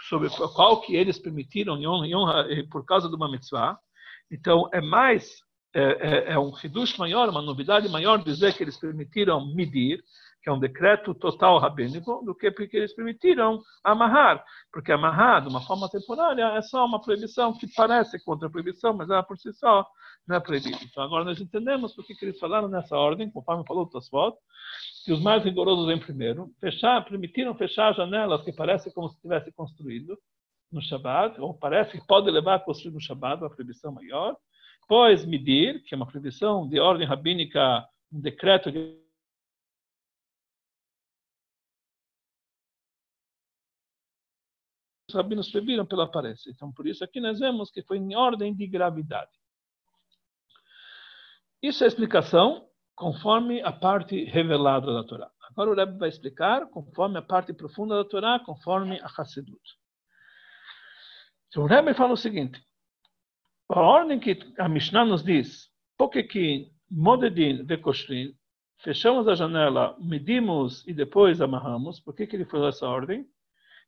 sobre 0.08 0.30
qual 0.54 0.82
que 0.82 0.96
eles 0.96 1.18
permitiram 1.18 1.78
por 2.70 2.86
causa 2.86 3.10
de 3.10 3.16
uma 3.16 3.32
mitzvah, 3.32 3.80
então, 4.32 4.70
é 4.72 4.80
mais, 4.80 5.44
é, 5.74 5.82
é, 5.82 6.34
é 6.34 6.40
um 6.40 6.52
reduto 6.52 6.98
maior, 6.98 7.28
uma 7.30 7.42
novidade 7.42 7.90
maior 7.90 8.24
dizer 8.24 8.56
que 8.56 8.64
eles 8.64 8.78
permitiram 8.78 9.54
medir, 9.54 10.02
que 10.42 10.50
é 10.50 10.54
um 10.54 10.60
decreto 10.60 11.14
total 11.14 11.60
rabínico, 11.60 12.24
do 12.26 12.34
que 12.34 12.50
porque 12.50 12.76
eles 12.76 12.96
permitiram 12.96 13.62
amarrar. 13.84 14.44
Porque 14.72 14.92
amarrar, 14.92 15.44
de 15.44 15.50
uma 15.50 15.62
forma 15.62 15.88
temporária, 15.90 16.58
é 16.58 16.62
só 16.62 16.84
uma 16.86 17.00
proibição 17.00 17.54
que 17.54 17.68
parece 17.76 18.24
contra 18.24 18.48
a 18.48 18.52
proibição, 18.52 18.94
mas 18.94 19.10
ela 19.10 19.22
por 19.22 19.38
si 19.38 19.54
só 19.54 19.86
não 20.28 20.38
é 20.38 20.40
proibida. 20.40 20.80
Então, 20.84 21.04
agora 21.04 21.26
nós 21.26 21.40
entendemos 21.40 21.94
por 21.94 22.06
que 22.06 22.16
eles 22.22 22.40
falaram 22.40 22.68
nessa 22.68 22.98
ordem, 22.98 23.30
conforme 23.30 23.66
falou 23.68 23.84
o 23.84 23.90
Tosfot, 23.90 24.36
que 25.06 25.12
os 25.12 25.22
mais 25.22 25.44
rigorosos 25.44 25.86
vêm 25.86 26.00
primeiro, 26.00 26.50
fechar, 26.60 27.04
permitiram 27.06 27.54
fechar 27.56 27.94
janelas 27.94 28.44
que 28.44 28.52
parecem 28.52 28.92
como 28.94 29.10
se 29.10 29.22
tivesse 29.22 29.52
construído, 29.52 30.18
no 30.72 30.82
Shabat, 30.82 31.40
ou 31.40 31.54
parece 31.54 32.00
que 32.00 32.08
pode 32.08 32.30
levar 32.32 32.56
a 32.56 32.60
construir 32.60 32.94
no 32.94 33.02
Shabat, 33.02 33.42
uma 33.42 33.50
proibição 33.50 33.92
maior. 33.92 34.38
Depois, 34.82 35.26
medir, 35.26 35.84
que 35.84 35.94
é 35.94 35.98
uma 35.98 36.08
proibição 36.08 36.68
de 36.68 36.80
ordem 36.80 37.08
rabínica, 37.08 37.88
um 38.12 38.20
decreto 38.20 38.72
que 38.72 39.02
os 45.10 45.16
rabinos 45.16 45.50
proibiram 45.52 45.86
pela 45.86 46.06
aparência. 46.06 46.50
Então, 46.50 46.72
por 46.72 46.88
isso 46.88 47.04
aqui 47.04 47.20
nós 47.20 47.40
vemos 47.40 47.70
que 47.70 47.84
foi 47.84 47.98
em 47.98 48.16
ordem 48.16 48.56
de 48.56 48.66
gravidade. 48.68 49.32
Isso 51.62 51.84
é 51.84 51.86
a 51.86 51.88
explicação 51.88 52.68
conforme 52.96 53.62
a 53.62 53.72
parte 53.72 54.24
revelada 54.26 54.94
da 54.94 55.04
Torá. 55.04 55.32
Agora 55.50 55.72
o 55.72 55.76
Rebbe 55.76 55.98
vai 55.98 56.10
explicar 56.10 56.68
conforme 56.68 57.18
a 57.18 57.22
parte 57.22 57.54
profunda 57.54 57.96
da 57.96 58.06
Torá, 58.06 58.40
conforme 58.40 59.00
a 59.00 59.06
Hassidut. 59.06 59.81
O 61.58 61.66
Rebbe 61.66 61.94
fala 61.94 62.14
o 62.14 62.18
seguinte: 62.18 62.62
a 63.70 63.80
ordem 63.80 64.20
que 64.20 64.38
a 64.58 64.70
Mishnah 64.70 65.06
nos 65.06 65.24
diz, 65.24 65.70
que 66.30 66.72
modedin 66.90 67.64
vekoshrin, 67.66 68.34
fechamos 68.80 69.28
a 69.28 69.36
janela, 69.36 69.96
medimos 70.00 70.86
e 70.88 70.94
depois 70.94 71.42
amarramos, 71.42 72.00
por 72.00 72.16
que, 72.16 72.26
que 72.26 72.36
ele 72.36 72.46
falou 72.46 72.70
essa 72.70 72.88
ordem? 72.88 73.26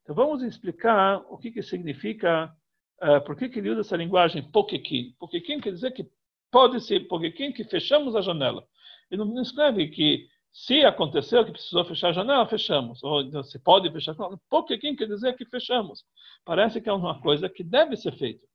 Então 0.02 0.15
vamos 0.15 0.43
explicar 0.43 1.23
o 1.30 1.38
que, 1.38 1.52
que 1.52 1.63
significa, 1.63 2.54
uh, 3.02 3.23
por 3.26 3.36
que, 3.36 3.49
que 3.49 3.60
ele 3.60 3.69
usa 3.69 3.82
essa 3.82 3.97
linguagem 3.97 4.43
pokekin. 4.52 5.15
Pokekin 5.17 5.62
quer 5.62 5.71
dizer 5.71 5.91
que 5.91 6.06
pode 6.52 6.82
ser 6.82 7.08
pokekin 7.08 7.54
que 7.54 7.63
fechamos 7.63 8.15
a 8.15 8.21
janela. 8.21 8.65
Ele 9.10 9.23
não 9.23 9.41
escreve 9.41 9.88
que 9.88 10.28
se 10.54 10.86
aconteceu 10.86 11.44
que 11.44 11.52
precisou 11.52 11.84
fechar 11.84 12.10
a 12.10 12.13
janela, 12.13 12.48
fechamos. 12.48 13.04
Ou 13.04 13.22
então, 13.22 13.44
se 13.44 13.58
pode 13.58 13.92
fechar. 13.92 14.16
Porque 14.48 14.78
quem 14.78 14.96
quer 14.96 15.08
dizer 15.08 15.36
que 15.36 15.46
fechamos? 15.46 16.06
Parece 16.46 16.80
que 16.80 16.88
é 16.88 16.94
uma 16.94 17.20
coisa 17.20 17.50
que 17.50 17.63
deve 17.63 17.98
ser 17.98 18.16
feita. 18.16 18.46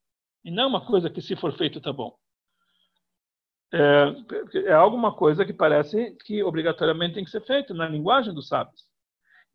E 0.45 0.51
não 0.51 0.69
uma 0.69 0.87
coisa 0.87 1.11
que, 1.11 1.21
se 1.21 1.35
for 1.35 1.53
feito, 1.59 1.79
está 1.79 1.93
bom. 1.93 2.17
É, 3.75 4.69
é 4.69 4.73
alguma 4.73 5.13
coisa 5.13 5.45
que 5.45 5.53
parece 5.53 6.17
que 6.25 6.43
obrigatoriamente 6.43 7.15
tem 7.15 7.25
que 7.25 7.31
ser 7.31 7.45
feita 7.45 7.75
na 7.75 7.89
linguagem 7.89 8.33
dos 8.33 8.47
sábios. 8.47 8.87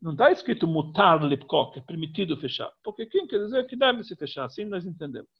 Não 0.00 0.12
está 0.12 0.30
escrito 0.30 0.66
mutar 0.66 1.24
lipkok, 1.24 1.78
é 1.78 1.82
permitido 1.82 2.36
fechar. 2.36 2.70
Quem 3.10 3.26
quer 3.26 3.38
dizer 3.38 3.66
que 3.66 3.74
deve 3.74 4.04
se 4.04 4.14
fechar. 4.14 4.44
Assim 4.44 4.66
nós 4.66 4.84
entendemos. 4.84 5.30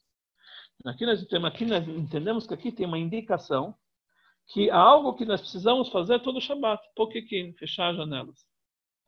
Aqui 0.86 1.04
nós, 1.04 1.22
aqui 1.44 1.66
nós 1.66 1.86
entendemos 1.86 2.46
que 2.46 2.54
aqui 2.54 2.72
tem 2.72 2.86
uma 2.86 2.98
indicação 2.98 3.76
que 4.48 4.70
algo 4.70 5.14
que 5.14 5.24
nós 5.24 5.40
precisamos 5.40 5.88
fazer 5.88 6.20
todo 6.20 6.40
Shabat, 6.40 6.82
pokekim, 6.94 7.52
fechar 7.54 7.90
as 7.90 7.96
janelas. 7.96 8.40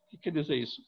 O 0.03 0.09
que 0.09 0.17
quer 0.17 0.31
dizer 0.31 0.55
isso? 0.55 0.81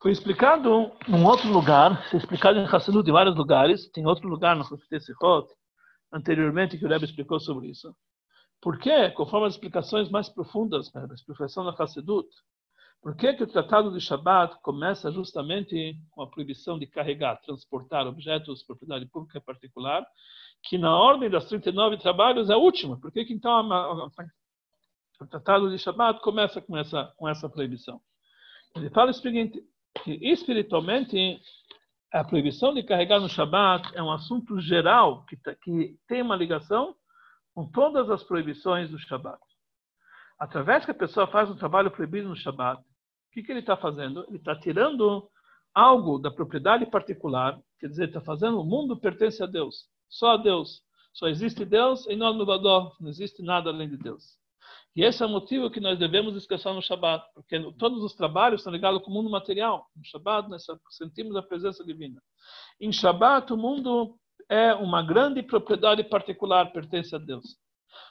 Foi 0.00 0.10
explicado 0.10 0.92
em 1.08 1.24
outro 1.24 1.48
lugar, 1.48 2.08
foi 2.10 2.18
explicado 2.18 2.58
em 2.58 2.64
Hassanut 2.64 3.08
em 3.08 3.12
vários 3.12 3.36
lugares, 3.36 3.88
tem 3.92 4.04
outro 4.04 4.28
lugar 4.28 4.56
no 4.56 4.64
Sechot, 4.64 5.48
anteriormente 6.12 6.76
que 6.76 6.84
o 6.84 6.88
Rebbe 6.88 7.04
explicou 7.04 7.38
sobre 7.38 7.68
isso. 7.68 7.94
Por 8.60 8.78
quê? 8.78 9.10
Conforme 9.10 9.46
as 9.46 9.54
explicações 9.54 10.10
mais 10.10 10.28
profundas, 10.28 10.92
né, 10.92 11.06
a 11.08 11.14
explicação 11.14 11.64
da 11.64 11.70
Hassidut, 11.70 12.28
Por 13.02 13.16
que, 13.16 13.32
que 13.34 13.42
o 13.42 13.48
Tratado 13.48 13.90
de 13.92 14.00
Shabat 14.00 14.60
começa 14.62 15.10
justamente 15.10 15.98
com 16.12 16.22
a 16.22 16.30
proibição 16.30 16.78
de 16.78 16.86
carregar, 16.86 17.40
transportar 17.40 18.06
objetos 18.06 18.60
de 18.60 18.66
propriedade 18.66 19.06
pública 19.06 19.38
e 19.38 19.40
particular, 19.40 20.06
que 20.62 20.78
na 20.78 20.96
ordem 20.96 21.28
das 21.28 21.46
39 21.46 21.98
trabalhos 21.98 22.48
é 22.48 22.54
a 22.54 22.58
última? 22.58 22.98
Por 22.98 23.10
que, 23.12 23.24
que 23.24 23.32
então 23.32 23.72
a, 23.72 23.76
a, 23.76 24.06
o 25.20 25.26
Tratado 25.26 25.70
de 25.70 25.78
Shabat 25.78 26.20
começa 26.20 26.60
com 26.60 26.76
essa, 26.76 27.12
com 27.16 27.28
essa 27.28 27.48
proibição? 27.48 28.00
Ele 28.76 28.90
fala 28.90 29.10
o 29.10 29.14
seguinte, 29.14 29.62
que 30.04 30.12
espiritualmente 30.22 31.40
a 32.12 32.24
proibição 32.24 32.74
de 32.74 32.82
carregar 32.82 33.20
no 33.20 33.28
Shabat 33.28 33.90
é 33.94 34.02
um 34.02 34.10
assunto 34.10 34.60
geral 34.60 35.24
que, 35.24 35.36
tá, 35.36 35.54
que 35.54 35.96
tem 36.06 36.22
uma 36.22 36.36
ligação 36.36 36.94
com 37.54 37.70
todas 37.70 38.10
as 38.10 38.22
proibições 38.22 38.90
do 38.90 38.98
Shabat. 38.98 39.40
Através 40.38 40.84
que 40.84 40.90
a 40.90 40.94
pessoa 40.94 41.26
faz 41.26 41.50
um 41.50 41.56
trabalho 41.56 41.90
proibido 41.90 42.28
no 42.28 42.36
Shabat, 42.36 42.80
o 42.80 42.84
que, 43.32 43.42
que 43.42 43.52
ele 43.52 43.60
está 43.60 43.76
fazendo? 43.76 44.24
Ele 44.28 44.36
está 44.36 44.54
tirando 44.58 45.28
algo 45.74 46.18
da 46.18 46.30
propriedade 46.30 46.84
particular, 46.86 47.58
quer 47.78 47.88
dizer, 47.88 48.08
está 48.08 48.20
fazendo 48.20 48.60
o 48.60 48.64
mundo 48.64 48.98
pertence 48.98 49.42
a 49.42 49.46
Deus, 49.46 49.88
só 50.12 50.36
Deus. 50.36 50.82
Só 51.14 51.26
existe 51.26 51.64
Deus 51.64 52.06
nome 52.16 52.38
do 52.38 52.46
Vador, 52.46 52.94
não 53.00 53.08
existe 53.08 53.42
nada 53.42 53.70
além 53.70 53.88
de 53.88 53.96
Deus. 53.96 54.38
E 54.94 55.02
esse 55.02 55.22
é 55.22 55.26
o 55.26 55.28
motivo 55.28 55.70
que 55.70 55.80
nós 55.80 55.98
devemos 55.98 56.34
descansar 56.34 56.74
no 56.74 56.82
Shabat, 56.82 57.24
porque 57.34 57.58
todos 57.78 58.02
os 58.02 58.14
trabalhos 58.14 58.60
estão 58.60 58.72
ligados 58.72 59.02
com 59.02 59.10
o 59.10 59.14
mundo 59.14 59.30
material. 59.30 59.86
No 59.96 60.04
Shabat 60.04 60.50
nós 60.50 60.64
sentimos 60.90 61.34
a 61.34 61.42
presença 61.42 61.82
divina. 61.82 62.22
Em 62.78 62.92
Shabat 62.92 63.52
o 63.52 63.56
mundo 63.56 64.14
é 64.50 64.74
uma 64.74 65.02
grande 65.02 65.42
propriedade 65.42 66.04
particular, 66.04 66.72
pertence 66.72 67.14
a 67.14 67.18
Deus. 67.18 67.56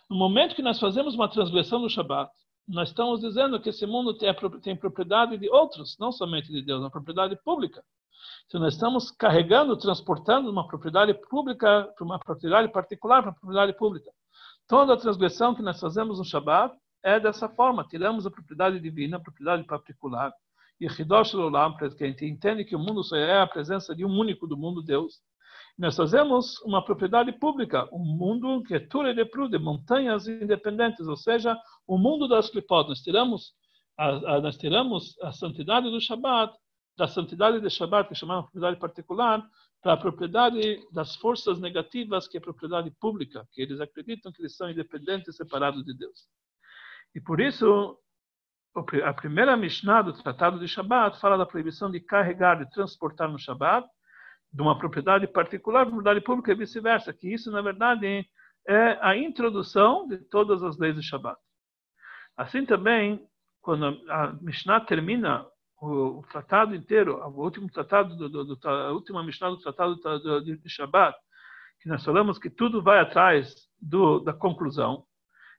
No 0.09 0.17
momento 0.17 0.55
que 0.55 0.63
nós 0.63 0.79
fazemos 0.79 1.13
uma 1.13 1.29
transgressão 1.29 1.79
no 1.79 1.89
Shabat, 1.89 2.31
nós 2.67 2.89
estamos 2.89 3.21
dizendo 3.21 3.59
que 3.59 3.69
esse 3.69 3.85
mundo 3.85 4.13
tem, 4.13 4.33
tem 4.61 4.75
propriedade 4.75 5.37
de 5.37 5.49
outros, 5.49 5.97
não 5.99 6.11
somente 6.11 6.51
de 6.51 6.61
Deus, 6.61 6.79
uma 6.79 6.91
propriedade 6.91 7.35
pública. 7.43 7.83
Então 8.47 8.61
nós 8.61 8.73
estamos 8.73 9.11
carregando, 9.11 9.77
transportando 9.77 10.49
uma 10.49 10.67
propriedade 10.67 11.13
pública 11.13 11.91
para 11.95 12.05
uma 12.05 12.19
propriedade 12.19 12.71
particular, 12.71 13.21
para 13.21 13.31
uma 13.31 13.39
propriedade 13.39 13.73
pública. 13.73 14.11
Toda 14.67 14.97
transgressão 14.97 15.55
que 15.55 15.61
nós 15.61 15.79
fazemos 15.79 16.19
no 16.19 16.25
Shabat 16.25 16.75
é 17.03 17.19
dessa 17.19 17.49
forma. 17.49 17.85
Tiramos 17.87 18.25
a 18.25 18.31
propriedade 18.31 18.79
divina, 18.79 19.17
a 19.17 19.19
propriedade 19.19 19.63
particular. 19.63 20.31
E 20.79 20.85
Hidosh 20.85 21.33
Olam, 21.35 21.75
que 21.75 21.85
a 21.85 22.07
gente 22.07 22.25
entende 22.25 22.65
que 22.65 22.75
o 22.75 22.79
mundo 22.79 23.03
só 23.03 23.15
é 23.15 23.41
a 23.41 23.47
presença 23.47 23.95
de 23.95 24.05
um 24.05 24.09
único 24.09 24.47
do 24.47 24.57
mundo, 24.57 24.81
Deus. 24.81 25.21
Nós 25.81 25.95
fazemos 25.95 26.61
uma 26.61 26.85
propriedade 26.85 27.31
pública, 27.31 27.89
um 27.91 28.05
mundo 28.05 28.61
que 28.61 28.75
é 28.75 28.79
ture 28.79 29.15
de 29.15 29.25
prude, 29.25 29.57
montanhas 29.57 30.27
independentes, 30.27 31.07
ou 31.07 31.17
seja, 31.17 31.57
o 31.87 31.97
mundo 31.97 32.27
das 32.27 32.51
clipot. 32.51 32.87
Nós 32.87 33.01
tiramos 33.01 33.55
a, 33.97 34.39
nós 34.41 34.57
tiramos 34.57 35.19
a 35.23 35.31
santidade 35.31 35.89
do 35.89 35.99
Shabat, 35.99 36.55
da 36.95 37.07
santidade 37.07 37.59
do 37.59 37.67
Shabat, 37.67 38.07
que 38.07 38.13
chamamos 38.13 38.43
propriedade 38.43 38.79
particular, 38.79 39.43
para 39.81 39.93
a 39.93 39.97
propriedade 39.97 40.87
das 40.91 41.15
forças 41.15 41.59
negativas, 41.59 42.27
que 42.27 42.37
é 42.37 42.39
propriedade 42.39 42.91
pública, 42.99 43.43
que 43.51 43.63
eles 43.63 43.81
acreditam 43.81 44.31
que 44.31 44.43
eles 44.43 44.55
são 44.55 44.69
independentes 44.69 45.29
e 45.29 45.33
separados 45.33 45.83
de 45.83 45.97
Deus. 45.97 46.27
E 47.15 47.19
por 47.19 47.41
isso, 47.41 47.97
a 49.03 49.13
primeira 49.15 49.57
Mishnah 49.57 50.03
do 50.03 50.13
Tratado 50.13 50.59
de 50.59 50.67
Shabat 50.67 51.19
fala 51.19 51.39
da 51.39 51.45
proibição 51.47 51.89
de 51.89 51.99
carregar, 51.99 52.63
de 52.63 52.69
transportar 52.69 53.27
no 53.27 53.39
Shabat, 53.39 53.87
de 54.51 54.61
uma 54.61 54.77
propriedade 54.77 55.27
particular 55.27 55.85
para 55.85 55.91
propriedade 55.91 56.21
pública 56.21 56.51
e 56.51 56.55
vice-versa, 56.55 57.13
que 57.13 57.31
isso, 57.33 57.51
na 57.51 57.61
verdade, 57.61 58.25
é 58.67 58.97
a 59.01 59.15
introdução 59.15 60.07
de 60.07 60.17
todas 60.17 60.61
as 60.63 60.77
leis 60.77 60.95
do 60.95 61.01
Shabat. 61.01 61.39
Assim 62.35 62.65
também, 62.65 63.25
quando 63.61 63.85
a 64.09 64.33
Mishnah 64.41 64.81
termina 64.81 65.45
o, 65.81 66.23
tratado 66.31 66.75
inteiro, 66.75 67.17
o 67.17 67.43
último 67.43 67.69
tratado, 67.71 68.15
do, 68.15 68.29
do, 68.29 68.55
do, 68.55 68.69
a 68.69 68.91
última 68.91 69.23
Mishnah 69.23 69.49
do 69.49 69.57
tratado 69.57 69.95
do, 69.95 70.41
de 70.43 70.69
Shabbat, 70.69 71.17
que 71.81 71.89
nós 71.89 72.03
falamos 72.03 72.37
que 72.37 72.49
tudo 72.49 72.83
vai 72.83 72.99
atrás 72.99 73.55
do, 73.81 74.19
da 74.19 74.33
conclusão, 74.33 75.03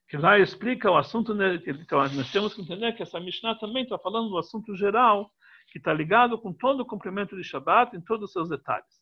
que 0.08 0.16
lá 0.16 0.38
explica 0.38 0.90
o 0.90 0.96
assunto. 0.96 1.32
Então, 1.32 1.98
nós 1.98 2.30
temos 2.30 2.54
que 2.54 2.62
entender 2.62 2.92
que 2.92 3.02
essa 3.02 3.18
Mishnah 3.18 3.56
também 3.56 3.82
está 3.82 3.98
falando 3.98 4.28
do 4.28 4.38
assunto 4.38 4.76
geral, 4.76 5.30
que 5.72 5.78
está 5.78 5.92
ligado 5.92 6.38
com 6.38 6.52
todo 6.52 6.80
o 6.80 6.86
cumprimento 6.86 7.34
de 7.34 7.42
Shabbat 7.42 7.96
em 7.96 8.00
todos 8.02 8.26
os 8.26 8.32
seus 8.32 8.46
detalhes. 8.46 9.00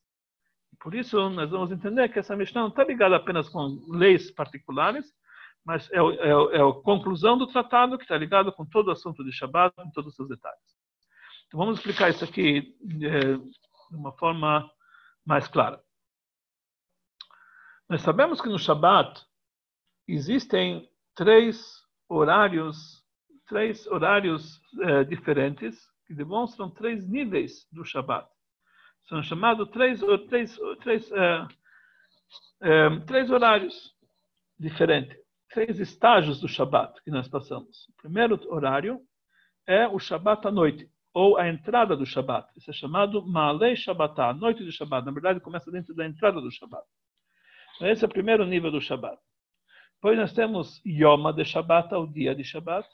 Por 0.79 0.95
isso, 0.95 1.29
nós 1.31 1.51
vamos 1.51 1.73
entender 1.73 2.09
que 2.09 2.21
essa 2.21 2.37
Mishnah 2.37 2.63
não 2.63 2.69
está 2.69 2.85
ligada 2.85 3.17
apenas 3.17 3.49
com 3.49 3.67
leis 3.89 4.31
particulares, 4.31 5.05
mas 5.65 5.91
é, 5.91 5.99
é, 5.99 6.29
é 6.29 6.63
a 6.63 6.73
conclusão 6.85 7.37
do 7.37 7.49
tratado 7.49 7.99
que 7.99 8.05
está 8.05 8.17
ligado 8.17 8.53
com 8.53 8.65
todo 8.65 8.87
o 8.87 8.93
assunto 8.93 9.25
de 9.25 9.33
Shabbat 9.33 9.75
em 9.81 9.91
todos 9.91 10.11
os 10.11 10.17
seus 10.17 10.29
detalhes. 10.29 10.63
Então 11.49 11.59
vamos 11.59 11.79
explicar 11.79 12.09
isso 12.09 12.25
aqui 12.25 12.73
é, 13.03 13.37
de 13.37 13.97
uma 13.97 14.13
forma 14.13 14.71
mais 15.27 15.49
clara. 15.49 15.83
Nós 17.89 18.01
sabemos 18.03 18.41
que 18.41 18.49
no 18.49 18.61
Shabat 18.61 19.21
existem 20.07 20.89
três 21.17 21.83
horários, 22.09 23.05
três 23.49 23.89
horários 23.89 24.63
é, 24.83 25.03
diferentes 25.03 25.90
que 26.11 26.15
demonstram 26.17 26.69
três 26.69 27.09
níveis 27.09 27.69
do 27.71 27.85
Shabat. 27.85 28.29
São 29.09 29.23
chamados 29.23 29.69
três, 29.69 30.01
três, 30.29 30.59
três, 30.81 31.13
é, 31.13 31.47
é, 32.63 33.01
três 33.07 33.31
horários 33.31 33.95
diferentes, 34.59 35.17
três 35.51 35.79
estágios 35.79 36.41
do 36.41 36.49
Shabat 36.49 37.01
que 37.05 37.13
nós 37.13 37.29
passamos. 37.29 37.87
O 37.91 38.03
primeiro 38.03 38.35
horário 38.53 39.01
é 39.69 39.87
o 39.87 40.01
Shabat 40.01 40.49
à 40.49 40.51
noite 40.51 40.91
ou 41.15 41.39
a 41.39 41.49
entrada 41.49 41.97
do 41.97 42.05
Shabat. 42.05 42.51
Isso 42.57 42.73
é 42.73 42.75
chamado 42.75 43.25
Maalei 43.25 43.77
Shabbatá, 43.77 44.31
a 44.31 44.35
noite 44.35 44.65
do 44.65 44.73
Shabat. 44.73 45.07
Na 45.07 45.13
verdade, 45.13 45.39
começa 45.39 45.71
dentro 45.71 45.95
da 45.95 46.05
entrada 46.05 46.41
do 46.41 46.51
Shabat. 46.51 46.85
Então, 47.77 47.89
esse 47.89 48.05
é 48.05 48.09
o 48.09 48.11
primeiro 48.11 48.45
nível 48.45 48.73
do 48.73 48.81
Shabat. 48.81 49.17
Depois 49.95 50.19
nós 50.19 50.33
temos 50.33 50.85
Yoma 50.85 51.33
de 51.33 51.45
Shabbat, 51.45 51.95
o 51.95 52.05
dia 52.05 52.35
de 52.35 52.43
Shabat. 52.43 52.89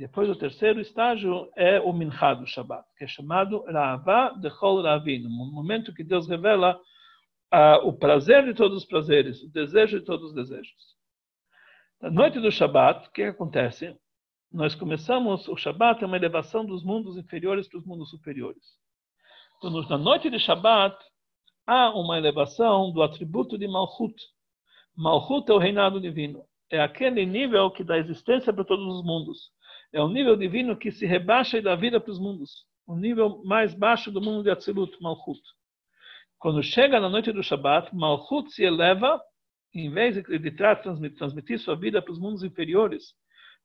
Depois 0.00 0.30
o 0.30 0.34
terceiro 0.34 0.80
estágio 0.80 1.52
é 1.54 1.78
o 1.78 1.92
Minchá 1.92 2.32
do 2.32 2.46
Shabat, 2.46 2.88
que 2.96 3.04
é 3.04 3.06
chamado 3.06 3.62
Ra'avá 3.64 4.30
de 4.30 4.48
Chol 4.48 4.80
Ravin, 4.80 5.18
no 5.18 5.28
momento 5.28 5.92
que 5.92 6.02
Deus 6.02 6.26
revela 6.26 6.74
uh, 7.52 7.86
o 7.86 7.92
prazer 7.92 8.46
de 8.46 8.54
todos 8.54 8.78
os 8.78 8.86
prazeres, 8.86 9.42
o 9.42 9.52
desejo 9.52 10.00
de 10.00 10.06
todos 10.06 10.30
os 10.30 10.34
desejos. 10.34 10.96
Na 12.00 12.10
noite 12.10 12.40
do 12.40 12.50
Shabat, 12.50 13.08
o 13.08 13.12
que 13.12 13.24
acontece? 13.24 13.94
nós 14.50 14.74
começamos, 14.74 15.46
o 15.46 15.54
Shabat 15.54 16.02
é 16.02 16.06
uma 16.06 16.16
elevação 16.16 16.64
dos 16.64 16.82
mundos 16.82 17.18
inferiores 17.18 17.68
para 17.68 17.78
os 17.78 17.84
mundos 17.84 18.08
superiores. 18.08 18.62
Então, 19.58 19.70
na 19.82 19.98
noite 19.98 20.30
de 20.30 20.38
Shabat, 20.38 20.96
há 21.66 21.90
uma 21.90 22.16
elevação 22.16 22.90
do 22.90 23.02
atributo 23.02 23.58
de 23.58 23.68
Malchut. 23.68 24.14
Malchut 24.96 25.50
é 25.50 25.54
o 25.54 25.58
reinado 25.58 26.00
divino. 26.00 26.42
É 26.70 26.80
aquele 26.80 27.26
nível 27.26 27.70
que 27.70 27.84
dá 27.84 27.98
existência 27.98 28.50
para 28.50 28.64
todos 28.64 28.86
os 28.86 29.04
mundos. 29.04 29.52
É 29.92 30.00
o 30.00 30.08
nível 30.08 30.36
divino 30.36 30.76
que 30.76 30.92
se 30.92 31.04
rebaixa 31.04 31.58
e 31.58 31.62
dá 31.62 31.74
vida 31.74 32.00
para 32.00 32.12
os 32.12 32.18
mundos. 32.18 32.64
O 32.86 32.96
nível 32.96 33.42
mais 33.44 33.74
baixo 33.74 34.10
do 34.10 34.20
mundo 34.20 34.44
de 34.44 34.50
Atzilut, 34.50 34.96
Malchut. 35.00 35.40
Quando 36.38 36.62
chega 36.62 37.00
na 37.00 37.08
noite 37.08 37.32
do 37.32 37.42
Shabat, 37.42 37.94
Malchut 37.94 38.50
se 38.52 38.62
eleva, 38.62 39.20
em 39.74 39.90
vez 39.90 40.14
de, 40.14 40.50
transmitir, 40.50 41.16
transmitir 41.16 41.58
sua 41.58 41.76
vida 41.76 42.00
para 42.00 42.12
os 42.12 42.18
mundos 42.18 42.42
inferiores, 42.42 43.14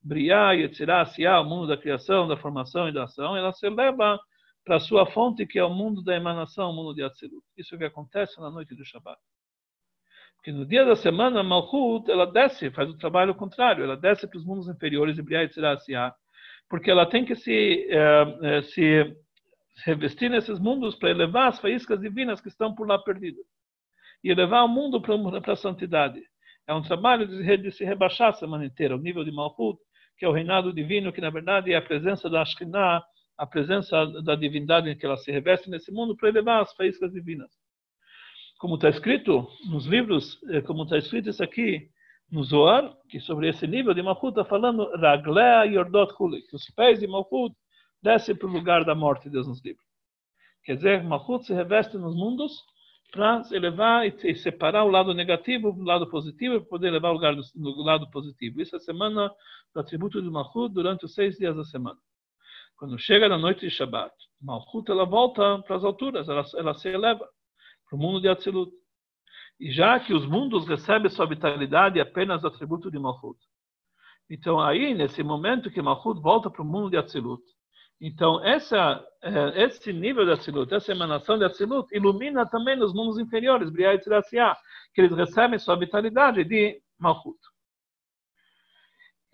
Briá, 0.01 0.51
Yetzirá, 0.51 1.05
Siá, 1.05 1.39
o 1.39 1.45
mundo 1.45 1.67
da 1.67 1.77
criação, 1.77 2.27
da 2.27 2.37
formação 2.37 2.87
e 2.89 2.93
da 2.93 3.05
ação, 3.05 3.35
ela 3.35 3.53
se 3.53 3.67
leva 3.69 4.19
para 4.63 4.75
a 4.75 4.79
sua 4.79 5.05
fonte, 5.05 5.45
que 5.45 5.57
é 5.57 5.63
o 5.63 5.73
mundo 5.73 6.03
da 6.03 6.15
emanação, 6.15 6.69
o 6.71 6.73
mundo 6.73 6.93
de 6.93 7.03
Atzilut. 7.03 7.43
Isso 7.57 7.73
é 7.73 7.75
o 7.75 7.79
que 7.79 7.85
acontece 7.85 8.39
na 8.39 8.49
noite 8.49 8.75
do 8.75 8.83
Shabat. 8.83 9.19
Porque 10.45 10.59
no 10.59 10.63
dia 10.63 10.85
da 10.85 10.95
semana, 10.95 11.41
Malchut, 11.41 12.07
ela 12.11 12.27
desce, 12.27 12.69
faz 12.69 12.87
o 12.87 12.97
trabalho 12.99 13.33
contrário, 13.33 13.83
ela 13.83 13.97
desce 13.97 14.27
para 14.27 14.37
os 14.37 14.45
mundos 14.45 14.67
inferiores, 14.69 15.17
porque 16.69 16.91
ela 16.91 17.07
tem 17.07 17.25
que 17.25 17.35
se, 17.35 17.87
uh, 17.89 18.59
uh, 18.59 18.63
se 18.65 19.17
revestir 19.83 20.29
nesses 20.29 20.59
mundos 20.59 20.93
para 20.97 21.09
elevar 21.09 21.47
as 21.47 21.59
faíscas 21.59 21.99
divinas 21.99 22.39
que 22.41 22.47
estão 22.47 22.75
por 22.75 22.87
lá 22.87 22.99
perdidas. 22.99 23.43
E 24.23 24.29
elevar 24.29 24.63
o 24.63 24.67
mundo 24.67 25.01
para 25.01 25.53
a 25.53 25.55
santidade. 25.55 26.21
É 26.67 26.75
um 26.75 26.83
trabalho 26.83 27.25
de, 27.25 27.57
de 27.57 27.71
se 27.71 27.83
rebaixar 27.83 28.29
a 28.29 28.33
semana 28.33 28.65
inteira, 28.65 28.95
o 28.95 29.01
nível 29.01 29.23
de 29.23 29.31
Malchut, 29.31 29.79
que 30.15 30.25
é 30.25 30.29
o 30.29 30.31
reinado 30.31 30.71
divino, 30.71 31.11
que 31.11 31.21
na 31.21 31.31
verdade 31.31 31.73
é 31.73 31.75
a 31.75 31.81
presença 31.81 32.29
da 32.29 32.43
Ashkinah, 32.43 33.03
a 33.35 33.47
presença 33.47 34.05
da 34.21 34.35
divindade 34.35 34.91
em 34.91 34.95
que 34.95 35.07
ela 35.07 35.17
se 35.17 35.31
reveste 35.31 35.71
nesse 35.71 35.91
mundo 35.91 36.15
para 36.15 36.29
elevar 36.29 36.61
as 36.61 36.71
faíscas 36.75 37.11
divinas. 37.11 37.49
Como 38.57 38.75
está 38.75 38.89
escrito 38.89 39.47
nos 39.69 39.85
livros, 39.85 40.39
eh, 40.49 40.61
como 40.61 40.83
está 40.83 40.97
escrito 40.97 41.29
isso 41.29 41.43
aqui 41.43 41.89
no 42.31 42.43
Zohar, 42.43 42.95
que 43.09 43.19
sobre 43.19 43.49
esse 43.49 43.67
nível 43.67 43.93
de 43.93 44.01
Malchut 44.01 44.29
está 44.29 44.45
falando 44.45 44.89
Raglea 44.97 45.65
Yordot 45.65 46.13
Huli, 46.17 46.41
que 46.43 46.55
os 46.55 46.65
pés 46.71 46.99
de 46.99 47.07
Malchut 47.07 47.55
descem 48.01 48.35
para 48.35 48.47
o 48.47 48.51
lugar 48.51 48.85
da 48.85 48.95
morte, 48.95 49.29
Deus 49.29 49.47
nos 49.47 49.63
livre. 49.63 49.83
Quer 50.63 50.77
dizer, 50.77 51.03
Malchut 51.03 51.45
se 51.45 51.53
reveste 51.53 51.97
nos 51.97 52.15
mundos 52.15 52.63
para 53.11 53.43
elevar 53.51 54.05
e 54.05 54.35
separar 54.35 54.83
o 54.83 54.89
lado 54.89 55.13
negativo 55.13 55.71
do 55.71 55.83
lado 55.83 56.09
positivo 56.09 56.59
para 56.59 56.69
poder 56.69 56.91
levar 56.91 57.11
o 57.11 57.13
lugar 57.13 57.35
do, 57.35 57.41
no 57.55 57.83
lado 57.83 58.09
positivo. 58.09 58.61
Isso 58.61 58.75
é 58.75 58.77
a 58.77 58.81
semana 58.81 59.31
do 59.73 59.79
atributo 59.79 60.21
de 60.21 60.29
Mahud 60.29 60.73
durante 60.73 61.05
os 61.05 61.13
seis 61.13 61.37
dias 61.37 61.55
da 61.55 61.63
semana. 61.63 61.97
Quando 62.77 62.97
chega 62.97 63.29
na 63.29 63.37
noite 63.37 63.61
de 63.61 63.69
Shabbat, 63.69 64.13
Malchut 64.41 64.89
ela 64.89 65.05
volta 65.05 65.59
para 65.59 65.75
as 65.75 65.83
alturas, 65.83 66.27
ela, 66.27 66.43
ela 66.57 66.73
se 66.73 66.89
eleva 66.89 67.25
para 67.87 67.95
o 67.95 67.99
mundo 67.99 68.21
de 68.21 68.27
Atzilut. 68.27 68.71
E 69.59 69.71
já 69.71 69.99
que 69.99 70.13
os 70.13 70.25
mundos 70.25 70.67
recebem 70.67 71.09
sua 71.09 71.25
vitalidade 71.25 71.99
apenas 71.99 72.43
atributo 72.43 72.91
de 72.91 72.99
Malchut. 72.99 73.39
Então 74.29 74.59
aí, 74.59 74.93
nesse 74.93 75.23
momento 75.23 75.71
que 75.71 75.81
Malchut 75.81 76.19
volta 76.21 76.49
para 76.49 76.61
o 76.61 76.65
mundo 76.65 76.89
de 76.89 76.97
Atzilut, 76.97 77.43
então 78.01 78.43
essa, 78.43 79.05
é, 79.21 79.63
esse 79.63 79.93
nível 79.93 80.25
de 80.25 80.31
Atzilut, 80.31 80.73
essa 80.73 80.91
emanação 80.91 81.37
de 81.37 81.45
Atzilut, 81.45 81.87
ilumina 81.95 82.45
também 82.45 82.81
os 82.81 82.93
mundos 82.93 83.17
inferiores, 83.17 83.69
Briah 83.69 83.93
e 83.93 83.99
Tziraciá, 83.99 84.57
que 84.93 85.01
eles 85.01 85.15
recebem 85.15 85.59
sua 85.59 85.77
vitalidade 85.77 86.43
de 86.43 86.81
Malchut. 86.99 87.39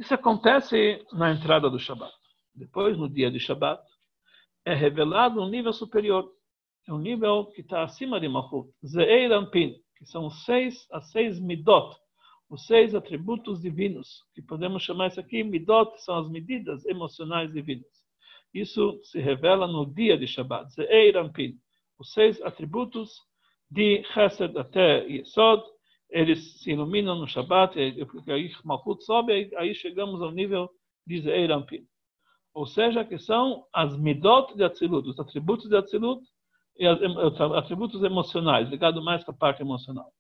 Isso 0.02 0.14
acontece 0.16 1.06
na 1.14 1.32
entrada 1.32 1.70
do 1.70 1.78
Shabat. 1.78 2.12
Depois, 2.56 2.98
no 2.98 3.08
dia 3.08 3.30
de 3.30 3.40
Shabat, 3.40 3.82
é 4.66 4.74
revelado 4.74 5.40
um 5.40 5.48
nível 5.48 5.72
superior. 5.72 6.28
É 6.88 6.94
um 6.94 6.98
nível 6.98 7.46
que 7.48 7.62
está 7.62 7.84
acima 7.84 8.20
de 8.20 8.28
Malchut. 8.28 8.70
Ze'er 8.86 9.32
Ampin, 9.32 9.76
que 9.96 10.06
são 10.06 10.30
seis, 10.30 10.88
as 10.92 11.12
seis 11.12 11.40
midot, 11.40 11.96
os 12.50 12.66
seis 12.66 12.96
atributos 12.96 13.62
divinos, 13.62 14.24
que 14.34 14.42
podemos 14.42 14.84
chamar 14.84 15.08
isso 15.08 15.20
aqui, 15.20 15.44
midot, 15.44 15.92
são 16.04 16.18
as 16.18 16.30
medidas 16.30 16.84
emocionais 16.86 17.54
divinas. 17.54 17.88
Isso 18.54 19.00
se 19.04 19.20
revela 19.20 19.68
no 19.68 19.86
dia 19.86 20.18
de 20.18 20.28
Shabbat. 20.28 20.74
Ze'er 20.74 21.16
Ampin, 21.18 21.54
os 22.00 22.12
seis 22.12 22.42
atributos 22.42 23.12
de 23.70 24.04
Chesed 24.14 24.58
até 24.58 25.08
Yesod, 25.08 25.64
eles 26.10 26.62
se 26.62 26.72
iluminam 26.72 27.16
no 27.16 27.28
Shabbat, 27.28 27.76
porque 28.06 28.32
aí 28.32 28.52
Malchut 28.66 29.04
sobe, 29.06 29.52
aí 29.56 29.74
chegamos 29.76 30.22
ao 30.22 30.32
nível 30.32 30.70
de 31.08 31.22
Ze'er 31.22 31.52
Ampin 31.52 31.88
ou 32.54 32.66
seja, 32.66 33.06
que 33.06 33.18
são 33.18 33.66
as 33.74 33.98
midot 33.98 34.56
de 34.56 34.64
Atzilut, 34.64 35.08
os 35.08 35.20
atributos 35.20 35.70
de 35.70 35.76
Atzilut 35.76 36.22
e 36.78 36.88
os 36.88 37.42
atributos 37.42 38.04
emocionais, 38.04 38.70
ligado 38.70 39.04
mais 39.04 39.24
com 39.24 39.32
a 39.32 39.36
parte 39.36 39.62
emocional. 39.62 40.12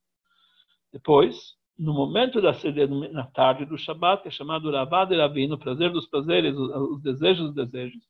Depois, 0.91 1.56
no 1.78 1.93
momento 1.93 2.41
da 2.41 2.54
sede, 2.54 2.86
na 2.86 3.26
tarde 3.26 3.66
do 3.66 3.78
Shabat, 3.78 4.22
que 4.22 4.28
é 4.28 4.32
chamado 4.32 4.72
Ravad 4.72 5.16
Ravino, 5.16 5.58
prazer 5.58 5.91
dos 5.91 6.08
prazeres, 6.08 6.56
os 6.56 7.02
desejos 7.02 7.54
dos 7.54 7.56
desejos, 7.56 8.04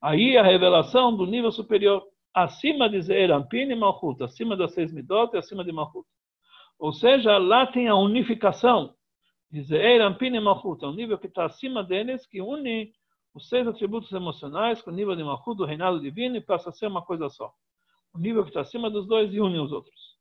aí 0.00 0.36
a 0.36 0.42
revelação 0.42 1.16
do 1.16 1.26
nível 1.26 1.50
superior, 1.50 2.04
acima 2.34 2.88
de 2.88 3.00
Zeir 3.02 3.30
Ampin 3.30 3.70
e 3.70 3.74
Malchut, 3.74 4.22
acima 4.22 4.56
das 4.56 4.72
seis 4.72 4.92
midot 4.92 5.34
e 5.34 5.38
acima 5.38 5.64
de 5.64 5.72
Malchut. 5.72 6.06
Ou 6.78 6.92
seja, 6.92 7.38
lá 7.38 7.66
tem 7.66 7.88
a 7.88 7.96
unificação 7.96 8.94
de 9.50 9.62
Zeir 9.62 10.00
Ampin 10.00 10.34
e 10.34 10.40
Malchut, 10.40 10.84
é 10.84 10.88
um 10.88 10.94
nível 10.94 11.18
que 11.18 11.26
está 11.26 11.44
acima 11.44 11.82
deles, 11.82 12.26
que 12.26 12.40
une 12.40 12.92
os 13.34 13.48
seis 13.48 13.66
atributos 13.66 14.12
emocionais 14.12 14.82
com 14.82 14.90
o 14.90 14.94
nível 14.94 15.16
de 15.16 15.24
Malchut 15.24 15.56
do 15.56 15.64
reinado 15.64 16.00
divino 16.00 16.36
e 16.36 16.40
passa 16.40 16.70
a 16.70 16.72
ser 16.72 16.86
uma 16.86 17.02
coisa 17.02 17.28
só. 17.28 17.52
O 18.14 18.18
nível 18.18 18.42
que 18.42 18.50
está 18.50 18.60
acima 18.60 18.90
dos 18.90 19.06
dois 19.06 19.32
e 19.32 19.40
une 19.40 19.58
os 19.58 19.72
outros. 19.72 20.16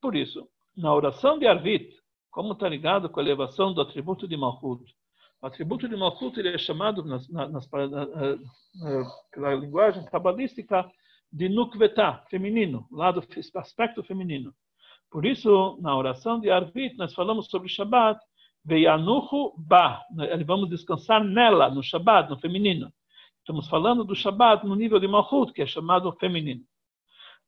Por 0.00 0.16
isso, 0.16 0.48
na 0.76 0.92
oração 0.92 1.38
de 1.38 1.46
Arvit, 1.46 1.94
como 2.30 2.54
está 2.54 2.68
ligado 2.68 3.08
com 3.08 3.20
a 3.20 3.22
elevação 3.22 3.72
do 3.72 3.80
atributo 3.80 4.26
de 4.26 4.36
Malchut, 4.36 4.84
o 5.40 5.46
atributo 5.46 5.88
de 5.88 5.96
Malchut 5.96 6.38
ele 6.38 6.54
é 6.54 6.58
chamado 6.58 7.04
nas, 7.04 7.28
nas, 7.28 7.68
pela 9.32 9.54
linguagem 9.54 10.04
cabalística 10.06 10.88
de 11.32 11.48
Nukvetá, 11.48 12.24
feminino, 12.30 12.86
lado 12.90 13.24
aspecto 13.56 14.02
feminino. 14.02 14.54
Por 15.10 15.26
isso, 15.26 15.78
na 15.80 15.96
oração 15.96 16.40
de 16.40 16.50
Arvit, 16.50 16.96
nós 16.96 17.12
falamos 17.12 17.48
sobre 17.48 17.68
Shabbat, 17.68 18.20
Veianuhu 18.64 19.54
ba. 19.56 20.02
Vamos 20.46 20.68
descansar 20.70 21.22
nela, 21.22 21.68
no 21.70 21.82
Shabbat, 21.82 22.30
no 22.30 22.38
feminino. 22.38 22.92
Estamos 23.38 23.68
falando 23.68 24.04
do 24.04 24.14
Shabbat 24.14 24.64
no 24.66 24.76
nível 24.76 25.00
de 25.00 25.08
Malchut, 25.08 25.52
que 25.52 25.62
é 25.62 25.66
chamado 25.66 26.12
feminino. 26.12 26.62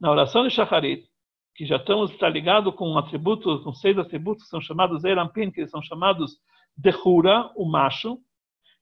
Na 0.00 0.10
oração 0.10 0.42
de 0.42 0.50
Shacharit, 0.50 1.06
que 1.54 1.64
já 1.64 1.76
estamos 1.76 2.10
está 2.10 2.28
ligado 2.28 2.72
com 2.72 2.90
um 2.90 3.62
com 3.62 3.72
seis 3.72 3.96
atributos 3.96 4.44
que 4.44 4.50
são 4.50 4.60
chamados 4.60 5.04
Erampin, 5.04 5.50
que 5.52 5.66
são 5.68 5.80
chamados 5.80 6.36
Dehura, 6.76 7.52
o 7.54 7.64
macho, 7.64 8.18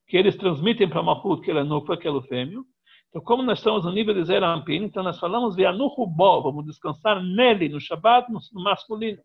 que 0.06 0.16
eles 0.16 0.36
transmitem 0.36 0.88
para 0.88 1.02
Malchut, 1.02 1.42
que 1.42 1.50
ele 1.50 1.60
é 1.60 1.64
Nukva, 1.64 1.96
que 1.96 2.08
é 2.08 2.10
o 2.10 2.22
fêmeo. 2.22 2.64
Então, 3.12 3.20
como 3.20 3.42
nós 3.42 3.58
estamos 3.58 3.84
no 3.84 3.92
nível 3.92 4.14
de 4.14 4.24
Zerampin, 4.24 4.84
então 4.84 5.02
nós 5.02 5.18
falamos 5.18 5.54
Veanuhu 5.54 6.06
bo, 6.06 6.40
vamos 6.40 6.64
descansar 6.64 7.22
nele, 7.22 7.68
no 7.68 7.78
Shabbat, 7.78 8.32
no 8.32 8.40
masculino. 8.62 9.22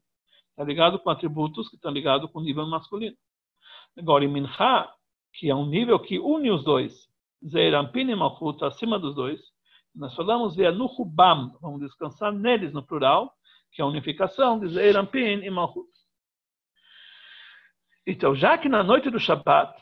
Está 0.57 0.63
ligado 0.63 0.97
com 0.97 1.11
atributos 1.11 1.69
que 1.69 1.75
estão 1.75 1.91
ligados 1.91 2.31
com 2.31 2.39
o 2.39 2.43
nível 2.43 2.65
masculino. 2.65 3.15
Agora, 3.95 4.25
em 4.25 4.27
Minha, 4.27 4.89
que 5.31 5.51
é 5.51 5.53
um 5.53 5.67
nível 5.67 5.99
que 5.99 6.17
une 6.17 6.49
os 6.49 6.63
dois, 6.63 7.07
Zeirampin 7.47 8.09
e 8.09 8.15
Malchut, 8.15 8.65
acima 8.65 8.97
dos 8.97 9.13
dois, 9.13 9.39
nós 9.93 10.15
falamos 10.15 10.55
de 10.55 10.65
Anuhubam, 10.65 11.55
vamos 11.61 11.81
descansar 11.81 12.33
neles 12.33 12.73
no 12.73 12.81
plural, 12.81 13.31
que 13.71 13.83
é 13.83 13.85
a 13.85 13.87
unificação 13.87 14.59
de 14.59 14.69
Zeirampin 14.69 15.43
e 15.43 15.49
Malchut. 15.51 15.87
Então, 18.07 18.33
já 18.33 18.57
que 18.57 18.67
na 18.67 18.83
noite 18.83 19.11
do 19.11 19.19
Shabbat 19.19 19.79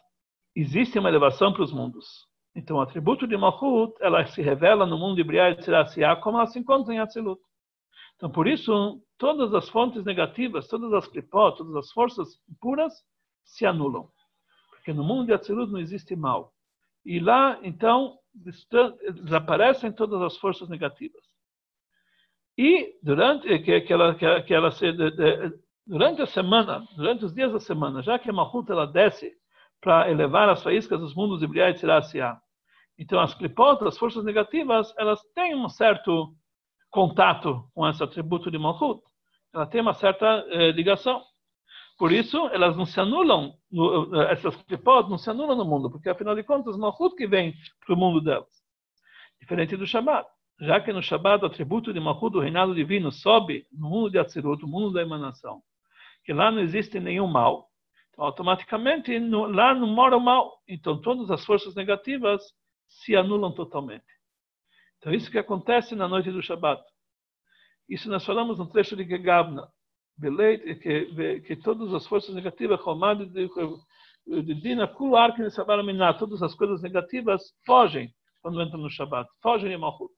existe 0.54 1.00
uma 1.00 1.08
elevação 1.08 1.54
para 1.54 1.64
os 1.64 1.72
mundos, 1.72 2.28
então 2.54 2.78
o 2.78 2.82
atributo 2.82 3.26
de 3.26 3.38
Malchut, 3.38 3.94
ela 4.02 4.26
se 4.26 4.42
revela 4.42 4.86
no 4.86 4.98
mundo 4.98 5.16
de 5.16 5.24
Briah 5.24 5.52
e 5.52 5.56
Tzirasiá 5.56 6.18
como 6.18 6.38
ela 6.38 6.48
se 6.48 6.60
encontra 6.60 6.94
em 6.94 7.00
Atzilut. 7.00 7.40
Então, 8.16 8.30
por 8.30 8.48
isso, 8.48 9.02
todas 9.18 9.54
as 9.54 9.70
fontes 9.70 10.04
negativas, 10.04 10.68
todas 10.68 10.94
as 10.94 11.08
klipot, 11.08 11.58
todas 11.58 11.76
as 11.76 11.92
forças 11.92 12.40
puras 12.62 12.94
se 13.44 13.66
anulam. 13.66 14.10
Porque 14.72 14.94
no 14.94 15.04
mundo 15.04 15.28
de 15.28 15.34
Atzilut 15.34 15.72
não 15.72 15.80
existe 15.80 16.16
mal. 16.16 16.54
E 17.06 17.20
lá, 17.20 17.60
então, 17.62 18.18
desaparecem 19.14 19.92
todas 19.92 20.22
as 20.22 20.38
forças 20.38 20.70
negativas. 20.70 21.24
E 22.58 22.98
durante 23.04 23.60
que, 23.60 23.82
que 23.82 23.94
ela, 23.94 24.16
que, 24.16 24.42
que 24.44 24.54
ela 24.54 24.72
se, 24.72 24.92
de, 24.92 25.12
de, 25.12 25.60
durante 25.86 26.22
a 26.22 26.26
semana, 26.26 26.86
durante 26.96 27.26
os 27.26 27.34
dias 27.34 27.52
da 27.52 27.60
semana, 27.60 28.02
já 28.02 28.18
que 28.18 28.30
a 28.30 28.34
Mahut 28.34 28.72
ela 28.72 28.88
desce 28.88 29.32
para 29.82 30.10
elevar 30.10 30.50
as 30.50 30.64
faíscas 30.64 31.00
dos 31.00 31.14
mundos 31.14 31.40
de 31.40 31.48
Briah 31.48 31.70
e 31.70 31.74
Tzirasiá, 31.74 32.40
então 32.98 33.20
as 33.20 33.34
klipot, 33.34 33.84
as 33.84 33.98
forças 33.98 34.24
negativas, 34.24 34.94
elas 34.98 35.22
têm 35.34 35.54
um 35.54 35.68
certo 35.68 36.34
contato 36.96 37.70
com 37.74 37.86
esse 37.90 38.02
atributo 38.02 38.50
de 38.50 38.58
Malchut. 38.58 39.02
Ela 39.54 39.68
tem 39.68 39.82
uma 39.82 39.94
certa 39.94 40.26
eh, 40.50 40.72
ligação. 40.72 41.22
Por 41.98 42.10
isso, 42.14 42.48
elas 42.48 42.78
não 42.78 42.86
se 42.86 42.98
anulam, 42.98 43.54
no, 43.70 44.16
eh, 44.16 44.32
essas 44.32 44.56
klipot 44.64 45.10
não 45.10 45.18
se 45.18 45.30
anulam 45.30 45.58
no 45.58 45.66
mundo, 45.66 45.92
porque 45.92 46.10
afinal 46.10 46.34
de 46.34 46.44
contas, 46.44 46.78
Malchut 46.78 47.14
que 47.18 47.28
vem 47.28 47.54
para 47.86 47.94
o 47.94 47.98
mundo 47.98 48.22
delas. 48.22 48.48
Diferente 49.42 49.76
do 49.76 49.86
Shabbat. 49.86 50.26
Já 50.62 50.80
que 50.80 50.94
no 50.94 51.02
Shabbat 51.02 51.44
o 51.44 51.48
atributo 51.48 51.92
de 51.92 52.00
Malchut, 52.00 52.32
do 52.32 52.40
reinado 52.40 52.74
divino, 52.74 53.12
sobe 53.12 53.68
no 53.74 53.90
mundo 53.90 54.10
de 54.10 54.18
Atzirut, 54.18 54.64
o 54.64 54.68
mundo 54.68 54.94
da 54.94 55.02
emanação, 55.02 55.62
que 56.24 56.32
lá 56.32 56.50
não 56.50 56.62
existe 56.62 56.98
nenhum 56.98 57.28
mal, 57.28 57.70
então, 58.16 58.24
automaticamente 58.24 59.20
no, 59.20 59.48
lá 59.48 59.74
não 59.74 59.88
mora 59.88 60.16
o 60.16 60.22
mal. 60.22 60.62
Então 60.66 61.02
todas 61.02 61.30
as 61.30 61.44
forças 61.44 61.76
negativas 61.76 62.42
se 62.88 63.18
anulam 63.18 63.52
totalmente. 63.52 64.15
Então, 65.06 65.14
isso 65.14 65.30
que 65.30 65.38
acontece 65.38 65.94
na 65.94 66.08
noite 66.08 66.32
do 66.32 66.42
Shabat. 66.42 66.84
Isso 67.88 68.10
nós 68.10 68.26
falamos 68.26 68.58
no 68.58 68.68
trecho 68.68 68.96
de 68.96 69.08
Gegabna. 69.08 69.68
Que, 70.20 71.42
que 71.42 71.56
todas 71.58 71.94
as 71.94 72.08
forças 72.08 72.34
negativas, 72.34 72.80
de 74.26 74.56
Dina, 74.56 74.88
Kular, 74.88 75.36
que 75.36 75.48
todas 76.18 76.42
as 76.42 76.56
coisas 76.56 76.82
negativas 76.82 77.54
fogem 77.68 78.12
quando 78.42 78.60
entram 78.60 78.80
no 78.80 78.90
Shabat, 78.90 79.30
fogem 79.44 79.70
de 79.70 79.78
Malchut. 79.78 80.12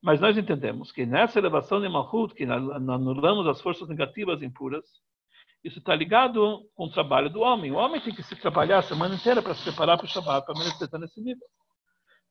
Mas 0.00 0.20
nós 0.20 0.38
entendemos 0.38 0.92
que 0.92 1.04
nessa 1.04 1.40
elevação 1.40 1.80
de 1.80 1.88
Malchut, 1.88 2.34
que 2.34 2.44
anulamos 2.44 3.48
as 3.48 3.60
forças 3.60 3.88
negativas 3.88 4.40
impuras, 4.40 4.84
isso 5.64 5.80
está 5.80 5.96
ligado 5.96 6.62
com 6.76 6.84
o 6.84 6.92
trabalho 6.92 7.28
do 7.28 7.40
homem. 7.40 7.72
O 7.72 7.76
homem 7.76 8.00
tem 8.00 8.14
que 8.14 8.22
se 8.22 8.36
trabalhar 8.36 8.78
a 8.78 8.82
semana 8.82 9.16
inteira 9.16 9.42
para 9.42 9.54
se 9.54 9.64
preparar 9.64 9.96
para 9.96 10.06
o 10.06 10.08
Shabat, 10.08 10.46
para 10.46 10.56
merecer 10.56 10.84
estar 10.84 10.98
nesse 10.98 11.20
nível. 11.20 11.44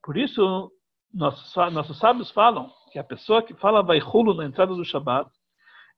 Por 0.02 0.16
isso, 0.16 0.72
nossos, 1.12 1.54
nossos 1.72 1.98
sábios 1.98 2.30
falam 2.30 2.72
que 2.90 2.98
a 2.98 3.04
pessoa 3.04 3.42
que 3.42 3.54
fala 3.54 3.82
Vaihulo 3.82 4.34
na 4.34 4.44
entrada 4.44 4.74
do 4.74 4.84
Shabat, 4.84 5.30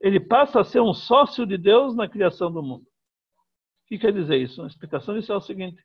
ele 0.01 0.21
passa 0.21 0.61
a 0.61 0.65
ser 0.65 0.81
um 0.81 0.93
sócio 0.93 1.47
de 1.47 1.57
Deus 1.57 1.95
na 1.95 2.09
criação 2.09 2.53
do 2.53 2.63
mundo. 2.63 2.85
O 2.85 3.87
que 3.89 3.99
quer 3.99 4.13
dizer 4.13 4.37
isso? 4.37 4.63
A 4.63 4.67
explicação 4.67 5.15
disso 5.15 5.33
é 5.33 5.37
o 5.37 5.41
seguinte: 5.41 5.83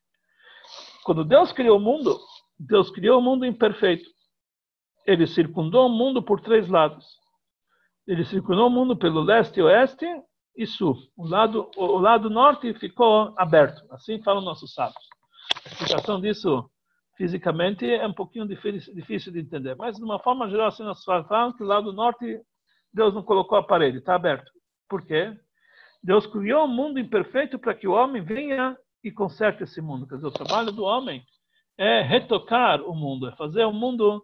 quando 1.03 1.23
Deus 1.23 1.51
criou 1.51 1.77
o 1.77 1.82
mundo, 1.82 2.19
Deus 2.59 2.89
criou 2.89 3.19
o 3.19 3.21
mundo 3.21 3.45
imperfeito. 3.45 4.09
Ele 5.05 5.25
circundou 5.25 5.88
o 5.88 5.89
mundo 5.89 6.21
por 6.21 6.41
três 6.41 6.67
lados. 6.67 7.05
Ele 8.07 8.25
circundou 8.25 8.67
o 8.67 8.69
mundo 8.69 8.97
pelo 8.97 9.21
leste, 9.21 9.61
oeste 9.61 10.05
e 10.55 10.65
sul. 10.65 10.97
O 11.15 11.27
lado, 11.27 11.69
o 11.77 11.97
lado 11.97 12.30
norte 12.30 12.73
ficou 12.73 13.34
aberto. 13.38 13.82
Assim 13.91 14.21
falam 14.21 14.43
nossos 14.43 14.73
sábios. 14.73 15.07
A 15.65 15.69
explicação 15.69 16.19
disso 16.19 16.69
fisicamente 17.20 17.86
é 17.86 18.07
um 18.07 18.13
pouquinho 18.13 18.47
difícil 18.47 19.34
de 19.34 19.39
entender. 19.41 19.76
Mas, 19.76 19.97
de 19.97 20.03
uma 20.03 20.20
forma 20.20 20.49
geral, 20.49 20.67
assim, 20.67 20.84
nós 20.84 21.03
falamos 21.03 21.57
que 21.57 21.63
o 21.63 21.67
lado 21.67 21.91
norte, 21.91 22.39
Deus 22.93 23.13
não 23.13 23.22
colocou 23.22 23.57
a 23.57 23.63
parede, 23.63 23.97
está 23.97 24.15
aberto. 24.15 24.49
Por 24.88 25.05
quê? 25.05 25.38
Deus 26.01 26.26
criou 26.26 26.63
um 26.63 26.74
mundo 26.74 26.97
imperfeito 26.97 27.59
para 27.59 27.76
que 27.76 27.86
o 27.86 27.91
homem 27.91 28.24
venha 28.24 28.78
e 29.03 29.11
conserte 29.11 29.63
esse 29.63 29.82
mundo. 29.82 30.07
Quer 30.07 30.15
dizer, 30.15 30.28
o 30.28 30.32
trabalho 30.32 30.72
do 30.72 30.86
homem 30.86 31.22
é 31.78 32.01
retocar 32.01 32.82
o 32.84 32.95
mundo, 32.95 33.28
é 33.28 33.36
fazer 33.36 33.65
o 33.65 33.74
mundo, 33.74 34.24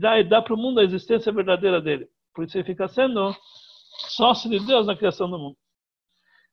dar, 0.00 0.24
dar 0.24 0.42
para 0.42 0.54
o 0.54 0.58
mundo 0.58 0.80
a 0.80 0.84
existência 0.84 1.30
verdadeira 1.30 1.80
dele. 1.80 2.08
Por 2.34 2.44
isso 2.44 2.58
ele 2.58 2.64
fica 2.64 2.88
sendo 2.88 3.32
sócio 4.08 4.50
de 4.50 4.58
Deus 4.66 4.88
na 4.88 4.96
criação 4.96 5.30
do 5.30 5.38
mundo. 5.38 5.56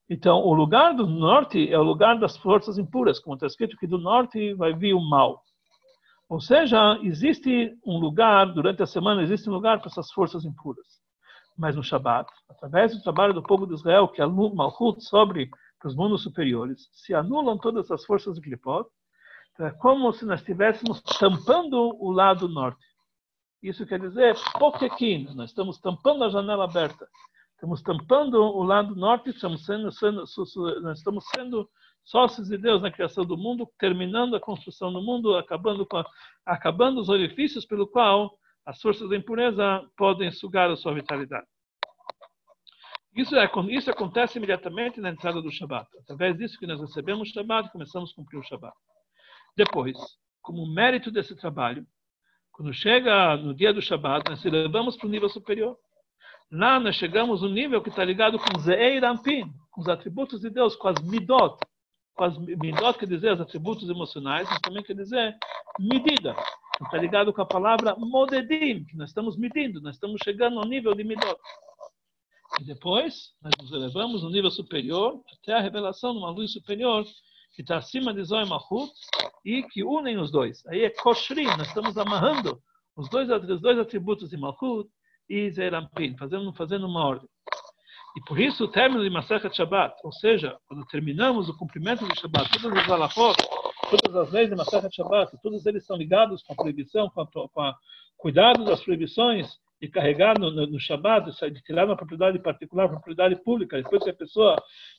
Então, 0.08 0.38
o 0.44 0.54
lugar 0.54 0.94
do 0.94 1.08
norte 1.08 1.68
é 1.68 1.76
o 1.76 1.82
lugar 1.82 2.20
das 2.20 2.36
forças 2.36 2.78
impuras, 2.78 3.18
como 3.18 3.34
está 3.34 3.48
escrito 3.48 3.76
que 3.76 3.88
do 3.88 3.98
norte 3.98 4.54
vai 4.54 4.72
vir 4.72 4.94
o 4.94 5.00
mal. 5.00 5.42
Ou 6.28 6.40
seja, 6.40 6.98
existe 7.02 7.78
um 7.86 7.98
lugar, 7.98 8.46
durante 8.52 8.82
a 8.82 8.86
semana, 8.86 9.22
existe 9.22 9.48
um 9.48 9.52
lugar 9.52 9.78
para 9.78 9.88
essas 9.88 10.10
forças 10.10 10.44
impuras. 10.44 10.86
Mas 11.56 11.76
no 11.76 11.82
Shabat, 11.82 12.28
através 12.48 12.94
do 12.94 13.02
trabalho 13.02 13.32
do 13.32 13.42
povo 13.42 13.66
de 13.66 13.74
Israel, 13.74 14.08
que 14.08 14.22
o 14.22 14.54
Malchut 14.54 15.02
sobre 15.02 15.48
os 15.84 15.94
mundos 15.94 16.24
superiores, 16.24 16.88
se 16.92 17.14
anulam 17.14 17.56
todas 17.56 17.84
essas 17.84 18.04
forças 18.04 18.34
de 18.34 18.40
Klipot, 18.40 18.88
então 19.52 19.66
é 19.66 19.70
como 19.70 20.12
se 20.12 20.26
nós 20.26 20.40
estivéssemos 20.40 21.00
tampando 21.00 21.76
o 21.76 22.10
lado 22.10 22.48
norte. 22.48 22.84
Isso 23.62 23.86
quer 23.86 24.00
dizer, 24.00 24.36
Pokekin, 24.58 25.32
nós 25.34 25.50
estamos 25.50 25.78
tampando 25.78 26.24
a 26.24 26.28
janela 26.28 26.64
aberta. 26.64 27.08
Estamos 27.56 27.82
tampando 27.82 28.34
o 28.34 28.62
lado 28.62 28.94
norte, 28.94 29.30
estamos 29.30 29.64
sendo, 29.64 29.90
sendo, 29.90 30.24
nós 30.82 30.98
estamos 30.98 31.24
sendo 31.34 31.68
sócios 32.04 32.48
de 32.48 32.58
Deus 32.58 32.82
na 32.82 32.90
criação 32.90 33.24
do 33.24 33.36
mundo, 33.36 33.66
terminando 33.78 34.36
a 34.36 34.40
construção 34.40 34.92
do 34.92 35.00
mundo, 35.00 35.34
acabando, 35.34 35.86
com 35.86 36.04
acabando 36.44 37.00
os 37.00 37.08
orifícios 37.08 37.64
pelo 37.64 37.88
qual 37.88 38.38
as 38.66 38.80
forças 38.82 39.08
da 39.08 39.16
impureza 39.16 39.82
podem 39.96 40.30
sugar 40.30 40.70
a 40.70 40.76
sua 40.76 40.92
vitalidade. 40.92 41.46
Isso, 43.14 43.34
é, 43.34 43.50
isso 43.70 43.90
acontece 43.90 44.36
imediatamente 44.36 45.00
na 45.00 45.08
entrada 45.08 45.40
do 45.40 45.50
Shabat. 45.50 45.88
Através 46.00 46.36
disso 46.36 46.58
que 46.58 46.66
nós 46.66 46.78
recebemos 46.78 47.30
o 47.30 47.32
Shabat, 47.32 47.72
começamos 47.72 48.12
a 48.12 48.14
cumprir 48.14 48.38
o 48.38 48.42
Shabat. 48.42 48.76
Depois, 49.56 49.96
como 50.42 50.66
mérito 50.66 51.10
desse 51.10 51.34
trabalho, 51.34 51.86
quando 52.52 52.74
chega 52.74 53.34
no 53.38 53.54
dia 53.54 53.72
do 53.72 53.80
Shabat, 53.80 54.28
nós 54.28 54.44
elevamos 54.44 54.96
para 54.98 55.06
o 55.06 55.10
nível 55.10 55.30
superior. 55.30 55.78
Lá 56.50 56.78
nós 56.78 56.94
chegamos 56.94 57.42
no 57.42 57.48
nível 57.48 57.82
que 57.82 57.88
está 57.88 58.04
ligado 58.04 58.38
com 58.38 58.58
Zeir 58.60 59.04
Ampin, 59.04 59.52
com 59.70 59.80
os 59.80 59.88
atributos 59.88 60.40
de 60.40 60.48
Deus, 60.48 60.76
com 60.76 60.88
as 60.88 61.02
midot. 61.02 61.58
Com 62.14 62.24
as 62.24 62.38
midot 62.38 62.98
quer 62.98 63.06
dizer 63.06 63.32
os 63.32 63.40
atributos 63.40 63.88
emocionais, 63.88 64.48
mas 64.48 64.60
também 64.60 64.82
quer 64.82 64.94
dizer 64.94 65.36
medida. 65.78 66.36
Está 66.80 66.98
ligado 66.98 67.32
com 67.32 67.42
a 67.42 67.46
palavra 67.46 67.96
modedim, 67.96 68.84
que 68.84 68.96
nós 68.96 69.08
estamos 69.10 69.36
medindo, 69.36 69.80
nós 69.80 69.96
estamos 69.96 70.20
chegando 70.22 70.58
ao 70.58 70.66
nível 70.66 70.94
de 70.94 71.02
midot. 71.02 71.40
E 72.60 72.64
depois, 72.64 73.34
nós 73.42 73.52
nos 73.60 73.72
elevamos 73.72 74.22
no 74.22 74.30
nível 74.30 74.50
superior, 74.50 75.20
até 75.42 75.52
a 75.52 75.60
revelação 75.60 76.12
de 76.12 76.18
uma 76.18 76.30
luz 76.30 76.52
superior, 76.52 77.04
que 77.54 77.62
está 77.62 77.78
acima 77.78 78.14
de 78.14 78.22
Zoe 78.22 78.46
Mahut, 78.46 78.92
e 79.44 79.62
que 79.64 79.82
unem 79.82 80.18
os 80.18 80.30
dois. 80.30 80.64
Aí 80.66 80.84
é 80.84 80.90
Koshrin, 80.90 81.46
nós 81.46 81.68
estamos 81.68 81.98
amarrando 81.98 82.62
os 82.96 83.08
dois, 83.08 83.28
os 83.30 83.60
dois 83.60 83.78
atributos 83.78 84.30
de 84.30 84.36
Malchut, 84.36 84.88
e 85.28 85.52
fazendo, 86.18 86.52
fazendo 86.52 86.86
uma 86.86 87.04
ordem. 87.04 87.28
E 88.16 88.20
por 88.22 88.40
isso 88.40 88.64
o 88.64 88.68
término 88.68 89.02
de 89.02 89.10
Masechet 89.10 89.54
Shabbat, 89.54 89.94
ou 90.02 90.10
seja, 90.10 90.56
quando 90.66 90.86
terminamos 90.86 91.50
o 91.50 91.56
cumprimento 91.56 92.06
do 92.06 92.18
Shabbat, 92.18 92.50
todas 92.62 92.78
as 92.78 92.90
alafot, 92.90 93.36
todas 93.90 94.16
as 94.16 94.32
leis 94.32 94.48
de 94.48 94.56
Masechet 94.56 94.94
Shabbat, 94.94 95.36
todos 95.42 95.66
eles 95.66 95.84
são 95.84 95.96
ligados 95.96 96.42
com 96.42 96.54
a 96.54 96.56
proibição, 96.56 97.10
com 97.10 97.20
a, 97.20 97.26
com 97.26 97.60
a 97.60 97.76
cuidado 98.16 98.64
das 98.64 98.82
proibições 98.82 99.58
de 99.80 99.88
carregar 99.88 100.38
no, 100.38 100.50
no, 100.50 100.66
no 100.66 100.80
Shabbat, 100.80 101.30
de 101.52 101.62
tirar 101.62 101.84
uma 101.84 101.96
propriedade 101.96 102.38
particular, 102.38 102.86
uma 102.86 102.94
propriedade 102.94 103.36
pública, 103.42 103.76
depois 103.82 104.02
que 104.02 104.10
a 104.10 104.14
pessoa 104.14 104.56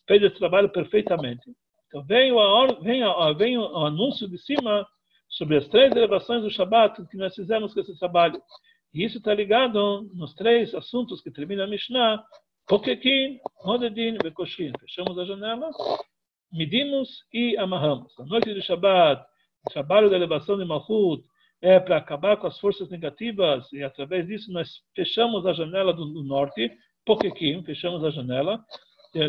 fez 0.08 0.22
esse 0.22 0.38
trabalho 0.38 0.70
perfeitamente. 0.70 1.50
Então 1.88 2.04
vem 2.04 2.32
o, 2.32 2.82
vem, 2.82 3.02
vem 3.36 3.58
o 3.58 3.86
anúncio 3.86 4.30
de 4.30 4.38
cima 4.38 4.86
sobre 5.30 5.58
as 5.58 5.68
três 5.68 5.92
elevações 5.92 6.44
do 6.44 6.52
Shabbat 6.52 7.04
que 7.08 7.18
nós 7.18 7.34
fizemos 7.34 7.74
com 7.74 7.80
esse 7.80 7.98
trabalho. 7.98 8.40
E 8.98 9.06
isso 9.06 9.20
está 9.20 9.32
ligado 9.32 10.10
nos 10.16 10.34
três 10.34 10.74
assuntos 10.74 11.22
que 11.22 11.30
termina 11.30 11.66
a 11.66 11.68
Mishnah, 11.68 12.24
Pokekin, 12.68 13.40
Modedin 13.64 14.18
e 14.26 14.32
Koshin. 14.32 14.72
Fechamos 14.80 15.20
a 15.20 15.24
janela, 15.24 15.70
medimos 16.52 17.08
e 17.32 17.56
amarramos. 17.58 18.12
A 18.20 18.26
noite 18.26 18.52
do 18.52 18.62
Shabbat, 18.64 19.24
o 19.68 19.70
trabalho 19.70 20.10
da 20.10 20.16
elevação 20.16 20.58
de 20.58 20.66
Malchut, 20.66 21.24
é 21.62 21.80
para 21.80 21.98
acabar 21.98 22.38
com 22.38 22.48
as 22.48 22.58
forças 22.58 22.90
negativas 22.90 23.72
e 23.72 23.84
através 23.84 24.26
disso 24.26 24.52
nós 24.52 24.68
fechamos 24.96 25.46
a 25.46 25.54
janela 25.54 25.94
do, 25.94 26.04
do 26.04 26.24
norte, 26.24 26.76
Pokekim, 27.06 27.62
fechamos 27.62 28.04
a 28.04 28.10
janela, 28.10 28.66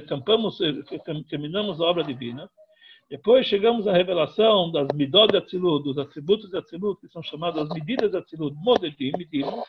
tampamos, 0.08 0.56
terminamos 1.28 1.78
a 1.78 1.84
obra 1.84 2.02
divina. 2.04 2.48
Depois 3.10 3.46
chegamos 3.46 3.88
à 3.88 3.92
revelação 3.92 4.70
das 4.70 4.86
midot 4.94 5.32
de 5.32 5.38
Atzilut, 5.38 5.82
dos 5.82 5.96
atributos 5.96 6.50
de 6.50 6.58
Atzilut, 6.58 7.00
que 7.00 7.08
são 7.08 7.22
chamadas 7.22 7.66
medidas 7.70 8.10
de 8.10 8.18
Atzilut, 8.18 8.54
modedim, 8.56 9.12
medimos, 9.16 9.64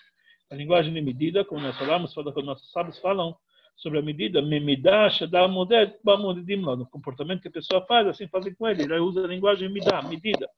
a 0.51 0.55
linguagem 0.55 0.93
de 0.93 1.01
medida, 1.01 1.45
como 1.45 1.61
nós 1.61 1.77
falamos, 1.77 2.13
quando 2.13 2.41
nossos 2.41 2.69
sábios 2.71 2.99
falam 2.99 3.33
sobre 3.77 3.99
a 3.99 4.01
medida, 4.01 4.41
memidá, 4.41 5.09
shadá, 5.09 5.47
moded, 5.47 5.93
modedim, 6.03 6.57
no 6.57 6.85
comportamento 6.87 7.41
que 7.41 7.47
a 7.47 7.51
pessoa 7.51 7.85
faz, 7.85 8.07
assim 8.07 8.27
fazem 8.27 8.53
com 8.55 8.67
ele, 8.67 8.83
ele 8.83 8.99
usa 8.99 9.23
a 9.23 9.27
linguagem 9.27 9.71
midá, 9.71 10.01
medida. 10.01 10.49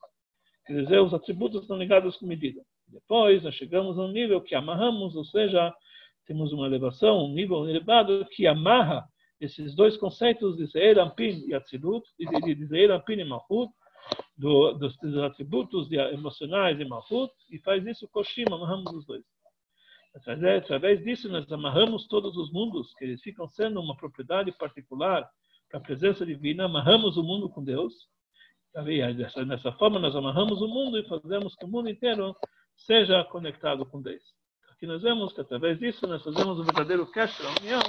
Quer 0.66 0.82
dizer, 0.82 1.02
os 1.02 1.14
atributos 1.14 1.62
estão 1.62 1.78
ligados 1.78 2.18
com 2.18 2.26
medida. 2.26 2.62
Depois 2.88 3.44
nós 3.44 3.54
chegamos 3.54 4.00
a 4.00 4.02
um 4.02 4.12
nível 4.12 4.42
que 4.42 4.56
amarramos, 4.56 5.16
ou 5.16 5.26
seja, 5.26 5.72
temos 6.26 6.52
uma 6.52 6.66
elevação, 6.66 7.26
um 7.26 7.34
nível 7.34 7.70
elevado 7.70 8.26
que 8.32 8.48
amarra 8.48 9.06
esses 9.42 9.74
dois 9.76 9.98
conceitos 9.98 10.56
de 10.56 10.68
Zeir 10.68 11.00
Ampin 11.00 11.44
e 11.48 11.54
Atzilut, 11.56 12.08
de, 12.18 12.66
Zeir 12.68 12.92
Ampin 12.92 13.20
e 13.20 13.26
Malchut, 13.26 13.74
do, 14.38 14.74
dos, 14.74 14.96
dos, 14.98 15.18
atributos 15.18 15.90
de, 15.90 15.98
emocionais 15.98 16.78
de 16.78 16.86
Malchut, 16.86 17.34
e 17.50 17.58
faz 17.60 17.86
isso 17.86 18.08
Koshim, 18.08 18.46
amarramos 18.48 18.94
os 18.94 19.06
dois. 19.06 19.24
Através, 20.14 21.04
disso, 21.04 21.28
nós 21.30 21.52
amarramos 21.52 22.08
todos 22.08 22.38
os 22.38 22.52
mundos, 22.52 22.94
que 22.96 23.06
eles 23.06 23.22
ficam 23.22 23.48
sendo 23.48 23.80
uma 23.80 23.96
propriedade 23.96 24.52
particular 24.52 25.28
para 25.70 25.80
a 25.80 25.84
presença 25.84 26.26
divina, 26.26 26.66
amarramos 26.66 27.18
o 27.18 27.24
mundo 27.24 27.50
com 27.50 27.64
Deus. 27.64 27.94
Dessa, 29.18 29.72
forma, 29.74 30.00
nós 30.00 30.16
amarramos 30.16 30.62
o 30.62 30.68
mundo 30.68 31.00
e 31.00 31.08
fazemos 31.08 31.56
que 31.56 31.66
o 31.66 31.68
mundo 31.68 31.90
inteiro 31.90 32.36
seja 32.76 33.24
conectado 33.24 33.86
com 33.86 34.02
Deus. 34.02 34.24
Aqui 34.70 34.86
nós 34.86 35.02
vemos 35.02 35.34
que, 35.34 35.42
através 35.42 35.80
disso, 35.80 36.06
nós 36.06 36.24
fazemos 36.24 36.60
o 36.60 36.64
verdadeiro 36.64 37.10
Kesher, 37.12 37.46
a 37.46 37.60
união, 37.62 37.82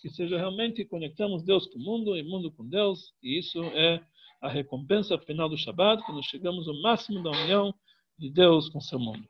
que 0.00 0.08
seja 0.10 0.36
realmente 0.36 0.84
conectamos 0.84 1.42
Deus 1.42 1.66
com 1.66 1.78
o 1.78 1.82
mundo 1.82 2.16
e 2.16 2.22
mundo 2.22 2.50
com 2.50 2.66
Deus, 2.66 3.14
e 3.22 3.38
isso 3.38 3.62
é 3.64 4.00
a 4.40 4.48
recompensa 4.48 5.18
final 5.18 5.48
do 5.48 5.56
Shabat, 5.56 6.02
quando 6.04 6.22
chegamos 6.22 6.68
ao 6.68 6.80
máximo 6.82 7.22
da 7.22 7.30
união 7.30 7.74
de 8.18 8.30
Deus 8.30 8.68
com 8.68 8.80
seu 8.80 8.98
mundo. 8.98 9.26